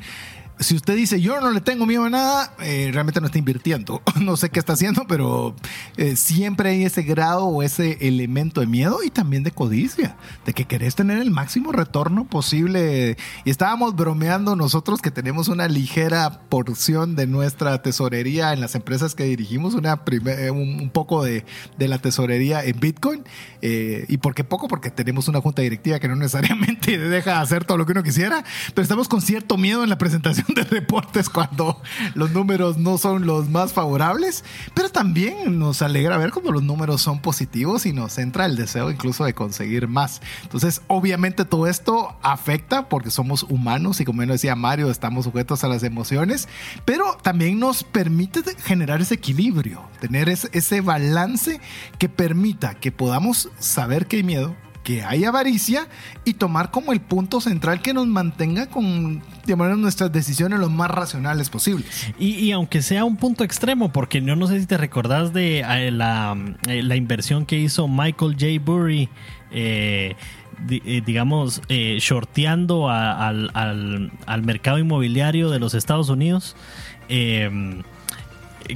si 0.58 0.74
usted 0.74 0.96
dice 0.96 1.20
yo 1.20 1.38
no 1.38 1.50
le 1.50 1.60
tengo 1.60 1.84
miedo 1.84 2.04
a 2.04 2.08
nada, 2.10 2.54
eh, 2.60 2.88
realmente 2.90 3.20
no 3.20 3.26
está 3.26 3.38
invirtiendo. 3.38 4.02
No 4.26 4.36
sé 4.38 4.48
qué 4.48 4.58
está 4.58 4.72
haciendo, 4.72 5.04
pero 5.06 5.54
eh, 5.98 6.16
siempre 6.16 6.70
hay 6.70 6.84
ese 6.84 7.02
grado 7.02 7.44
o 7.44 7.62
ese 7.62 7.98
elemento 8.00 8.60
de 8.62 8.66
miedo 8.66 9.00
y 9.04 9.10
también 9.10 9.42
de 9.44 9.50
codicia, 9.52 10.16
de 10.46 10.52
que 10.54 10.64
querés 10.64 10.94
tener 10.96 11.18
el 11.20 11.30
máximo 11.30 11.70
retorno 11.70 12.24
posible. 12.24 13.18
Y 13.44 13.50
estábamos 13.50 13.94
bromeando 13.94 14.56
nosotros 14.56 15.00
que 15.02 15.10
tenemos 15.12 15.46
una 15.48 15.68
ligera 15.68 16.40
porción 16.48 17.14
de 17.14 17.26
nuestra 17.26 17.82
tesorería 17.82 18.52
en 18.54 18.60
las 18.62 18.74
empresas 18.74 19.14
que 19.14 19.24
dirigimos, 19.24 19.74
una 19.74 20.04
prime- 20.04 20.50
un, 20.50 20.80
un 20.80 20.90
poco 20.90 21.22
de, 21.22 21.44
de 21.78 21.88
la 21.88 21.98
tesorería 21.98 22.64
en 22.64 22.80
Bitcoin. 22.80 23.22
Eh, 23.60 24.06
¿Y 24.08 24.16
por 24.16 24.34
qué 24.34 24.42
poco? 24.44 24.66
Porque 24.66 24.85
tenemos 24.90 25.28
una 25.28 25.40
junta 25.40 25.62
directiva 25.62 25.98
que 25.98 26.08
no 26.08 26.16
necesariamente 26.16 26.98
deja 26.98 27.40
hacer 27.40 27.64
todo 27.64 27.78
lo 27.78 27.86
que 27.86 27.92
uno 27.92 28.02
quisiera, 28.02 28.44
pero 28.74 28.82
estamos 28.82 29.08
con 29.08 29.20
cierto 29.20 29.56
miedo 29.56 29.82
en 29.82 29.90
la 29.90 29.98
presentación 29.98 30.46
de 30.54 30.62
reportes 30.64 31.28
cuando 31.28 31.80
los 32.14 32.30
números 32.32 32.76
no 32.78 32.98
son 32.98 33.26
los 33.26 33.48
más 33.48 33.72
favorables, 33.72 34.44
pero 34.74 34.88
también 34.90 35.58
nos 35.58 35.82
alegra 35.82 36.16
ver 36.16 36.30
cuando 36.30 36.52
los 36.52 36.62
números 36.62 37.00
son 37.02 37.20
positivos 37.20 37.86
y 37.86 37.92
nos 37.92 38.18
entra 38.18 38.46
el 38.46 38.56
deseo 38.56 38.90
incluso 38.90 39.24
de 39.24 39.34
conseguir 39.34 39.88
más. 39.88 40.20
Entonces, 40.42 40.82
obviamente 40.86 41.44
todo 41.44 41.66
esto 41.66 42.16
afecta 42.22 42.88
porque 42.88 43.10
somos 43.10 43.42
humanos 43.44 44.00
y 44.00 44.04
como 44.04 44.18
bien 44.20 44.30
decía 44.30 44.54
Mario, 44.56 44.90
estamos 44.90 45.24
sujetos 45.24 45.64
a 45.64 45.68
las 45.68 45.82
emociones, 45.82 46.48
pero 46.84 47.16
también 47.22 47.58
nos 47.58 47.84
permite 47.84 48.42
de- 48.42 48.54
generar 48.56 49.00
ese 49.00 49.14
equilibrio, 49.14 49.82
tener 50.00 50.28
ese 50.28 50.80
balance 50.80 51.60
que 51.98 52.08
permita 52.08 52.74
que 52.74 52.92
podamos 52.92 53.50
saber 53.58 54.06
que 54.06 54.16
hay 54.16 54.22
miedo, 54.22 54.54
que 54.86 55.02
hay 55.02 55.24
avaricia 55.24 55.88
y 56.24 56.34
tomar 56.34 56.70
como 56.70 56.92
el 56.92 57.00
punto 57.00 57.40
central 57.40 57.82
que 57.82 57.92
nos 57.92 58.06
mantenga 58.06 58.66
con 58.68 59.20
digamos, 59.44 59.76
nuestras 59.78 60.12
decisiones 60.12 60.60
lo 60.60 60.68
más 60.70 60.88
racionales 60.92 61.50
posibles. 61.50 62.06
Y, 62.20 62.36
y 62.36 62.52
aunque 62.52 62.82
sea 62.82 63.04
un 63.04 63.16
punto 63.16 63.42
extremo, 63.42 63.92
porque 63.92 64.22
yo 64.22 64.36
no 64.36 64.46
sé 64.46 64.60
si 64.60 64.66
te 64.66 64.76
recordás 64.76 65.32
de 65.32 65.58
eh, 65.60 65.90
la, 65.90 66.36
eh, 66.68 66.84
la 66.84 66.94
inversión 66.94 67.46
que 67.46 67.58
hizo 67.58 67.88
Michael 67.88 68.34
J. 68.38 68.46
Burry, 68.64 69.08
eh, 69.50 70.14
di- 70.68 71.00
digamos, 71.00 71.62
eh, 71.68 71.98
shorteando 72.00 72.88
al, 72.88 73.50
al- 73.54 74.12
al 74.24 74.42
mercado 74.44 74.78
inmobiliario 74.78 75.50
de 75.50 75.58
los 75.58 75.74
Estados 75.74 76.10
Unidos, 76.10 76.54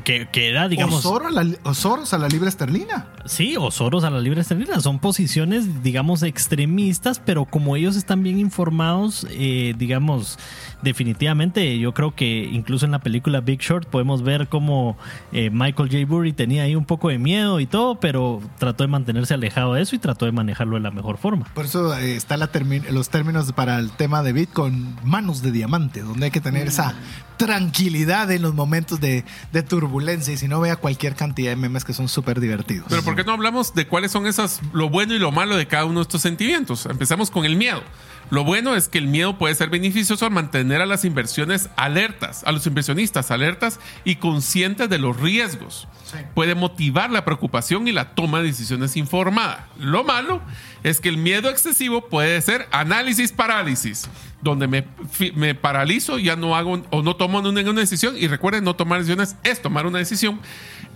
que, 0.05 0.28
que 0.30 0.49
era, 0.49 0.68
digamos... 0.68 1.01
o, 1.01 1.03
Zoro 1.03 1.28
a 1.28 1.30
la, 1.30 1.41
a 1.41 2.28
libra 2.28 2.49
esterlina. 2.49 3.07
Sí, 3.24 3.57
o 3.59 3.70
Soros 3.70 4.05
a 4.05 4.11
la 4.11 4.20
libre 4.20 4.41
esterlina. 4.41 4.80
Son 4.80 4.99
posiciones, 4.99 5.82
digamos, 5.82 6.22
extremistas, 6.22 7.18
pero 7.18 7.45
como 7.45 7.76
ellos 7.76 7.97
están 7.97 8.22
bien 8.22 8.38
informados, 8.38 9.26
eh, 9.30 9.74
digamos, 9.78 10.38
definitivamente 10.82 11.78
yo 11.78 11.93
creo 11.95 12.14
que 12.14 12.49
incluso 12.53 12.86
en 12.86 12.93
la 12.93 13.01
película 13.01 13.41
Big 13.41 13.61
Short 13.61 13.88
podemos 13.88 14.22
ver 14.22 14.49
cómo 14.49 14.97
eh, 15.32 15.51
Michael 15.51 15.91
J. 15.91 16.07
Burry 16.07 16.32
tenía 16.32 16.62
ahí 16.62 16.74
un 16.74 16.84
poco 16.84 17.09
de 17.09 17.18
miedo 17.18 17.61
y 17.61 17.66
todo, 17.66 18.01
pero 18.01 18.41
trató 18.59 18.84
de 18.84 18.88
mantenerse 18.88 19.34
alejado 19.34 19.74
de 19.74 19.82
eso 19.82 19.97
y 19.97 19.99
trató 19.99 20.26
de 20.26 20.32
manejarlo 20.32 20.76
de 20.76 20.82
la 20.82 20.91
mejor 20.91 21.18
forma. 21.18 21.47
Por 21.55 21.64
eso 21.64 21.97
eh, 21.97 22.16
está 22.16 22.36
la 22.36 22.51
los 22.91 23.09
términos 23.09 23.53
para 23.53 23.78
el 23.78 23.91
tema 23.91 24.22
de 24.22 24.32
Bitcoin, 24.32 24.97
manos 25.05 25.43
de 25.43 25.53
diamante, 25.53 26.03
donde 26.03 26.26
hay 26.26 26.30
que 26.30 26.41
tener 26.41 26.66
esa 26.66 26.95
tranquilidad 27.36 28.30
en 28.30 28.43
los 28.43 28.55
momentos 28.55 29.01
de, 29.01 29.24
de 29.53 29.62
turbulencia 29.81 30.35
y 30.35 30.37
si 30.37 30.47
no 30.47 30.61
vea 30.61 30.76
cualquier 30.76 31.14
cantidad 31.14 31.51
de 31.51 31.57
memes 31.57 31.85
que 31.85 31.95
son 31.95 32.09
súper 32.09 32.39
divertidos. 32.39 32.87
Pero 32.91 33.03
¿por 33.03 33.16
qué 33.16 33.24
no 33.24 33.33
hablamos 33.33 33.72
de 33.74 33.87
cuáles 33.87 34.12
son 34.12 34.26
esas, 34.26 34.61
lo 34.74 34.91
bueno 34.91 35.14
y 35.14 35.18
lo 35.18 35.33
malo 35.33 35.57
de 35.57 35.66
cada 35.66 35.87
uno 35.87 36.01
de 36.01 36.03
estos 36.03 36.20
sentimientos? 36.20 36.85
Empezamos 36.85 37.31
con 37.31 37.47
el 37.47 37.57
miedo. 37.57 37.83
Lo 38.31 38.45
bueno 38.45 38.76
es 38.76 38.89
que 38.89 38.99
el 38.99 39.09
miedo 39.09 39.37
puede 39.39 39.55
ser 39.55 39.70
beneficioso 39.70 40.24
al 40.24 40.33
mantener 40.33 40.81
a 40.81 40.87
las 40.87 41.05
inversiones 41.05 41.68
alertas, 41.76 42.45
a 42.45 42.53
los 42.53 42.66
inversionistas 42.66 43.31
alertas 43.31 43.81
y 44.05 44.16
conscientes 44.16 44.89
de 44.89 44.99
los 44.99 45.18
riesgos. 45.20 45.89
Puede 46.35 46.55
motivar 46.55 47.11
la 47.11 47.24
preocupación 47.24 47.89
y 47.89 47.93
la 47.93 48.14
toma 48.14 48.39
de 48.39 48.47
decisiones 48.47 48.97
informada. 48.97 49.68
Lo 49.78 50.05
malo 50.05 50.41
es 50.83 51.01
que 51.01 51.09
el 51.09 51.16
miedo 51.16 51.51
excesivo 51.51 52.09
puede 52.09 52.41
ser 52.41 52.66
análisis 52.70 53.33
parálisis, 53.33 54.09
donde 54.43 54.66
me, 54.66 54.87
me 55.35 55.55
paralizo, 55.55 56.18
ya 56.18 56.37
no 56.37 56.57
hago 56.57 56.83
o 56.91 57.03
no 57.03 57.16
tomo 57.16 57.43
ninguna 57.43 57.81
decisión. 57.81 58.16
Y 58.16 58.28
recuerden, 58.28 58.64
no 58.64 58.74
tomar 58.74 59.01
decisiones 59.01 59.37
es 59.45 59.61
tomar 59.61 59.87
una 59.87 59.99
decisión. 59.99 60.41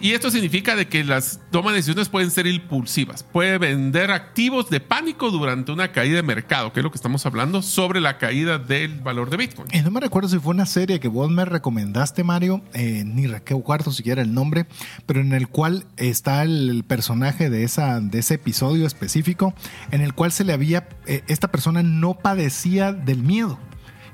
Y 0.00 0.12
esto 0.12 0.30
significa 0.30 0.76
de 0.76 0.88
que 0.88 1.04
las 1.04 1.40
tomas 1.50 1.72
de 1.72 1.78
decisiones 1.78 2.08
pueden 2.08 2.30
ser 2.30 2.46
impulsivas. 2.46 3.22
Puede 3.22 3.58
vender 3.58 4.10
activos 4.10 4.68
de 4.68 4.80
pánico 4.80 5.30
durante 5.30 5.72
una 5.72 5.92
caída 5.92 6.16
de 6.16 6.22
mercado, 6.22 6.72
que 6.72 6.80
es 6.80 6.84
lo 6.84 6.90
que 6.90 6.96
estamos 6.96 7.24
hablando 7.26 7.62
sobre 7.62 8.00
la 8.00 8.18
caída 8.18 8.58
del 8.58 9.00
valor 9.00 9.30
de 9.30 9.36
Bitcoin. 9.36 9.68
Y 9.72 9.80
no 9.80 9.90
me 9.90 10.00
recuerdo 10.00 10.28
si 10.28 10.38
fue 10.38 10.52
una 10.52 10.66
serie 10.66 11.00
que 11.00 11.08
vos 11.08 11.30
me 11.30 11.44
recomendaste, 11.44 12.24
Mario, 12.24 12.62
eh, 12.74 13.04
ni 13.06 13.26
recuerdo 13.26 13.92
siquiera 13.92 14.22
el 14.22 14.34
nombre, 14.34 14.66
pero 15.06 15.20
en 15.20 15.32
el 15.32 15.48
cual 15.48 15.86
está 15.96 16.42
el, 16.42 16.68
el 16.68 16.84
personaje 16.84 17.50
de, 17.50 17.64
esa, 17.64 18.00
de 18.00 18.18
ese 18.18 18.34
episodio 18.34 18.86
específico, 18.86 19.54
en 19.90 20.00
el 20.00 20.14
cual 20.14 20.32
se 20.32 20.44
le 20.44 20.52
había, 20.52 20.88
eh, 21.06 21.22
esta 21.28 21.50
persona 21.50 21.82
no 21.82 22.14
padecía 22.14 22.92
del 22.92 23.22
miedo. 23.22 23.58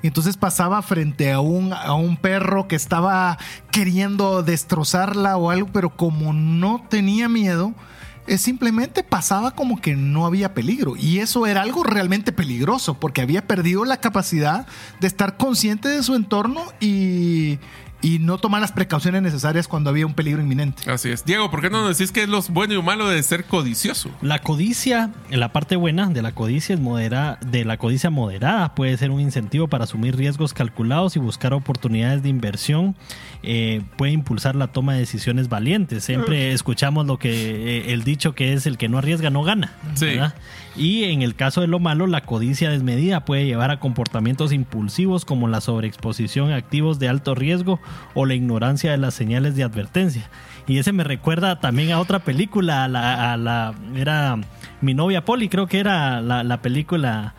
Y 0.02 0.06
entonces 0.06 0.36
pasaba 0.36 0.80
frente 0.82 1.32
a 1.32 1.40
un, 1.40 1.72
a 1.72 1.94
un 1.94 2.16
perro 2.16 2.68
que 2.68 2.76
estaba 2.76 3.38
queriendo 3.70 4.42
destrozarla 4.42 5.36
o 5.36 5.50
algo, 5.50 5.68
pero 5.72 5.90
como 5.90 6.32
no 6.32 6.84
tenía 6.88 7.28
miedo, 7.28 7.74
eh, 8.26 8.38
simplemente 8.38 9.02
pasaba 9.02 9.50
como 9.50 9.80
que 9.80 9.96
no 9.96 10.24
había 10.24 10.54
peligro. 10.54 10.94
Y 10.96 11.18
eso 11.18 11.46
era 11.46 11.62
algo 11.62 11.82
realmente 11.82 12.32
peligroso, 12.32 12.94
porque 12.94 13.20
había 13.20 13.46
perdido 13.46 13.84
la 13.84 13.96
capacidad 13.96 14.66
de 15.00 15.06
estar 15.06 15.36
consciente 15.36 15.88
de 15.88 16.02
su 16.02 16.14
entorno 16.14 16.62
y, 16.80 17.58
y 18.02 18.18
no 18.18 18.38
tomar 18.38 18.60
las 18.60 18.72
precauciones 18.72 19.22
necesarias 19.22 19.68
cuando 19.68 19.90
había 19.90 20.06
un 20.06 20.14
peligro 20.14 20.40
inminente. 20.42 20.90
Así 20.90 21.10
es. 21.10 21.24
Diego, 21.24 21.50
¿por 21.50 21.60
qué 21.60 21.70
no 21.70 21.82
nos 21.82 21.98
decís 21.98 22.12
qué 22.12 22.22
es 22.22 22.28
lo 22.28 22.40
bueno 22.50 22.74
y 22.74 22.82
malo 22.82 23.08
de 23.08 23.22
ser 23.22 23.44
codicioso? 23.44 24.10
La 24.22 24.38
codicia, 24.40 25.10
la 25.30 25.52
parte 25.52 25.76
buena 25.76 26.08
de 26.08 26.22
la 26.22 26.32
codicia 26.32 26.74
es 26.74 26.80
modera, 26.80 27.38
de 27.44 27.64
la 27.64 27.76
codicia 27.76 28.10
moderada 28.10 28.74
puede 28.74 28.96
ser 28.96 29.10
un 29.10 29.20
incentivo 29.20 29.68
para 29.68 29.84
asumir 29.84 30.16
riesgos 30.16 30.54
calculados 30.54 31.16
y 31.16 31.18
buscar 31.18 31.52
oportunidades 31.52 32.22
de 32.22 32.28
inversión. 32.28 32.96
Eh, 33.42 33.82
puede 33.96 34.12
impulsar 34.12 34.56
la 34.56 34.68
toma 34.68 34.94
de 34.94 35.00
decisiones 35.00 35.48
valientes. 35.48 36.04
Siempre 36.04 36.52
escuchamos 36.52 37.06
lo 37.06 37.18
que 37.18 37.30
eh, 37.30 37.92
el 37.92 38.04
dicho 38.04 38.34
que 38.34 38.52
es 38.52 38.66
el 38.66 38.78
que 38.78 38.88
no 38.88 38.98
arriesga 38.98 39.30
no 39.30 39.42
gana. 39.42 39.72
Sí. 39.94 40.18
Y 40.76 41.04
en 41.04 41.22
el 41.22 41.34
caso 41.34 41.60
de 41.60 41.66
lo 41.66 41.78
malo, 41.78 42.06
la 42.06 42.22
codicia 42.22 42.70
desmedida 42.70 43.24
puede 43.24 43.44
llevar 43.44 43.70
a 43.70 43.80
comportamientos 43.80 44.52
impulsivos 44.52 45.24
como 45.24 45.48
la 45.48 45.60
sobreexposición 45.60 46.52
a 46.52 46.56
activos 46.56 46.98
de 46.98 47.08
alto 47.08 47.34
riesgo 47.34 47.80
o 48.14 48.26
la 48.26 48.34
ignorancia 48.34 48.90
de 48.90 48.96
las 48.98 49.14
señales 49.14 49.56
de 49.56 49.64
advertencia. 49.64 50.28
Y 50.66 50.78
ese 50.78 50.92
me 50.92 51.04
recuerda 51.04 51.58
también 51.60 51.90
a 51.92 51.98
otra 51.98 52.20
película, 52.20 52.84
a 52.84 52.88
la, 52.88 53.32
a 53.32 53.36
la- 53.36 53.74
era 53.96 54.36
Mi 54.80 54.94
novia 54.94 55.24
Polly, 55.24 55.48
creo 55.48 55.66
que 55.66 55.78
era 55.80 56.20
la, 56.20 56.42
la 56.44 56.62
película, 56.62 57.34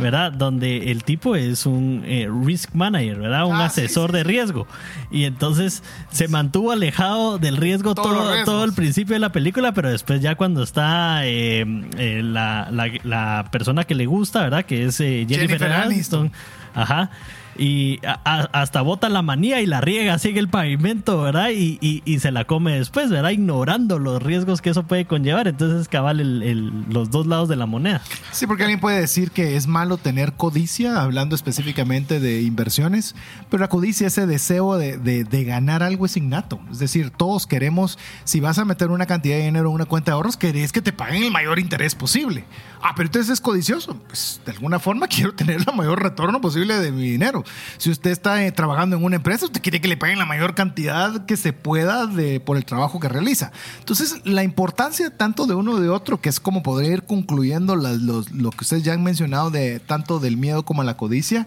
¿verdad? 0.00 0.30
Donde 0.32 0.90
el 0.92 1.02
tipo 1.04 1.36
es 1.36 1.66
un 1.66 2.02
eh, 2.06 2.28
risk 2.44 2.74
manager, 2.74 3.18
¿verdad? 3.18 3.46
Un 3.46 3.56
Ah, 3.56 3.68
sí, 3.70 3.82
asesor 3.82 4.12
de 4.12 4.22
riesgo. 4.24 4.66
Y 5.10 5.24
entonces 5.24 5.82
se 6.10 6.28
mantuvo 6.28 6.70
alejado 6.72 7.38
del 7.38 7.56
riesgo 7.56 7.94
todo, 7.94 8.44
todo 8.44 8.64
el 8.64 8.72
principio 8.72 9.14
de 9.14 9.20
la 9.20 9.30
película, 9.32 9.72
pero 9.72 9.90
después 9.90 10.20
ya 10.20 10.34
cuando 10.36 10.62
está 10.62 11.26
eh, 11.26 11.64
eh, 11.98 12.20
la, 12.22 12.68
la- 12.70 12.90
la 13.04 13.48
persona 13.50 13.84
que 13.84 13.94
le 13.94 14.06
gusta, 14.06 14.42
¿verdad? 14.42 14.64
Que 14.64 14.84
es 14.84 15.00
eh, 15.00 15.26
Jennifer, 15.28 15.58
Jennifer 15.58 15.72
Aniston. 15.72 16.20
Aniston. 16.26 16.32
Ajá. 16.74 17.10
Y 17.58 18.00
hasta 18.24 18.82
bota 18.82 19.08
la 19.08 19.22
manía 19.22 19.60
y 19.60 19.66
la 19.66 19.80
riega 19.80 20.16
en 20.22 20.36
el 20.36 20.48
pavimento, 20.48 21.22
¿verdad? 21.22 21.50
Y, 21.50 21.78
y- 21.80 22.02
y 22.04 22.18
se 22.20 22.30
la 22.32 22.44
come 22.44 22.76
después, 22.78 23.10
¿verdad? 23.10 23.30
Ignorando 23.30 23.98
los 23.98 24.22
riesgos 24.22 24.60
que 24.60 24.70
eso 24.70 24.82
puede 24.84 25.04
conllevar. 25.06 25.48
Entonces, 25.48 25.88
cabal, 25.88 26.20
el- 26.20 26.42
el- 26.42 26.72
los 26.90 27.10
dos 27.10 27.26
lados 27.26 27.48
de 27.48 27.56
la 27.56 27.66
moneda. 27.66 28.02
Sí, 28.32 28.46
porque 28.46 28.64
alguien 28.64 28.80
puede 28.80 29.00
decir 29.00 29.30
que 29.30 29.56
es 29.56 29.66
malo 29.66 29.96
tener 29.96 30.32
codicia, 30.34 31.00
hablando 31.00 31.34
específicamente 31.34 32.20
de 32.20 32.42
inversiones, 32.42 33.14
pero 33.50 33.60
la 33.60 33.68
codicia, 33.68 34.06
ese 34.08 34.26
deseo 34.26 34.76
de, 34.76 34.98
de- 34.98 35.24
de 35.24 35.44
ganar 35.44 35.82
algo 35.82 36.06
es 36.06 36.16
innato. 36.16 36.60
Es 36.70 36.78
decir, 36.78 37.10
todos 37.10 37.46
queremos, 37.46 37.98
si 38.24 38.40
vas 38.40 38.58
a 38.58 38.64
meter 38.64 38.90
una 38.90 39.06
cantidad 39.06 39.36
de 39.36 39.44
dinero 39.44 39.68
en 39.68 39.74
una 39.76 39.84
cuenta 39.86 40.10
de 40.10 40.14
ahorros, 40.14 40.36
querés 40.36 40.72
que 40.72 40.82
te 40.82 40.92
paguen 40.92 41.22
el 41.22 41.30
mayor 41.30 41.58
interés 41.58 41.94
posible. 41.94 42.44
Ah, 42.88 42.92
pero 42.94 43.08
entonces 43.08 43.32
es 43.32 43.40
codicioso. 43.40 43.96
Pues 44.06 44.40
de 44.46 44.52
alguna 44.52 44.78
forma 44.78 45.08
quiero 45.08 45.34
tener 45.34 45.56
el 45.56 45.74
mayor 45.74 46.00
retorno 46.02 46.40
posible 46.40 46.78
de 46.78 46.92
mi 46.92 47.10
dinero. 47.10 47.42
si 47.78 47.90
usted 47.90 48.10
está 48.12 48.44
eh, 48.44 48.52
trabajando 48.52 48.96
en 48.96 49.02
una 49.04 49.16
empresa, 49.16 49.46
usted 49.46 49.60
quiere 49.60 49.80
que 49.80 49.88
le 49.88 49.96
paguen 49.96 50.18
la 50.18 50.24
mayor 50.26 50.54
cantidad 50.54 51.26
que 51.26 51.36
se 51.36 51.52
pueda 51.52 52.06
de, 52.06 52.38
por 52.38 52.56
el 52.56 52.64
trabajo 52.64 53.00
que 53.00 53.08
realiza. 53.08 53.50
Entonces, 53.80 54.20
la 54.24 54.44
importancia 54.44 55.10
tanto 55.10 55.46
de 55.46 55.54
uno 55.54 55.78
de 55.80 55.88
otro, 55.88 56.20
que 56.20 56.28
es 56.28 56.38
como 56.38 56.62
poder 56.62 56.92
ir 56.92 57.02
concluyendo 57.02 57.74
las- 57.74 57.98
los- 58.00 58.30
lo 58.30 58.50
que 58.50 58.58
ustedes 58.62 58.84
ya 58.84 58.92
han 58.92 59.02
mencionado 59.02 59.50
de 59.50 59.80
tanto 59.80 60.20
del 60.20 60.36
miedo 60.36 60.64
como 60.64 60.84
la 60.84 60.96
codicia, 60.96 61.46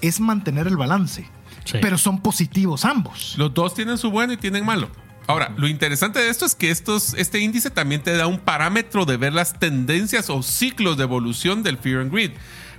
es 0.00 0.18
mantener 0.18 0.66
el 0.66 0.76
balance. 0.76 1.28
Sí. 1.64 1.78
Pero 1.80 1.98
son 1.98 2.20
positivos 2.20 2.84
ambos. 2.84 3.34
Los 3.36 3.54
dos 3.54 3.74
tienen 3.74 3.96
su 3.98 4.10
bueno 4.10 4.32
y 4.32 4.36
tienen 4.38 4.64
malo. 4.64 4.88
Ahora, 5.26 5.52
lo 5.56 5.68
interesante 5.68 6.18
de 6.18 6.28
esto 6.28 6.44
es 6.44 6.54
que 6.54 6.70
estos, 6.70 7.14
este 7.14 7.38
índice 7.38 7.70
también 7.70 8.02
te 8.02 8.16
da 8.16 8.26
un 8.26 8.38
parámetro 8.38 9.04
de 9.04 9.16
ver 9.16 9.32
las 9.32 9.58
tendencias 9.58 10.28
o 10.28 10.42
ciclos 10.42 10.96
de 10.96 11.04
evolución 11.04 11.62
del 11.62 11.78
Fear 11.78 12.00
and 12.00 12.12
Greed. 12.12 12.32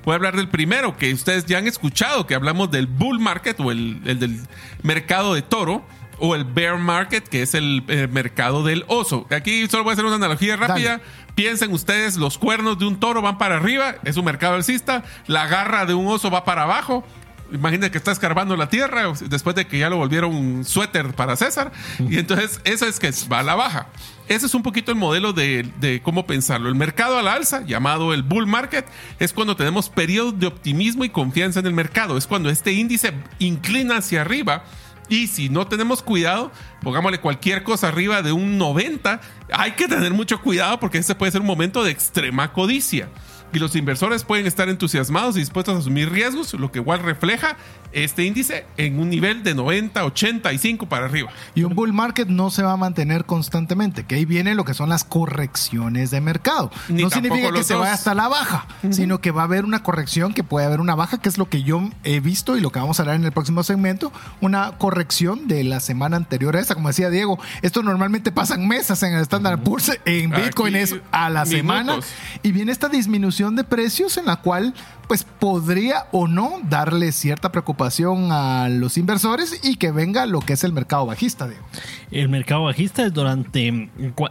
Voy 0.04 0.14
a 0.14 0.16
hablar 0.16 0.36
del 0.36 0.50
primero, 0.50 0.98
que 0.98 1.14
ustedes 1.14 1.46
ya 1.46 1.60
han 1.60 1.68
escuchado, 1.68 2.26
que 2.28 2.36
hablamos 2.36 2.72
del 2.72 2.88
bull 2.88 3.20
market 3.20 3.60
o 3.60 3.72
el, 3.72 4.02
el 4.06 4.20
del 4.20 4.40
mercado 4.84 5.34
de 5.34 5.44
toro, 5.44 5.86
o 6.22 6.36
el 6.36 6.44
bear 6.44 6.78
market, 6.78 7.28
que 7.28 7.42
es 7.42 7.56
el 7.56 7.84
eh, 7.88 8.08
mercado 8.10 8.64
del 8.64 8.86
oso. 8.88 9.26
Aquí 9.32 9.68
solo 9.68 9.84
voy 9.84 9.92
a 9.92 9.94
hacer 9.94 10.06
una 10.06 10.16
analogía 10.16 10.56
rápida. 10.56 10.92
Dale. 10.92 11.04
Piensen 11.34 11.74
ustedes, 11.74 12.18
los 12.18 12.38
cuernos 12.38 12.78
de 12.78 12.86
un 12.86 13.00
toro 13.00 13.22
van 13.22 13.38
para 13.38 13.58
arriba, 13.58 13.96
es 14.04 14.18
un 14.18 14.26
mercado 14.26 14.56
alcista, 14.56 15.04
la 15.28 15.48
garra 15.48 15.86
de 15.86 15.94
un 15.94 16.06
oso 16.08 16.30
va 16.30 16.46
para 16.46 16.64
abajo. 16.64 17.04
Imagínate 17.52 17.92
que 17.92 17.98
está 17.98 18.12
escarbando 18.12 18.56
la 18.56 18.70
tierra 18.70 19.12
después 19.28 19.56
de 19.56 19.68
que 19.68 19.80
ya 19.80 19.90
lo 19.90 19.98
volvieron 19.98 20.34
un 20.34 20.66
suéter 20.66 21.14
para 21.14 21.36
César. 21.36 21.72
Y 22.00 22.18
entonces 22.18 22.62
eso 22.64 22.86
es 22.86 23.00
que 23.00 23.12
va 23.32 23.40
a 23.40 23.44
la 23.44 23.56
baja. 23.56 23.88
Ese 24.28 24.46
es 24.46 24.54
un 24.54 24.64
poquito 24.64 24.92
el 24.92 24.98
modelo 24.98 25.34
de, 25.34 25.70
de 25.80 26.02
cómo 26.02 26.26
pensarlo. 26.26 26.70
El 26.70 26.76
mercado 26.76 27.18
a 27.18 27.22
la 27.22 27.34
alza, 27.34 27.66
llamado 27.66 28.14
el 28.14 28.24
bull 28.24 28.48
market, 28.48 28.86
es 29.20 29.34
cuando 29.34 29.56
tenemos 29.56 29.90
periodos 29.90 30.40
de 30.40 30.48
optimismo 30.48 31.04
y 31.04 31.10
confianza 31.10 31.60
en 31.60 31.68
el 31.68 31.74
mercado. 31.74 32.18
Es 32.18 32.28
cuando 32.28 32.50
este 32.50 32.72
índice 32.72 33.14
inclina 33.40 33.98
hacia 33.98 34.22
arriba. 34.22 34.64
Y 35.10 35.28
si 35.28 35.50
no 35.50 35.68
tenemos 35.68 36.02
cuidado, 36.02 36.54
pongámosle 36.82 37.20
cualquier 37.20 37.64
cosa 37.64 37.90
arriba 37.90 38.22
de 38.22 38.32
un 38.32 38.58
90, 38.58 39.20
hay 39.52 39.72
que 39.74 39.90
tener 39.90 40.14
mucho 40.14 40.42
cuidado 40.42 40.80
porque 40.80 41.00
ese 41.00 41.16
puede 41.16 41.34
ser 41.34 41.42
un 41.42 41.48
momento 41.48 41.84
de 41.84 41.92
extrema 41.92 42.54
codicia. 42.54 43.10
Y 43.54 43.60
los 43.60 43.76
inversores 43.76 44.24
pueden 44.24 44.48
estar 44.48 44.70
entusiasmados 44.70 45.36
y 45.36 45.40
dispuestos 45.40 45.76
a 45.76 45.80
asumir 45.80 46.10
riesgos, 46.10 46.54
lo 46.54 46.72
que 46.72 46.80
igual 46.80 47.00
refleja 47.04 47.58
este 47.92 48.24
índice 48.24 48.66
en 48.78 49.00
un 49.00 49.10
nivel 49.10 49.44
de 49.44 49.54
90, 49.54 50.06
85 50.06 50.88
para 50.88 51.06
arriba. 51.08 51.30
Y 51.56 51.64
un 51.64 51.76
bull 51.76 51.92
market 51.92 52.28
no 52.30 52.50
se 52.50 52.64
va 52.64 52.72
a 52.74 52.78
mantener 52.78 53.26
constantemente, 53.26 54.06
que 54.06 54.16
ahí 54.16 54.26
viene 54.26 54.56
lo 54.56 54.64
que 54.64 54.74
son 54.74 54.88
las 54.88 55.04
correcciones 55.04 56.12
de 56.12 56.22
mercado. 56.22 56.72
Ni 56.88 57.04
no 57.04 57.10
significa 57.10 57.52
que 57.52 57.64
se 57.64 57.74
dos. 57.74 57.82
vaya 57.82 57.94
hasta 57.94 58.14
la 58.16 58.30
baja, 58.30 58.66
sino 58.92 59.20
que 59.20 59.32
va 59.32 59.42
a 59.42 59.46
haber 59.46 59.66
una 59.66 59.84
corrección, 59.84 60.34
que 60.34 60.44
puede 60.44 60.66
haber 60.66 60.80
una 60.80 60.96
baja, 60.96 61.18
que 61.20 61.28
es 61.28 61.38
lo 61.38 61.50
que 61.50 61.64
yo 61.64 61.90
he 62.06 62.22
visto 62.22 62.56
y 62.56 62.62
lo 62.62 62.72
que 62.72 62.80
vamos 62.80 63.00
a 63.00 63.04
hablar 63.04 63.18
en 63.18 63.26
el 63.26 63.32
próximo 63.34 63.64
segmento, 63.64 64.14
una 64.40 64.78
corrección 64.78 65.50
de 65.50 65.64
la 65.66 65.82
semana 65.82 66.16
anterior 66.16 66.56
a 66.56 66.62
esa. 66.62 66.76
Como 66.76 66.88
decía 66.88 67.10
Diego, 67.10 67.40
esto 67.62 67.84
normalmente 67.84 68.32
pasan 68.32 68.68
mesas 68.68 69.04
en 69.04 69.14
el 69.14 69.22
Standard 69.22 69.60
Poor's, 69.64 69.92
en 70.06 70.32
Bitcoin 70.32 70.76
Aquí, 70.76 70.84
es 70.84 70.96
a 71.12 71.30
la 71.30 71.44
minutos. 71.44 71.50
semana. 71.50 72.00
Y 72.44 72.52
viene 72.54 72.72
esta 72.72 72.88
disminución 72.88 73.41
de 73.50 73.64
precios 73.64 74.18
en 74.18 74.26
la 74.26 74.36
cual 74.38 74.74
pues 75.12 75.26
podría 75.26 76.06
o 76.14 76.26
no 76.26 76.62
darle 76.70 77.12
cierta 77.12 77.52
preocupación 77.52 78.32
a 78.32 78.70
los 78.70 78.98
inversores 78.98 79.60
y 79.62 79.76
que 79.76 79.92
venga 79.92 80.26
lo 80.26 80.40
que 80.40 80.54
es 80.54 80.64
el 80.64 80.72
mercado 80.72 81.06
bajista, 81.06 81.50
Diego. 81.50 81.66
El 82.12 82.30
mercado 82.30 82.64
bajista 82.64 83.06
es 83.06 83.14
durante, 83.14 83.90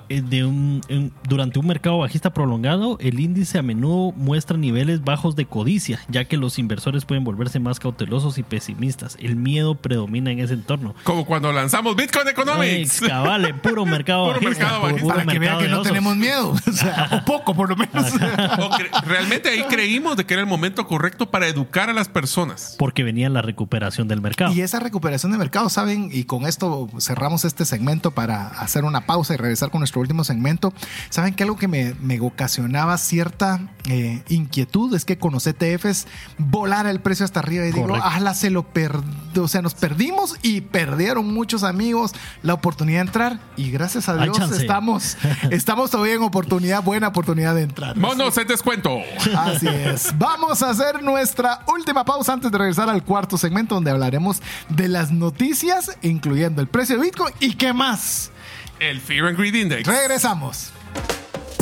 eh, 0.09 0.23
de 0.23 0.45
un, 0.47 0.81
durante 1.29 1.59
un 1.59 1.67
mercado 1.67 1.99
bajista 1.99 2.33
prolongado, 2.33 2.97
el 3.01 3.21
índice 3.21 3.59
a 3.59 3.63
menudo 3.63 4.13
muestra 4.17 4.57
niveles 4.57 5.05
bajos 5.05 5.37
de 5.37 5.45
codicia, 5.45 6.01
ya 6.09 6.25
que 6.25 6.39
los 6.39 6.59
inversores 6.59 7.05
pueden 7.05 7.25
volverse 7.25 7.61
más 7.61 7.79
cautelosos 7.79 8.39
y 8.39 8.43
pesimistas. 8.43 9.19
El 9.21 9.37
miedo 9.37 9.75
predomina 9.75 10.31
en 10.31 10.41
ese 10.41 10.55
entorno. 10.55 10.95
Como 11.05 11.27
cuando 11.27 11.53
lanzamos 11.53 11.95
Bitcoin 11.95 12.29
Economics. 12.29 13.03
Ex, 13.03 13.09
cabale, 13.09 13.53
puro 13.53 13.85
mercado 13.87 14.29
Puro 14.33 14.41
bajista. 14.41 14.65
mercado 14.65 14.83
bajista. 14.83 15.03
puro 15.03 15.17
Para 15.17 15.33
que 15.33 15.39
vean 15.39 15.59
que 15.59 15.69
no 15.69 15.75
osos. 15.77 15.87
tenemos 15.89 16.17
miedo, 16.17 16.51
o, 16.67 16.73
sea, 16.73 17.09
o 17.13 17.25
poco 17.27 17.55
por 17.55 17.69
lo 17.69 17.77
menos. 17.77 18.13
O 18.59 19.03
realmente 19.07 19.51
ahí 19.51 19.63
creímos 19.65 20.17
de 20.17 20.25
que 20.25 20.33
era 20.35 20.41
el 20.43 20.47
momento 20.49 20.70
correcto 20.75 21.31
para 21.31 21.47
educar 21.49 21.91
a 21.91 21.93
las 21.93 22.09
personas. 22.09 22.77
Porque 22.79 23.03
venía 23.03 23.29
la 23.29 23.43
recuperación 23.43 24.09
del 24.09 24.21
mercado. 24.21 24.53
Y 24.53 24.61
esa 24.61 24.81
recuperación 24.81 25.33
de 25.33 25.39
mercado, 25.39 25.69
¿saben? 25.69 26.11
Y 26.13 26.25
con 26.25 26.47
esto 26.47 26.89
cerramos 26.99 27.45
este 27.45 27.65
segmento 27.65 28.11
para 28.11 28.49
hacer 28.49 28.85
una 28.85 29.07
pausa 29.07 29.35
y 29.35 29.37
regresar 29.37 29.71
con 29.71 29.81
nuestro 29.81 30.01
último 30.01 30.25
segmento. 30.25 30.73
¿Saben 31.09 31.35
que 31.35 31.43
algo 31.43 31.57
que 31.57 31.69
me, 31.69 31.95
me 32.01 32.21
ocasionaba 32.21 32.97
cierta 32.99 33.61
eh, 33.89 34.23
inquietud 34.29 34.95
es 34.95 35.05
que 35.05 35.19
con 35.19 35.33
los 35.33 35.47
ETFs 35.47 36.07
volara 36.39 36.91
el 36.91 37.01
precio 37.01 37.25
hasta 37.25 37.41
arriba 37.41 37.67
y 37.67 37.73
digo, 37.73 37.95
ala, 37.95 38.35
se 38.35 38.51
lo 38.51 38.63
perdió. 38.63 39.45
O 39.45 39.49
sea, 39.49 39.63
nos 39.63 39.75
perdimos 39.75 40.37
y 40.43 40.61
perdieron 40.61 41.33
muchos 41.33 41.63
amigos 41.63 42.13
la 42.43 42.55
oportunidad 42.55 43.01
de 43.01 43.07
entrar. 43.07 43.41
Y 43.57 43.71
gracias 43.71 44.09
a 44.09 44.17
Dios 44.17 44.39
estamos, 44.53 45.17
estamos 45.51 45.91
todavía 45.91 46.15
en 46.15 46.23
oportunidad, 46.23 46.83
buena 46.83 47.09
oportunidad 47.09 47.55
de 47.55 47.63
entrar. 47.63 47.97
Monos 47.97 48.37
en 48.39 48.47
descuento. 48.47 48.99
Así 49.37 49.67
es. 49.69 50.13
Vamos 50.19 50.60
a 50.63 50.71
hacer 50.71 51.03
nuestra 51.03 51.61
última 51.67 52.05
pausa 52.05 52.33
antes 52.33 52.51
de 52.51 52.59
regresar 52.59 52.89
al 52.89 53.05
cuarto 53.05 53.39
segmento 53.39 53.75
donde 53.75 53.91
hablaremos 53.91 54.43
de 54.69 54.89
las 54.89 55.11
noticias, 55.11 55.97
incluyendo 56.03 56.61
el 56.61 56.69
precio 56.69 56.97
de 56.97 57.03
Bitcoin 57.03 57.35
y 57.41 57.55
qué 57.55 57.73
más. 57.73 58.31
El 58.79 59.01
Fear 59.01 59.29
and 59.29 59.39
Greed 59.39 59.55
Index. 59.55 59.87
Regresamos. 59.87 60.73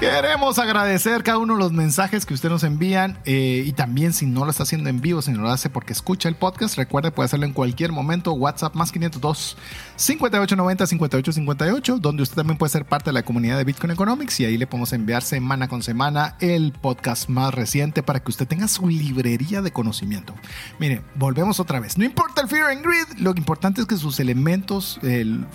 Queremos 0.00 0.58
agradecer 0.58 1.22
cada 1.22 1.38
uno 1.38 1.54
de 1.54 1.60
los 1.60 1.72
mensajes 1.72 2.26
que 2.26 2.34
ustedes 2.34 2.50
nos 2.50 2.64
envían 2.64 3.16
eh, 3.24 3.62
y 3.64 3.72
también 3.72 4.12
si 4.12 4.26
no 4.26 4.44
lo 4.44 4.50
está 4.50 4.64
haciendo 4.64 4.90
en 4.90 5.00
vivo, 5.00 5.22
si 5.22 5.30
no 5.30 5.42
lo 5.42 5.50
hace 5.50 5.70
porque 5.70 5.92
escucha 5.92 6.28
el 6.28 6.34
podcast, 6.34 6.76
recuerde 6.76 7.12
puede 7.12 7.26
hacerlo 7.26 7.46
en 7.46 7.52
cualquier 7.52 7.92
momento, 7.92 8.32
WhatsApp 8.32 8.74
más 8.74 8.90
502 8.90 9.56
5890 9.94 10.86
5858, 10.88 11.98
donde 12.00 12.24
usted 12.24 12.34
también 12.34 12.58
puede 12.58 12.70
ser 12.70 12.84
parte 12.84 13.10
de 13.10 13.14
la 13.14 13.22
comunidad 13.22 13.56
de 13.56 13.62
Bitcoin 13.62 13.92
Economics 13.92 14.40
y 14.40 14.46
ahí 14.46 14.58
le 14.58 14.66
podemos 14.66 14.92
enviar 14.92 15.22
semana 15.22 15.68
con 15.68 15.80
semana 15.84 16.36
el 16.40 16.72
podcast 16.72 17.28
más 17.28 17.54
reciente 17.54 18.02
para 18.02 18.18
que 18.18 18.32
usted 18.32 18.48
tenga 18.48 18.66
su 18.66 18.88
librería 18.88 19.62
de 19.62 19.70
conocimiento. 19.70 20.34
Mire, 20.80 21.02
volvemos 21.14 21.60
otra 21.60 21.78
vez. 21.78 21.96
No 21.96 22.04
importa 22.04 22.42
el 22.42 22.48
Fear 22.48 22.72
and 22.72 22.84
Greed, 22.84 23.20
lo 23.20 23.30
importante 23.30 23.80
es 23.80 23.86
que 23.86 23.96
sus 23.96 24.18
elementos 24.18 24.98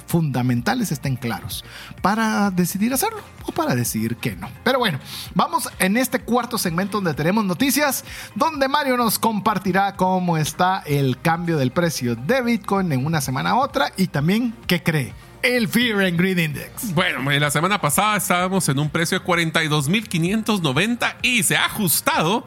fundamentales 0.08 0.94
estén 0.94 1.18
claros 1.18 1.66
para 2.02 2.52
decidir 2.52 2.94
hacerlo 2.94 3.20
o 3.46 3.52
para 3.52 3.76
decidir 3.76 4.16
que 4.16 4.29
Pero 4.64 4.80
bueno, 4.80 5.00
vamos 5.34 5.70
en 5.80 5.98
este 5.98 6.20
cuarto 6.20 6.58
segmento 6.58 6.98
donde 6.98 7.14
tenemos 7.14 7.46
noticias, 7.46 8.04
donde 8.36 8.68
Mario 8.68 8.98
nos 8.98 9.20
compartirá 9.20 9.96
cómo 9.96 10.38
está 10.38 10.84
el 10.86 11.20
cambio 11.22 11.58
del 11.58 11.72
precio 11.72 12.16
de 12.16 12.42
Bitcoin 12.42 12.92
en 12.92 13.06
una 13.06 13.22
semana 13.22 13.52
a 13.52 13.56
otra 13.56 13.92
y 13.98 14.08
también 14.08 14.56
qué 14.68 14.84
cree 14.84 15.14
el 15.42 15.68
Fear 15.68 16.02
and 16.02 16.18
Greed 16.18 16.38
Index. 16.38 16.94
Bueno, 16.94 17.22
la 17.22 17.52
semana 17.52 17.80
pasada 17.80 18.18
estábamos 18.18 18.68
en 18.70 18.80
un 18.80 18.90
precio 18.90 19.20
de 19.20 19.26
42.590 19.26 21.16
y 21.22 21.44
se 21.44 21.56
ha 21.56 21.66
ajustado 21.66 22.46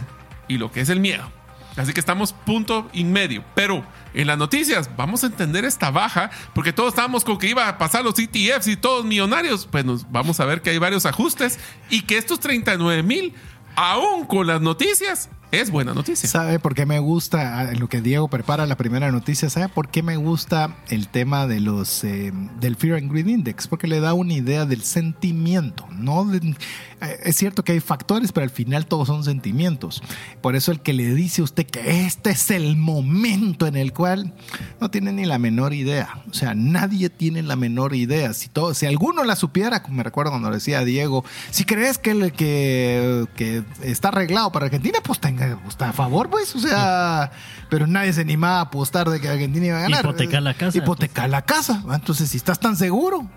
y 0.47 0.57
lo 0.57 0.71
que 0.71 0.81
es 0.81 0.89
el 0.89 0.99
miedo. 0.99 1.31
Así 1.77 1.93
que 1.93 1.99
estamos 1.99 2.33
punto 2.33 2.89
y 2.93 3.03
medio. 3.03 3.43
Pero 3.53 3.85
en 4.13 4.27
las 4.27 4.37
noticias 4.37 4.89
vamos 4.95 5.23
a 5.23 5.27
entender 5.27 5.65
esta 5.65 5.91
baja 5.91 6.31
porque 6.53 6.73
todos 6.73 6.89
estábamos 6.89 7.23
con 7.23 7.37
que 7.37 7.49
iba 7.49 7.67
a 7.67 7.77
pasar 7.77 8.03
los 8.03 8.17
ETFs 8.17 8.67
y 8.67 8.77
todos 8.77 9.05
millonarios. 9.05 9.67
Pues 9.67 9.85
nos 9.85 10.09
vamos 10.11 10.39
a 10.39 10.45
ver 10.45 10.61
que 10.61 10.71
hay 10.71 10.77
varios 10.77 11.05
ajustes 11.05 11.59
y 11.89 12.03
que 12.03 12.17
estos 12.17 12.39
39 12.39 13.03
mil, 13.03 13.33
aún 13.75 14.25
con 14.25 14.47
las 14.47 14.61
noticias, 14.61 15.29
es 15.61 15.71
buena 15.71 15.93
noticia. 15.93 16.29
¿Sabe 16.29 16.59
por 16.59 16.75
qué 16.75 16.85
me 16.85 16.99
gusta 16.99 17.59
ah, 17.59 17.71
lo 17.73 17.87
que 17.87 18.01
Diego 18.01 18.27
prepara 18.27 18.65
la 18.65 18.77
primera 18.77 19.11
noticia? 19.11 19.49
¿Sabe 19.49 19.69
por 19.69 19.89
qué 19.89 20.03
me 20.03 20.17
gusta 20.17 20.77
el 20.89 21.07
tema 21.07 21.47
de 21.47 21.59
los 21.59 22.03
eh, 22.03 22.31
del 22.59 22.75
Fear 22.75 22.97
and 22.97 23.11
Greed 23.11 23.27
Index? 23.27 23.67
Porque 23.67 23.87
le 23.87 23.99
da 23.99 24.13
una 24.13 24.33
idea 24.33 24.65
del 24.65 24.81
sentimiento, 24.83 25.87
no 25.91 26.33
eh, 26.33 27.19
es 27.23 27.35
cierto 27.35 27.63
que 27.63 27.73
hay 27.73 27.79
factores, 27.79 28.31
pero 28.31 28.43
al 28.45 28.49
final 28.49 28.85
todos 28.85 29.07
son 29.07 29.23
sentimientos. 29.23 30.01
Por 30.41 30.55
eso 30.55 30.71
el 30.71 30.79
que 30.79 30.93
le 30.93 31.13
dice 31.13 31.41
a 31.41 31.45
usted 31.45 31.65
que 31.65 32.05
este 32.05 32.31
es 32.31 32.51
el 32.51 32.75
momento 32.77 33.67
en 33.67 33.75
el 33.75 33.93
cual 33.93 34.33
no 34.79 34.89
tiene 34.89 35.11
ni 35.11 35.25
la 35.25 35.39
menor 35.39 35.73
idea. 35.73 36.23
O 36.29 36.33
sea, 36.33 36.53
nadie 36.55 37.09
tiene 37.09 37.43
la 37.43 37.55
menor 37.55 37.95
idea. 37.95 38.33
Si, 38.33 38.49
todo, 38.49 38.73
si 38.73 38.85
alguno 38.85 39.23
la 39.23 39.35
supiera, 39.35 39.83
me 39.89 40.03
recuerdo 40.03 40.31
cuando 40.31 40.49
decía 40.49 40.83
Diego, 40.83 41.23
si 41.51 41.65
crees 41.65 41.97
que, 41.97 42.33
que, 42.35 43.25
que 43.35 43.63
está 43.83 44.09
arreglado 44.09 44.51
para 44.51 44.65
Argentina, 44.65 44.99
pues 45.03 45.19
tenga, 45.19 45.44
está 45.67 45.89
a 45.89 45.93
favor, 45.93 46.29
pues. 46.29 46.55
O 46.55 46.59
sea, 46.59 47.31
pero 47.69 47.87
nadie 47.87 48.13
se 48.13 48.21
animaba 48.21 48.57
a 48.57 48.61
apostar 48.61 49.09
de 49.09 49.19
que 49.19 49.27
Argentina 49.27 49.65
iba 49.67 49.77
a 49.77 49.81
ganar. 49.81 50.05
Hipotecar 50.05 50.43
la 50.43 50.53
casa. 50.53 50.77
Hipotecar 50.77 51.29
la 51.29 51.41
casa. 51.43 51.83
Entonces, 51.93 52.29
si 52.29 52.37
estás 52.37 52.59
tan 52.59 52.75
seguro, 52.75 53.29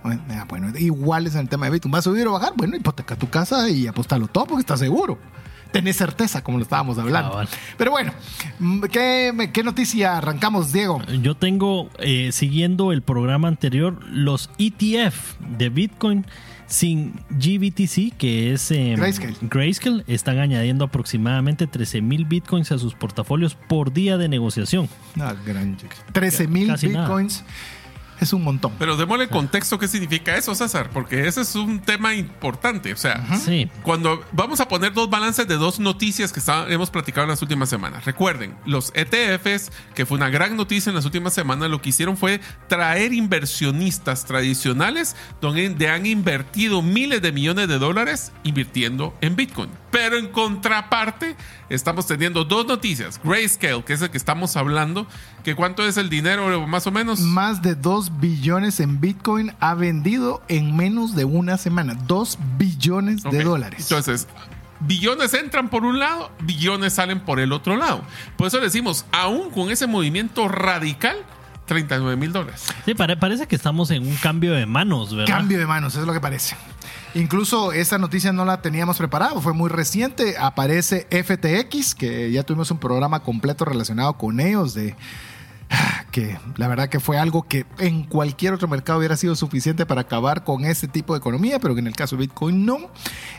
bueno, 0.49 0.73
igual 0.79 1.27
es 1.27 1.35
en 1.35 1.43
el 1.43 1.49
tema 1.49 1.67
de 1.67 1.73
Bitcoin. 1.73 1.95
¿Va 1.95 1.99
a 1.99 2.03
subir 2.03 2.27
o 2.27 2.33
bajar? 2.33 2.53
Bueno, 2.57 2.77
hipoteca 2.77 3.17
tu 3.17 3.29
casa 3.29 3.69
y 3.69 3.87
apostarlo 3.87 4.29
todo 4.29 4.47
porque 4.47 4.61
estás 4.61 4.81
seguro. 4.81 5.19
Tenés 5.73 5.97
certeza, 5.97 6.43
como 6.43 6.59
lo 6.59 6.63
estábamos 6.63 6.99
hablando. 6.99 7.43
Pero 7.77 7.91
bueno, 7.91 8.13
¿qué, 8.91 9.51
¿qué, 9.53 9.63
noticia 9.63 10.17
arrancamos, 10.17 10.73
Diego? 10.73 11.03
Yo 11.21 11.35
tengo, 11.35 11.91
eh, 11.99 12.31
siguiendo 12.33 12.91
el 12.91 13.03
programa 13.03 13.49
anterior, 13.49 13.99
los 14.09 14.49
ETF 14.59 15.39
de 15.41 15.69
Bitcoin 15.69 16.27
sin 16.69 17.15
GBTC, 17.31 18.17
que 18.17 18.53
es 18.53 18.71
eh, 18.71 18.95
Grayscale. 19.41 20.05
están 20.07 20.39
añadiendo 20.39 20.85
aproximadamente 20.85 21.67
13 21.67 22.03
mil 22.03 22.27
Bitcoins 22.27 22.71
a 22.71 22.79
sus 22.79 22.95
portafolios 22.95 23.55
por 23.55 23.93
día 23.93 24.19
de 24.19 24.29
negociación. 24.29 24.89
13 26.13 26.47
mil 26.47 26.73
Bitcoins 26.73 27.45
es 28.21 28.33
un 28.33 28.43
montón. 28.43 28.73
Pero 28.79 28.97
démosle 28.97 29.29
contexto 29.29 29.79
qué 29.79 29.89
significa 29.89 30.37
eso, 30.37 30.55
César, 30.55 30.91
porque 30.91 31.27
ese 31.27 31.43
es 31.43 31.55
un 31.55 31.81
tema 31.81 32.15
importante. 32.15 32.93
O 32.93 32.97
sea, 32.97 33.25
cuando 33.83 34.25
vamos 34.33 34.61
a 34.61 34.69
poner 34.69 34.93
dos 34.93 35.09
balances 35.11 35.47
de 35.47 35.57
dos 35.57 35.79
noticias 35.79 36.33
que 36.33 36.41
hemos 36.73 36.91
platicado 36.91 37.25
en 37.25 37.31
las 37.31 37.43
últimas 37.43 37.69
semanas. 37.69 38.05
Recuerden, 38.05 38.57
los 38.65 38.93
ETFs, 38.95 39.71
que 39.95 40.07
fue 40.07 40.17
una 40.17 40.31
gran 40.31 40.57
noticia 40.57 40.91
en 40.91 40.97
las 40.97 41.05
últimas 41.05 41.33
semanas, 41.33 41.71
lo 41.71 41.81
que 41.81 41.91
hicieron 41.91 42.17
fue 42.17 42.41
traer 42.69 43.13
inversionistas 43.13 44.25
tradicionales 44.25 45.17
donde 45.41 45.89
han 45.89 46.07
invertido 46.07 46.83
miles 46.83 47.23
de 47.23 47.33
millones 47.33 47.69
de 47.69 47.79
dólares 47.79 48.33
invirtiendo 48.45 49.15
en 49.21 49.37
Bitcoin. 49.37 49.71
Pero 49.91 50.19
en 50.19 50.29
contraparte, 50.29 51.35
estamos 51.71 52.07
teniendo 52.07 52.45
dos 52.45 52.67
noticias. 52.67 53.19
Grayscale, 53.25 53.83
que 53.85 53.95
es 53.95 54.03
el 54.03 54.11
que 54.11 54.19
estamos 54.19 54.57
hablando, 54.57 55.07
que 55.45 55.55
cuánto 55.55 55.87
es 55.87 55.97
el 55.97 56.11
dinero 56.11 56.67
más 56.67 56.87
o 56.87 56.91
menos. 56.91 57.21
Más 57.21 57.63
de 57.63 57.75
2 57.75 58.08
billones 58.21 58.81
en 58.81 59.01
Bitcoin 59.01 59.53
ha 59.61 59.75
vendido 59.75 60.43
en 60.49 60.77
menos 60.77 61.15
de 61.15 61.25
una 61.25 61.59
semana. 61.59 61.95
2 62.07 62.39
billones 62.59 63.23
de 63.23 63.45
dólares. 63.45 63.81
Entonces, 63.83 64.27
billones 64.81 65.35
entran 65.35 65.69
por 65.69 65.85
un 65.85 65.99
lado, 65.99 66.31
billones 66.41 66.95
salen 66.95 67.21
por 67.21 67.41
el 67.41 67.53
otro 67.53 67.77
lado. 67.77 68.03
Por 68.37 68.47
eso 68.47 68.61
decimos, 68.61 69.05
aún 69.13 69.51
con 69.51 69.71
ese 69.71 69.87
movimiento 69.87 70.49
radical, 70.49 71.17
39 71.67 72.17
mil 72.17 72.33
dólares. 72.33 72.65
Sí, 72.87 72.95
parece 72.95 73.47
que 73.47 73.55
estamos 73.55 73.91
en 73.91 74.07
un 74.07 74.17
cambio 74.17 74.55
de 74.55 74.65
manos, 74.67 75.15
¿verdad? 75.15 75.35
Cambio 75.35 75.59
de 75.59 75.67
manos, 75.67 75.95
es 75.97 76.07
lo 76.07 76.13
que 76.13 76.21
parece. 76.21 76.57
Incluso 77.15 77.73
esa 77.73 77.99
noticia 77.99 78.33
no 78.33 78.45
la 78.45 78.63
teníamos 78.63 78.97
preparada, 78.99 79.41
fue 79.41 79.53
muy 79.53 79.69
reciente. 79.69 80.37
Aparece 80.39 81.07
FTX, 81.11 81.95
que 81.95 82.31
ya 82.33 82.43
tuvimos 82.43 82.71
un 82.71 82.79
programa 82.79 83.21
completo 83.21 83.65
relacionado 83.65 84.15
con 84.17 84.41
ellos 84.41 84.75
de 84.75 84.95
que 86.11 86.39
la 86.57 86.69
verdad 86.69 86.89
que 86.89 87.01
fue 87.01 87.19
algo 87.19 87.43
que 87.43 87.67
en 87.79 88.05
cualquier 88.05 88.55
otro 88.55 88.69
mercado 88.69 88.99
hubiera 88.99 89.17
sido 89.17 89.37
suficiente 89.37 89.87
para 89.87 90.03
acabar 90.03 90.45
con 90.45 90.65
ese 90.65 90.89
tipo 90.89 91.15
de 91.15 91.19
economía, 91.19 91.59
pero 91.59 91.75
que 91.75 91.81
en 91.81 91.87
el 91.87 91.97
caso 91.97 92.17
de 92.17 92.23
Bitcoin 92.23 92.65
no. 92.65 92.79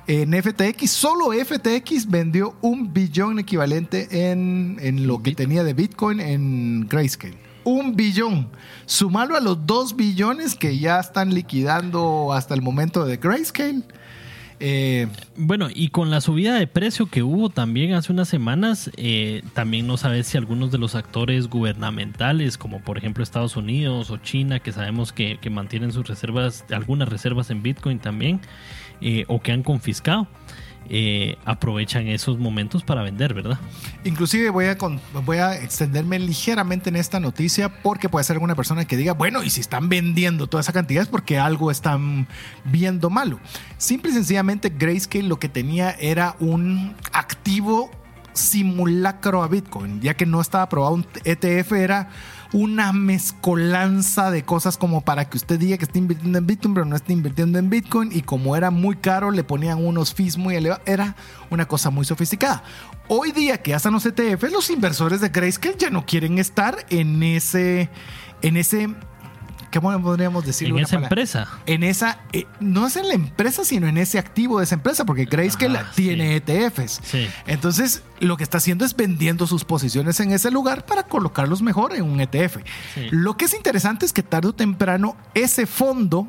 En 0.08 0.34
FTX, 0.34 0.90
solo 0.90 1.32
FTX 1.34 2.10
vendió 2.10 2.56
un 2.62 2.94
billón 2.94 3.40
equivalente 3.40 4.32
en, 4.32 4.78
en 4.82 5.08
lo 5.08 5.22
que 5.22 5.34
tenía 5.36 5.64
de 5.64 5.74
Bitcoin 5.74 6.20
en 6.20 6.88
Grayscale 6.88 7.50
un 7.64 7.96
billón. 7.96 8.50
Sumarlo 8.86 9.36
a 9.36 9.40
los 9.40 9.66
dos 9.66 9.96
billones 9.96 10.56
que 10.56 10.80
ya 10.80 11.00
están 11.00 11.34
liquidando 11.34 12.34
hasta 12.34 12.54
el 12.54 12.62
momento 12.62 13.06
de 13.06 13.18
Grayscale. 13.18 13.84
Eh, 14.62 15.07
bueno, 15.38 15.70
y 15.74 15.89
con 15.89 16.10
la 16.10 16.20
subida 16.20 16.55
de 16.55 16.68
precio 16.68 17.05
que 17.05 17.24
hubo 17.24 17.49
también 17.49 17.93
hace 17.93 18.12
unas 18.12 18.28
semanas, 18.28 18.91
eh, 18.97 19.41
también 19.53 19.88
no 19.88 19.95
sabes 19.95 20.28
si 20.28 20.38
algunos 20.38 20.72
de 20.72 20.78
los 20.78 20.95
actores 20.95 21.47
gubernamentales, 21.47 22.57
como 22.57 22.82
por 22.82 22.97
ejemplo 22.97 23.24
Estados 23.24 23.55
Unidos 23.55 24.12
o 24.12 24.18
China, 24.18 24.60
que 24.60 24.74
sabemos 24.74 25.14
que, 25.14 25.39
mantienen 25.49 25.93
sus 25.93 26.07
reservas, 26.07 26.66
algunas 26.72 27.10
reservas 27.10 27.49
en 27.49 27.64
Bitcoin 27.64 27.99
también, 27.99 28.41
eh, 29.01 29.24
o 29.28 29.41
que 29.41 29.51
han 29.51 29.64
confiscado. 29.64 30.28
Eh, 30.92 31.38
aprovechan 31.46 32.08
esos 32.08 32.40
momentos 32.40 32.84
para 32.84 33.04
vender, 33.04 33.36
¿verdad? 33.36 33.60
Inclusive 34.04 34.50
voy 34.50 34.66
a, 34.66 34.78
voy 35.24 35.38
a 35.38 35.56
extenderme 35.56 36.18
ligeramente 36.18 36.90
en 36.90 36.96
esta 36.96 37.20
noticia 37.20 37.70
porque 37.84 38.10
puede 38.10 38.24
ser 38.24 38.38
alguna 38.38 38.56
persona 38.56 38.86
que 38.86 38.98
diga, 38.98 39.14
bueno, 39.14 39.44
y 39.44 39.52
si 39.52 39.62
están 39.62 39.88
vendiendo 39.88 40.48
toda 40.48 40.62
esa 40.62 40.74
cantidad 40.74 41.04
es 41.04 41.08
porque 41.08 41.38
algo 41.38 41.70
están 41.70 42.28
viendo 42.66 43.12
malo. 43.12 43.40
Simple 43.78 44.10
y 44.10 44.14
sencillamente 44.16 44.74
Grayscale 44.76 45.28
lo 45.28 45.38
que 45.38 45.48
tenía 45.48 45.92
era 45.92 46.36
un 46.40 46.96
activo 47.14 47.92
simulacro 48.34 49.44
a 49.44 49.48
Bitcoin, 49.48 50.02
ya 50.02 50.16
que 50.16 50.26
no 50.26 50.42
estaba 50.42 50.64
aprobado 50.64 50.96
un 50.96 51.06
ETF, 51.24 51.74
era 51.74 52.10
una 52.52 52.93
mezcolanza 52.93 54.32
de 54.32 54.43
cosas 54.43 54.78
como 54.78 55.02
para 55.02 55.30
que 55.30 55.38
usted 55.38 55.60
diga 55.60 55.78
que 55.78 55.86
está 55.86 56.00
invirtiendo 56.00 56.38
en 56.38 56.47
Bitcoin, 56.47 56.74
pero 56.74 56.86
no 56.86 56.95
está 56.95 57.14
invirtiendo 57.14 57.60
en 57.60 57.70
Bitcoin. 57.70 58.12
Y 58.12 58.22
como 58.22 58.56
era 58.56 58.72
muy 58.72 58.95
caro, 58.95 59.32
le 59.32 59.43
ponían 59.43 59.86
unos 59.86 60.14
fees 60.14 60.38
muy 60.38 60.56
elevados. 60.56 60.84
Era 60.88 61.16
una 61.50 61.68
cosa 61.68 61.89
muy 61.89 62.06
sofisticada. 62.06 62.64
Hoy 63.08 63.32
día 63.32 63.62
que 63.62 63.74
están 63.74 63.93
los 63.93 64.06
ETFs, 64.06 64.52
los 64.52 64.70
inversores 64.70 65.22
de 65.22 65.30
Grayscale 65.30 65.76
ya 65.78 65.89
no 65.89 66.06
quieren 66.06 66.38
estar 66.38 66.86
en 66.89 67.22
ese, 67.24 67.89
en 68.41 68.58
ese 68.58 68.89
¿cómo 69.74 70.02
podríamos 70.02 70.46
decirlo? 70.46 70.78
En 70.78 70.84
esa 70.84 70.98
empresa. 70.98 71.48
En 71.66 71.84
esa, 71.84 72.20
eh, 72.34 72.46
no 72.60 72.88
es 72.88 72.96
en 72.96 73.08
la 73.08 73.14
empresa, 73.14 73.64
sino 73.64 73.88
en 73.88 73.98
ese 73.98 74.20
activo 74.20 74.60
de 74.60 74.66
esa 74.66 74.76
empresa, 74.76 75.06
porque 75.06 75.26
Grayscale 75.26 75.80
que 75.80 75.86
tiene 75.96 76.36
ETFs. 76.36 77.02
Entonces, 77.48 78.04
lo 78.20 78.38
que 78.38 78.44
está 78.44 78.58
haciendo 78.58 78.86
es 78.86 78.96
vendiendo 78.96 79.48
sus 79.48 79.66
posiciones 79.66 80.20
en 80.20 80.32
ese 80.32 80.52
lugar 80.52 80.86
para 80.86 81.04
colocarlos 81.04 81.62
mejor 81.62 81.96
en 81.96 82.04
un 82.04 82.22
ETF. 82.22 82.58
Lo 83.12 83.38
que 83.38 83.46
es 83.46 83.54
interesante 83.54 84.06
es 84.06 84.14
que 84.14 84.24
tarde 84.24 84.50
o 84.50 84.54
temprano 84.54 85.16
ese 85.34 85.66
fondo 85.66 86.28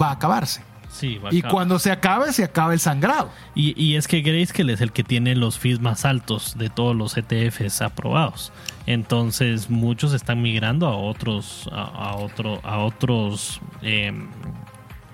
va 0.00 0.08
a 0.08 0.12
acabarse 0.12 0.62
y 1.02 1.42
cuando 1.42 1.78
se 1.78 1.90
acabe, 1.90 2.32
se 2.32 2.44
acaba 2.44 2.72
el 2.72 2.80
sangrado. 2.80 3.30
Y, 3.54 3.80
y, 3.82 3.96
es 3.96 4.08
que 4.08 4.20
Grayscale 4.20 4.72
es 4.72 4.80
el 4.80 4.92
que 4.92 5.04
tiene 5.04 5.34
los 5.34 5.58
fees 5.58 5.80
más 5.80 6.04
altos 6.04 6.56
de 6.58 6.70
todos 6.70 6.94
los 6.94 7.16
ETFs 7.16 7.82
aprobados. 7.82 8.52
Entonces 8.86 9.68
muchos 9.68 10.12
están 10.12 10.42
migrando 10.42 10.86
a 10.86 10.96
otros, 10.96 11.68
a, 11.72 12.14
otro, 12.16 12.60
a 12.62 12.78
otros, 12.78 13.60
em, 13.82 14.28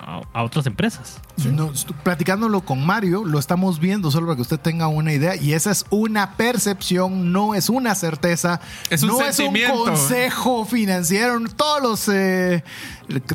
a, 0.03 0.21
a 0.33 0.43
otras 0.43 0.67
empresas. 0.67 1.21
No, 1.51 1.73
platicándolo 2.03 2.61
con 2.63 2.85
Mario, 2.85 3.25
lo 3.25 3.39
estamos 3.39 3.79
viendo 3.79 4.11
solo 4.11 4.27
para 4.27 4.37
que 4.37 4.43
usted 4.43 4.59
tenga 4.61 4.89
una 4.89 5.13
idea. 5.13 5.37
Y 5.37 5.53
esa 5.53 5.71
es 5.71 5.85
una 5.91 6.37
percepción, 6.37 7.33
no 7.33 7.55
es 7.55 7.69
una 7.69 7.95
certeza. 7.95 8.61
Es 8.91 9.03
un 9.03 9.11
no 9.11 9.19
sentimiento. 9.19 9.73
es 9.75 9.79
un 9.79 9.87
consejo 9.87 10.65
financiero. 10.65 11.39
Todos 11.57 11.83
los 11.83 12.09
eh, 12.09 12.63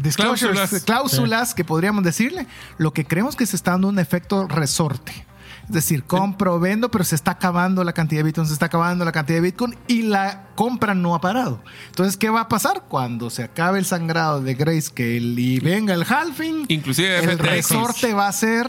disclosures, 0.01 0.53
Cláusulas. 0.55 0.83
cláusulas, 0.83 1.53
que 1.53 1.63
podríamos 1.63 2.03
decirle. 2.03 2.47
Lo 2.77 2.93
que 2.93 3.05
creemos 3.05 3.35
que 3.35 3.45
se 3.45 3.55
está 3.55 3.71
dando 3.71 3.87
un 3.87 3.99
efecto 3.99 4.47
resorte. 4.47 5.25
Es 5.67 5.73
decir, 5.73 6.05
compro, 6.05 6.59
vendo, 6.59 6.89
pero 6.89 7.03
se 7.03 7.15
está 7.15 7.31
acabando 7.31 7.83
la 7.83 7.91
cantidad 7.91 8.19
de 8.19 8.23
Bitcoin, 8.23 8.47
se 8.47 8.53
está 8.53 8.67
acabando 8.67 9.03
la 9.03 9.11
cantidad 9.11 9.37
de 9.37 9.41
Bitcoin 9.41 9.75
y 9.87 10.03
la 10.03 10.47
compra 10.55 10.95
no 10.95 11.13
ha 11.13 11.19
parado. 11.19 11.61
Entonces, 11.87 12.15
¿qué 12.15 12.29
va 12.29 12.41
a 12.41 12.47
pasar? 12.47 12.83
Cuando 12.87 13.29
se 13.29 13.43
acabe 13.43 13.77
el 13.79 13.85
sangrado 13.85 14.41
de 14.41 14.53
Grayscale 14.55 15.41
y 15.41 15.59
venga 15.59 15.93
el 15.93 16.03
halving, 16.03 16.65
Inclusive 16.69 17.19
el 17.19 17.31
FTX. 17.37 17.41
resorte 17.41 18.13
va 18.13 18.29
a 18.29 18.31
ser 18.31 18.67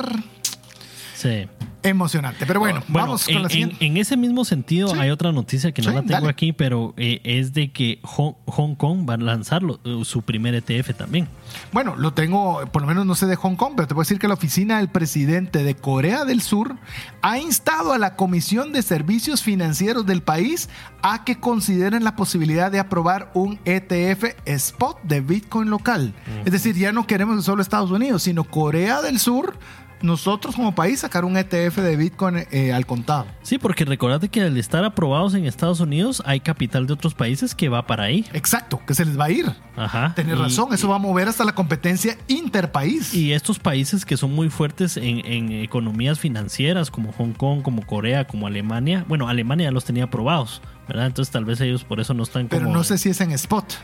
Sí. 1.19 1.49
emocionante. 1.85 2.45
Pero 2.45 2.61
bueno, 2.61 2.83
Bueno, 2.89 3.07
vamos 3.07 3.29
en, 3.29 3.35
con 3.35 3.43
la 3.43 3.47
en- 3.49 3.51
siguiente. 3.53 3.87
en 3.87 3.97
ese 3.97 4.17
mismo 4.17 4.45
sentido 4.45 4.89
Sí. 4.89 4.99
hay 4.99 5.11
otra 5.11 5.33
noticia 5.33 5.73
que 5.73 5.81
no 5.83 5.91
Sí, 5.91 5.95
la 5.95 6.01
tengo 6.03 6.13
dale. 6.15 6.29
aquí, 6.29 6.53
pero 6.53 6.93
eh, 6.97 7.21
es 7.25 7.55
de 7.55 7.73
que 7.73 8.01
Hong, 8.03 8.35
Hong 8.47 8.75
Kong 8.75 9.09
va 9.09 9.15
a 9.15 9.17
lanzar 9.17 9.63
lo- 9.63 9.81
eh, 9.85 10.05
su 10.05 10.23
primer 10.23 10.55
ETF 10.55 10.93
también. 10.95 11.29
Bueno, 11.73 11.95
lo 11.97 12.13
tengo, 12.13 12.67
por 12.73 12.83
lo 12.83 12.89
menos 12.89 13.07
no 13.07 13.15
sé 13.15 13.27
de 13.27 13.37
Hong 13.37 13.55
Kong, 13.57 13.73
pero 13.77 13.87
te 13.89 13.95
puedo 13.95 14.03
decir 14.05 14.19
que 14.19 14.29
la 14.29 14.35
oficina 14.35 14.79
del 14.79 14.89
presidente 14.89 15.63
de 15.63 15.75
Corea 15.77 16.25
del 16.25 16.43
Sur 16.43 16.77
ha 17.23 17.39
instado 17.39 17.93
a 17.93 17.99
la 17.99 18.17
Comisión 18.17 18.73
de 18.73 18.83
Servicios 18.83 19.43
Financieros 19.43 20.05
del 20.05 20.23
país 20.23 20.69
a 21.03 21.25
que 21.25 21.39
consideren 21.41 22.05
la 22.05 22.17
posibilidad 22.17 22.71
de 22.73 22.81
aprobar 22.81 23.31
un 23.35 23.59
ETF 23.65 24.37
spot 24.47 25.01
de 25.05 25.21
Bitcoin 25.21 25.71
local. 25.71 26.13
Es 26.45 26.53
decir, 26.53 26.77
ya 26.77 26.93
no 26.93 27.07
queremos 27.07 27.45
solo 27.45 27.63
Estados 27.63 27.91
Unidos, 27.91 28.23
sino 28.25 28.45
Corea 28.45 29.01
del 29.01 29.19
Sur, 29.19 29.59
nosotros 30.03 30.55
como 30.55 30.75
país 30.75 31.01
sacar 31.01 31.25
un 31.25 31.37
ETF 31.37 31.79
de 31.79 31.97
Bitcoin 31.97 32.47
eh, 32.51 32.73
al 32.73 32.87
contado. 32.87 33.27
Sí, 33.43 33.59
porque 33.59 33.85
recordate 33.85 34.29
que 34.29 34.43
al 34.43 34.57
estar 34.57 34.85
aprobados 34.85 35.35
en 35.35 35.47
Estados 35.47 35.81
Unidos 35.81 36.23
hay 36.27 36.41
capital 36.41 36.87
de 36.87 36.93
otros 36.93 37.15
países 37.15 37.55
que 37.55 37.69
va 37.69 37.87
para 37.87 38.05
ahí. 38.05 38.25
Exacto, 38.33 38.81
que 38.87 38.95
se 38.95 39.05
les 39.05 39.19
va 39.19 39.27
a 39.27 39.31
ir. 39.31 39.53
Ajá. 39.77 40.13
Tienes 40.15 40.39
razón, 40.39 40.73
eso 40.73 40.89
va 40.89 40.97
a 40.97 40.99
mover 40.99 41.29
hasta 41.29 41.45
la 41.45 41.55
competencia 41.55 42.17
interpaís. 42.27 43.15
Y 43.15 43.33
estos 43.33 43.59
países 43.59 44.05
que 44.05 44.17
son 44.17 44.35
muy 44.35 44.51
fuertes 44.51 44.97
en, 44.97 45.25
en 45.25 45.53
economías 45.53 46.19
financieras, 46.19 46.91
como 46.91 47.13
Hong 47.13 47.33
Kong, 47.33 47.63
como 47.63 47.87
Corea, 47.87 48.27
como 48.27 48.47
Alemania, 48.47 49.05
bueno, 49.09 49.29
Alemania 49.29 49.69
ya 49.69 49.71
los 49.71 49.85
tenía 49.85 50.05
aprobados, 50.05 50.63
¿verdad? 50.87 51.07
Entonces 51.07 51.33
tal 51.33 51.45
vez 51.45 51.61
ellos 51.61 51.85
por 51.85 52.01
eso 52.01 52.15
no 52.15 52.23
están 52.23 52.49
como... 52.49 52.61
pero 52.61 52.73
no 52.73 52.85
sé 52.85 52.99
si 52.99 53.09
es 53.09 53.21
en 53.21 53.33
spot. 53.33 53.75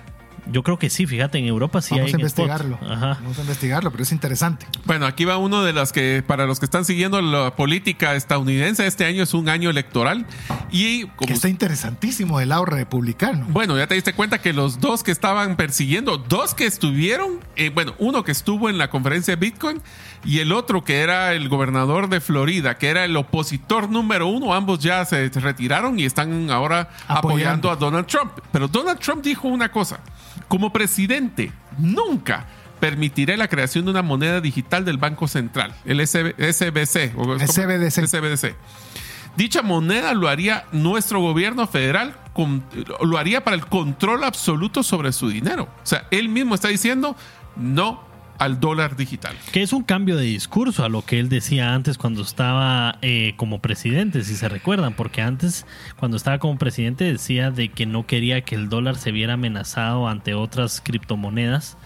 Yo 0.50 0.62
creo 0.62 0.78
que 0.78 0.90
sí, 0.90 1.06
fíjate, 1.06 1.38
en 1.38 1.46
Europa 1.46 1.80
sí 1.80 1.94
Vamos 1.94 2.06
hay 2.08 2.12
a 2.14 2.20
en 2.20 2.26
spot. 2.26 2.46
investigarlo. 2.46 2.78
Ajá. 2.90 3.18
Vamos 3.22 3.38
a 3.38 3.40
investigarlo, 3.42 3.90
pero 3.90 4.02
es 4.02 4.12
interesante. 4.12 4.66
Bueno, 4.84 5.06
aquí 5.06 5.24
va 5.24 5.38
uno 5.38 5.62
de 5.64 5.72
las 5.72 5.92
que, 5.92 6.22
para 6.26 6.46
los 6.46 6.58
que 6.60 6.66
están 6.66 6.84
siguiendo 6.84 7.20
la 7.22 7.56
política 7.56 8.14
estadounidense, 8.14 8.86
este 8.86 9.04
año 9.06 9.22
es 9.22 9.34
un 9.34 9.48
año 9.48 9.70
electoral. 9.70 10.26
Y 10.70 11.04
como 11.06 11.26
Que 11.28 11.32
está 11.34 11.48
interesantísimo 11.48 12.38
del 12.38 12.50
lado 12.50 12.64
republicano. 12.66 13.46
Bueno, 13.48 13.76
ya 13.78 13.86
te 13.86 13.94
diste 13.94 14.12
cuenta 14.12 14.40
que 14.40 14.52
los 14.52 14.80
dos 14.80 15.02
que 15.02 15.10
estaban 15.12 15.56
persiguiendo, 15.56 16.18
dos 16.18 16.54
que 16.54 16.66
estuvieron, 16.66 17.40
eh, 17.56 17.70
bueno, 17.70 17.94
uno 17.98 18.22
que 18.24 18.32
estuvo 18.32 18.68
en 18.68 18.78
la 18.78 18.90
conferencia 18.90 19.36
de 19.36 19.40
Bitcoin 19.40 19.80
y 20.24 20.40
el 20.40 20.52
otro 20.52 20.84
que 20.84 21.00
era 21.00 21.32
el 21.32 21.48
gobernador 21.48 22.08
de 22.08 22.20
Florida, 22.20 22.76
que 22.78 22.88
era 22.88 23.04
el 23.04 23.16
opositor 23.16 23.88
número 23.90 24.26
uno, 24.26 24.54
ambos 24.54 24.78
ya 24.80 25.04
se 25.04 25.28
retiraron 25.28 25.98
y 25.98 26.04
están 26.04 26.50
ahora 26.50 26.90
apoyando, 27.08 27.68
Apoyando. 27.68 27.70
a 27.70 27.76
Donald 27.76 28.06
Trump. 28.06 28.32
Pero 28.52 28.68
Donald 28.68 28.98
Trump 29.00 29.22
dijo 29.22 29.48
una 29.48 29.70
cosa, 29.70 30.00
como 30.48 30.72
presidente, 30.72 31.52
nunca 31.78 32.46
permitiré 32.80 33.36
la 33.36 33.48
creación 33.48 33.84
de 33.86 33.90
una 33.92 34.02
moneda 34.02 34.40
digital 34.40 34.84
del 34.84 34.98
Banco 34.98 35.26
Central, 35.28 35.74
el 35.84 36.00
SB 36.06 36.34
SBC. 36.38 37.12
o- 37.16 37.34
El 37.34 37.48
CBDC. 37.48 38.06
SBDC. 38.06 38.54
Dicha 39.36 39.62
moneda 39.62 40.14
lo 40.14 40.28
haría 40.28 40.64
nuestro 40.72 41.20
gobierno 41.20 41.66
federal, 41.66 42.14
con- 42.34 42.62
lo 43.02 43.18
haría 43.18 43.42
para 43.42 43.56
el 43.56 43.66
control 43.66 44.22
absoluto 44.24 44.82
sobre 44.82 45.12
su 45.12 45.28
dinero. 45.28 45.64
O 45.64 45.86
sea, 45.86 46.06
él 46.10 46.28
mismo 46.28 46.54
está 46.54 46.68
diciendo 46.68 47.16
no 47.56 48.04
al 48.38 48.58
dólar 48.60 48.96
digital. 48.96 49.36
Que 49.52 49.62
es 49.62 49.72
un 49.72 49.82
cambio 49.84 50.16
de 50.16 50.24
discurso 50.24 50.84
a 50.84 50.88
lo 50.88 51.02
que 51.04 51.20
él 51.20 51.28
decía 51.28 51.72
antes 51.74 51.98
cuando 51.98 52.22
estaba 52.22 52.98
eh, 53.02 53.34
como 53.36 53.60
presidente, 53.60 54.24
si 54.24 54.34
se 54.36 54.48
recuerdan, 54.48 54.94
porque 54.94 55.22
antes 55.22 55.66
cuando 55.98 56.16
estaba 56.16 56.38
como 56.38 56.58
presidente 56.58 57.04
decía 57.04 57.50
de 57.50 57.68
que 57.70 57.86
no 57.86 58.06
quería 58.06 58.42
que 58.42 58.54
el 58.56 58.68
dólar 58.68 58.96
se 58.96 59.12
viera 59.12 59.34
amenazado 59.34 60.08
ante 60.08 60.34
otras 60.34 60.80
criptomonedas. 60.82 61.76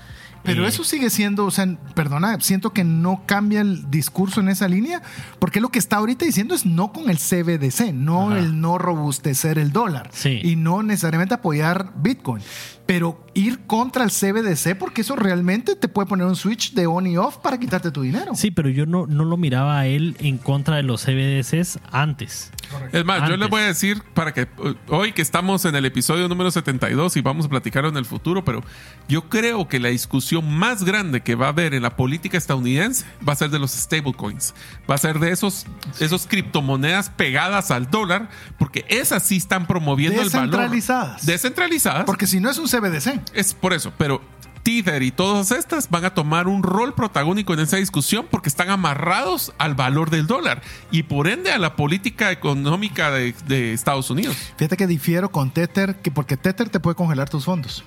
Pero 0.44 0.64
Eh, 0.64 0.68
eso 0.68 0.84
sigue 0.84 1.10
siendo, 1.10 1.44
o 1.46 1.50
sea, 1.50 1.66
perdona, 1.96 2.38
siento 2.40 2.70
que 2.72 2.84
no 2.84 3.24
cambia 3.26 3.60
el 3.60 3.90
discurso 3.90 4.40
en 4.40 4.48
esa 4.48 4.68
línea, 4.68 5.02
porque 5.40 5.60
lo 5.60 5.68
que 5.70 5.80
está 5.80 5.96
ahorita 5.96 6.24
diciendo 6.24 6.54
es 6.54 6.64
no 6.64 6.92
con 6.92 7.10
el 7.10 7.18
CBDC, 7.18 7.92
no 7.92 8.30
Ajá. 8.30 8.38
el 8.38 8.60
no 8.60 8.78
robustecer 8.78 9.58
el 9.58 9.72
dólar 9.72 10.10
Sí. 10.12 10.40
y 10.42 10.54
no 10.54 10.82
necesariamente 10.84 11.34
apoyar 11.34 11.92
Bitcoin, 11.96 12.40
pero 12.88 13.22
ir 13.34 13.66
contra 13.66 14.02
el 14.02 14.10
CBDC 14.10 14.74
porque 14.78 15.02
eso 15.02 15.14
realmente 15.14 15.76
te 15.76 15.88
puede 15.88 16.08
poner 16.08 16.26
un 16.26 16.36
switch 16.36 16.72
de 16.72 16.86
on 16.86 17.06
y 17.06 17.18
off 17.18 17.36
para 17.36 17.60
quitarte 17.60 17.90
tu 17.90 18.00
dinero. 18.00 18.34
Sí, 18.34 18.50
pero 18.50 18.70
yo 18.70 18.86
no, 18.86 19.06
no 19.06 19.26
lo 19.26 19.36
miraba 19.36 19.78
a 19.78 19.86
él 19.86 20.16
en 20.20 20.38
contra 20.38 20.76
de 20.76 20.84
los 20.84 21.04
CBDCs 21.04 21.80
antes. 21.92 22.50
Es 22.92 23.04
más, 23.04 23.18
yo 23.18 23.24
Antes. 23.24 23.38
les 23.38 23.48
voy 23.48 23.62
a 23.62 23.66
decir 23.66 24.02
para 24.14 24.32
que 24.32 24.46
hoy 24.88 25.12
que 25.12 25.22
estamos 25.22 25.64
en 25.64 25.74
el 25.74 25.84
episodio 25.86 26.28
número 26.28 26.50
72 26.50 27.16
y 27.16 27.20
vamos 27.22 27.46
a 27.46 27.48
platicarlo 27.48 27.88
en 27.88 27.96
el 27.96 28.04
futuro, 28.04 28.44
pero 28.44 28.62
yo 29.08 29.28
creo 29.28 29.68
que 29.68 29.80
la 29.80 29.88
discusión 29.88 30.50
más 30.58 30.84
grande 30.84 31.22
que 31.22 31.34
va 31.34 31.46
a 31.46 31.48
haber 31.50 31.74
en 31.74 31.82
la 31.82 31.96
política 31.96 32.36
estadounidense 32.36 33.06
va 33.26 33.32
a 33.32 33.36
ser 33.36 33.50
de 33.50 33.58
los 33.58 33.72
stablecoins. 33.72 34.54
Va 34.90 34.96
a 34.96 34.98
ser 34.98 35.18
de 35.18 35.30
esos, 35.30 35.66
esos 35.98 36.26
criptomonedas 36.26 37.10
pegadas 37.10 37.70
al 37.70 37.90
dólar, 37.90 38.28
porque 38.58 38.84
esas 38.88 39.22
sí 39.22 39.36
están 39.36 39.66
promoviendo 39.66 40.20
el 40.20 40.28
valor. 40.28 40.48
Descentralizadas. 40.50 41.26
Descentralizadas. 41.26 42.04
Porque 42.04 42.26
si 42.26 42.40
no 42.40 42.50
es 42.50 42.58
un 42.58 42.68
CBDC. 42.80 43.20
Es 43.34 43.54
por 43.54 43.72
eso, 43.72 43.92
pero 43.96 44.20
Tether 44.62 45.02
y 45.02 45.10
todas 45.10 45.50
estas 45.50 45.88
van 45.88 46.04
a 46.04 46.10
tomar 46.10 46.46
un 46.46 46.62
rol 46.62 46.94
protagónico 46.94 47.54
en 47.54 47.60
esa 47.60 47.78
discusión 47.78 48.26
porque 48.30 48.48
están 48.48 48.70
amarrados 48.70 49.52
al 49.58 49.74
valor 49.74 50.10
del 50.10 50.26
dólar 50.26 50.62
y 50.90 51.04
por 51.04 51.28
ende 51.28 51.52
a 51.52 51.58
la 51.58 51.76
política 51.76 52.30
económica 52.30 53.10
de, 53.10 53.34
de 53.46 53.72
Estados 53.72 54.10
Unidos. 54.10 54.36
Fíjate 54.56 54.76
que 54.76 54.86
difiero 54.86 55.30
con 55.30 55.50
Tether, 55.50 55.96
que 55.96 56.10
porque 56.10 56.36
Tether 56.36 56.68
te 56.68 56.80
puede 56.80 56.96
congelar 56.96 57.30
tus 57.30 57.44
fondos. 57.44 57.84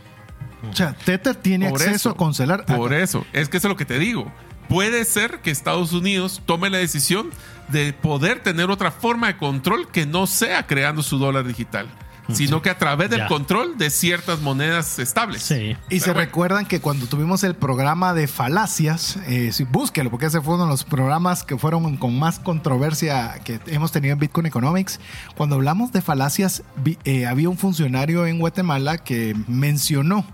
O 0.69 0.75
sea, 0.75 0.93
Tether 0.93 1.35
tiene 1.35 1.69
Por 1.69 1.81
acceso 1.81 1.95
eso, 1.95 2.09
a 2.11 2.15
congelar. 2.15 2.65
Por 2.65 2.93
eso, 2.93 3.25
es 3.33 3.49
que 3.49 3.57
eso 3.57 3.67
es 3.67 3.69
lo 3.69 3.77
que 3.77 3.85
te 3.85 3.99
digo. 3.99 4.31
Puede 4.69 5.05
ser 5.05 5.39
que 5.41 5.51
Estados 5.51 5.91
Unidos 5.91 6.41
tome 6.45 6.69
la 6.69 6.77
decisión 6.77 7.29
de 7.69 7.93
poder 7.93 8.41
tener 8.41 8.69
otra 8.69 8.91
forma 8.91 9.27
de 9.27 9.37
control 9.37 9.89
que 9.91 10.05
no 10.05 10.27
sea 10.27 10.67
creando 10.67 11.03
su 11.03 11.17
dólar 11.17 11.45
digital, 11.45 11.87
sino 12.36 12.61
que 12.61 12.69
a 12.69 12.77
través 12.77 13.09
del 13.09 13.19
Ya. 13.21 13.27
control 13.27 13.77
de 13.77 13.89
ciertas 13.89 14.41
monedas 14.41 14.99
estables. 14.99 15.41
Sí. 15.43 15.75
Y 15.89 15.99
se 15.99 16.07
bueno. 16.11 16.19
recuerdan 16.21 16.65
que 16.65 16.79
cuando 16.82 17.05
tuvimos 17.07 17.43
el 17.43 17.55
programa 17.55 18.13
de 18.13 18.27
falacias, 18.27 19.17
eh, 19.27 19.51
sí, 19.51 19.63
búsquelo, 19.63 20.09
porque 20.11 20.25
ese 20.27 20.41
fue 20.41 20.55
uno 20.55 20.63
de 20.65 20.69
los 20.71 20.84
programas 20.84 21.43
que 21.43 21.57
fueron 21.57 21.97
con 21.97 22.17
más 22.17 22.39
controversia 22.39 23.39
que 23.43 23.59
hemos 23.67 23.91
tenido 23.91 24.13
en 24.13 24.19
Bitcoin 24.19 24.45
Economics. 24.45 24.99
Cuando 25.36 25.55
hablamos 25.55 25.91
de 25.91 26.01
falacias, 26.01 26.63
vi- 26.84 26.97
eh, 27.03 27.25
había 27.25 27.49
un 27.49 27.57
funcionario 27.57 28.25
en 28.25 28.39
Guatemala 28.39 28.97
que 28.97 29.36
mencionó 29.47 30.25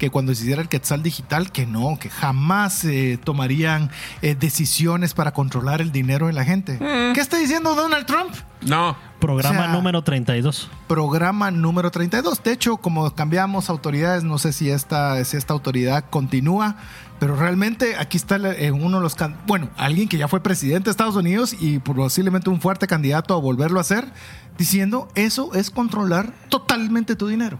que 0.00 0.08
cuando 0.10 0.34
se 0.34 0.44
hiciera 0.44 0.62
el 0.62 0.68
quetzal 0.68 1.02
digital, 1.02 1.52
que 1.52 1.66
no, 1.66 1.98
que 2.00 2.08
jamás 2.08 2.84
eh, 2.86 3.18
tomarían 3.22 3.90
eh, 4.22 4.34
decisiones 4.34 5.12
para 5.12 5.32
controlar 5.32 5.82
el 5.82 5.92
dinero 5.92 6.26
de 6.26 6.32
la 6.32 6.42
gente. 6.42 6.78
¿Qué 6.78 7.20
está 7.20 7.36
diciendo 7.36 7.74
Donald 7.74 8.06
Trump? 8.06 8.34
No, 8.62 8.96
Programa 9.20 9.60
O 9.60 9.62
sea, 9.64 9.72
número 9.72 10.02
32. 10.02 10.70
programa 10.88 11.50
número 11.50 11.90
32. 11.90 12.42
De 12.42 12.52
hecho, 12.52 12.78
como 12.78 13.14
cambiamos 13.14 13.68
autoridades, 13.68 14.24
no 14.24 14.38
sé 14.38 14.54
si 14.54 14.70
esta, 14.70 15.22
si 15.26 15.36
esta 15.36 15.52
autoridad 15.52 16.06
continúa, 16.08 16.76
pero 17.18 17.36
realmente 17.36 17.96
aquí 17.98 18.16
está 18.16 18.36
eh, 18.36 18.70
uno 18.70 18.96
de 18.96 19.02
los... 19.02 19.16
Bueno, 19.46 19.68
alguien 19.76 20.08
que 20.08 20.16
ya 20.16 20.28
fue 20.28 20.42
presidente 20.42 20.86
de 20.86 20.92
Estados 20.92 21.16
Unidos 21.16 21.54
y 21.60 21.78
posiblemente 21.78 22.48
un 22.48 22.62
fuerte 22.62 22.86
candidato 22.86 23.34
a 23.34 23.38
volverlo 23.38 23.78
a 23.78 23.82
hacer, 23.82 24.10
diciendo 24.56 25.08
eso 25.14 25.52
es 25.52 25.70
controlar 25.70 26.32
totalmente 26.48 27.16
tu 27.16 27.28
dinero. 27.28 27.58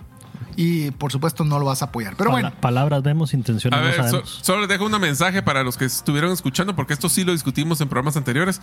Y 0.57 0.91
por 0.93 1.13
supuesto 1.13 1.45
no 1.45 1.59
lo 1.59 1.65
vas 1.67 1.83
a 1.83 1.87
apoyar. 1.87 2.15
Pero 2.17 2.31
bueno, 2.31 2.53
palabras 2.61 3.03
vemos, 3.03 3.33
intenciones 3.35 3.99
A 3.99 4.03
no 4.03 4.11
so- 4.11 4.27
solo 4.27 4.61
les 4.61 4.69
dejo 4.69 4.87
un 4.87 5.01
mensaje 5.01 5.43
para 5.43 5.63
los 5.63 5.77
que 5.77 5.85
estuvieron 5.85 6.33
escuchando, 6.33 6.75
porque 6.77 6.93
esto 6.93 7.09
sí 7.09 7.25
lo 7.25 7.33
discutimos 7.33 7.81
en 7.81 7.89
programas 7.89 8.17
anteriores. 8.17 8.61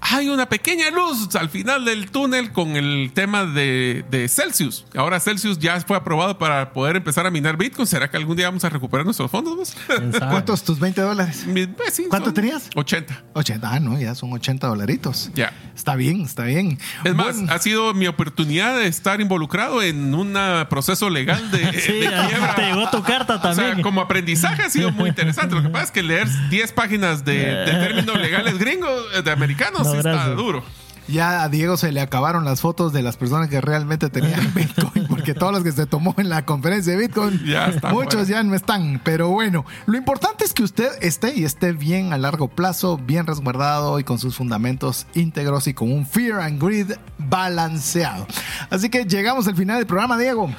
Hay 0.00 0.28
una 0.28 0.48
pequeña 0.48 0.90
luz 0.90 1.34
al 1.36 1.48
final 1.48 1.84
del 1.84 2.10
túnel 2.10 2.52
con 2.52 2.76
el 2.76 3.12
tema 3.14 3.44
de, 3.44 4.04
de 4.10 4.28
Celsius. 4.28 4.84
Ahora 4.96 5.20
Celsius 5.20 5.58
ya 5.58 5.80
fue 5.80 5.96
aprobado 5.96 6.38
para 6.38 6.72
poder 6.72 6.96
empezar 6.96 7.26
a 7.26 7.30
minar 7.30 7.56
Bitcoin. 7.56 7.86
¿Será 7.86 8.10
que 8.10 8.16
algún 8.16 8.36
día 8.36 8.46
vamos 8.48 8.64
a 8.64 8.68
recuperar 8.68 9.04
nuestros 9.04 9.30
fondos? 9.30 9.74
pues? 9.86 10.18
¿cuántos 10.18 10.62
tus 10.64 10.78
20 10.78 11.00
dólares? 11.00 11.46
Mi- 11.46 11.66
pues 11.66 11.94
sí, 11.94 12.06
¿Cuánto 12.08 12.32
tenías? 12.32 12.68
80. 12.74 13.24
80. 13.34 13.70
Ah, 13.72 13.80
no, 13.80 13.98
ya 13.98 14.14
son 14.14 14.32
80 14.32 14.66
dolaritos. 14.66 15.30
Ya. 15.34 15.52
Está 15.74 15.94
bien, 15.96 16.22
está 16.22 16.44
bien. 16.44 16.78
Es 17.04 17.14
más, 17.14 17.36
Bueno, 17.36 17.52
ha 17.52 17.58
sido 17.58 17.94
mi 17.94 18.06
oportunidad 18.06 18.76
de 18.78 18.86
estar 18.88 19.20
involucrado 19.20 19.82
en 19.82 20.14
un 20.14 20.36
proceso 20.68 21.08
legal 21.10 21.37
señal 21.38 21.50
de, 21.50 21.80
Sí, 21.80 21.92
de 21.92 22.08
quiebra. 22.28 22.54
te 22.54 22.62
llegó 22.62 22.90
tu 22.90 23.02
carta 23.02 23.36
O 23.36 23.40
también. 23.40 23.74
sea, 23.74 23.82
como 23.82 24.00
aprendizaje 24.00 24.62
ha 24.62 24.70
sido 24.70 24.90
muy 24.92 25.08
interesante. 25.10 25.54
Lo 25.54 25.62
que 25.62 25.68
pasa 25.68 25.84
es 25.86 25.90
que 25.90 26.02
leer 26.02 26.26
10 26.50 26.72
páginas 26.72 27.24
de, 27.24 27.38
de 27.38 27.72
términos 27.86 28.18
legales 28.18 28.58
gringos, 28.58 29.24
de 29.24 29.30
americanos, 29.30 29.86
No, 29.86 29.92
sí 29.92 29.98
está 29.98 30.28
duro. 30.30 30.64
Ya 31.08 31.42
a 31.42 31.48
Diego 31.48 31.76
se 31.76 31.90
le 31.90 32.00
acabaron 32.00 32.44
las 32.44 32.60
fotos 32.60 32.92
de 32.92 33.02
las 33.02 33.16
personas 33.16 33.48
que 33.48 33.60
realmente 33.60 34.10
tenían 34.10 34.52
Bitcoin, 34.54 35.06
porque 35.08 35.34
todos 35.34 35.52
los 35.52 35.62
que 35.64 35.72
se 35.72 35.86
tomó 35.86 36.14
en 36.18 36.28
la 36.28 36.44
conferencia 36.44 36.92
de 36.92 36.98
Bitcoin, 36.98 37.42
Ya 37.44 37.66
está 37.66 37.90
muchos 37.90 38.14
fuera. 38.14 38.28
ya 38.28 38.42
no 38.42 38.54
están. 38.54 39.00
Pero 39.04 39.28
bueno, 39.30 39.64
lo 39.86 39.96
importante 39.96 40.44
es 40.44 40.52
que 40.52 40.62
usted 40.62 40.88
esté 41.00 41.34
y 41.34 41.44
esté 41.44 41.72
bien 41.72 42.12
a 42.12 42.18
largo 42.18 42.48
plazo, 42.48 42.98
bien 42.98 43.26
resguardado 43.26 43.98
y 43.98 44.04
con 44.04 44.18
sus 44.18 44.36
fundamentos 44.36 45.06
íntegros 45.14 45.66
y 45.66 45.74
con 45.74 45.90
un 45.90 46.06
Fear 46.06 46.40
and 46.40 46.62
Greed 46.62 46.92
balanceado. 47.18 48.26
Así 48.70 48.90
que 48.90 49.04
llegamos 49.04 49.48
al 49.48 49.56
final 49.56 49.78
del 49.78 49.86
programa, 49.86 50.18
Diego. 50.18 50.52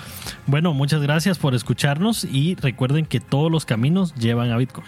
Bueno, 0.47 0.73
muchas 0.73 1.01
gracias 1.01 1.37
por 1.37 1.53
escucharnos 1.53 2.23
y 2.23 2.55
recuerden 2.55 3.05
que 3.05 3.19
todos 3.19 3.51
los 3.51 3.65
caminos 3.65 4.15
llevan 4.15 4.51
a 4.51 4.57
Bitcoin. 4.57 4.87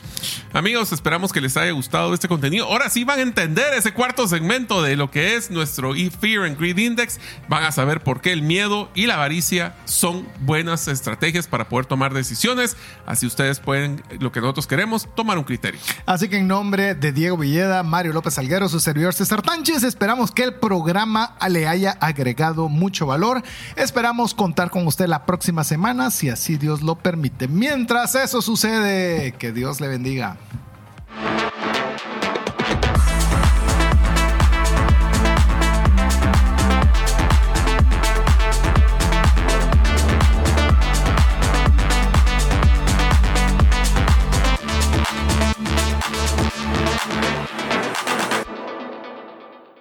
Amigos, 0.53 0.91
esperamos 0.91 1.31
que 1.31 1.39
les 1.39 1.55
haya 1.55 1.71
gustado 1.71 2.15
este 2.15 2.27
contenido. 2.27 2.65
Ahora 2.65 2.89
sí 2.89 3.03
van 3.03 3.19
a 3.19 3.21
entender 3.21 3.73
ese 3.75 3.93
cuarto 3.93 4.27
segmento 4.27 4.81
de 4.81 4.95
lo 4.95 5.11
que 5.11 5.35
es 5.35 5.50
nuestro 5.51 5.95
E 5.95 6.09
Fear 6.09 6.45
and 6.45 6.57
Greed 6.57 6.77
Index. 6.77 7.19
Van 7.47 7.63
a 7.63 7.71
saber 7.71 8.01
por 8.01 8.21
qué 8.21 8.31
el 8.31 8.41
miedo 8.41 8.89
y 8.95 9.05
la 9.05 9.15
avaricia 9.15 9.75
son 9.85 10.27
buenas 10.39 10.87
estrategias 10.87 11.47
para 11.47 11.69
poder 11.69 11.85
tomar 11.85 12.13
decisiones. 12.13 12.77
Así 13.05 13.25
ustedes 13.25 13.59
pueden, 13.59 14.01
lo 14.19 14.31
que 14.31 14.41
nosotros 14.41 14.67
queremos, 14.67 15.07
tomar 15.15 15.37
un 15.37 15.43
criterio. 15.43 15.79
Así 16.05 16.29
que 16.29 16.37
en 16.37 16.47
nombre 16.47 16.95
de 16.95 17.11
Diego 17.11 17.37
Villeda, 17.37 17.83
Mario 17.83 18.13
López 18.13 18.37
Alguero, 18.37 18.69
su 18.69 18.79
servidor 18.79 19.13
César 19.13 19.41
Tánchez, 19.41 19.83
esperamos 19.83 20.31
que 20.31 20.43
el 20.43 20.53
programa 20.55 21.35
le 21.49 21.67
haya 21.67 21.91
agregado 21.99 22.69
mucho 22.69 23.05
valor. 23.05 23.43
Esperamos 23.75 24.33
contar 24.33 24.69
con 24.69 24.87
usted 24.87 25.07
la 25.07 25.25
próxima 25.25 25.63
semana, 25.63 26.11
si 26.11 26.29
así 26.29 26.57
Dios 26.57 26.81
lo 26.81 26.95
permite. 26.95 27.47
Mientras 27.47 28.15
eso 28.15 28.41
sucede, 28.41 29.33
que 29.33 29.51
Dios 29.51 29.81
le 29.81 29.87
bendiga. 29.87 30.37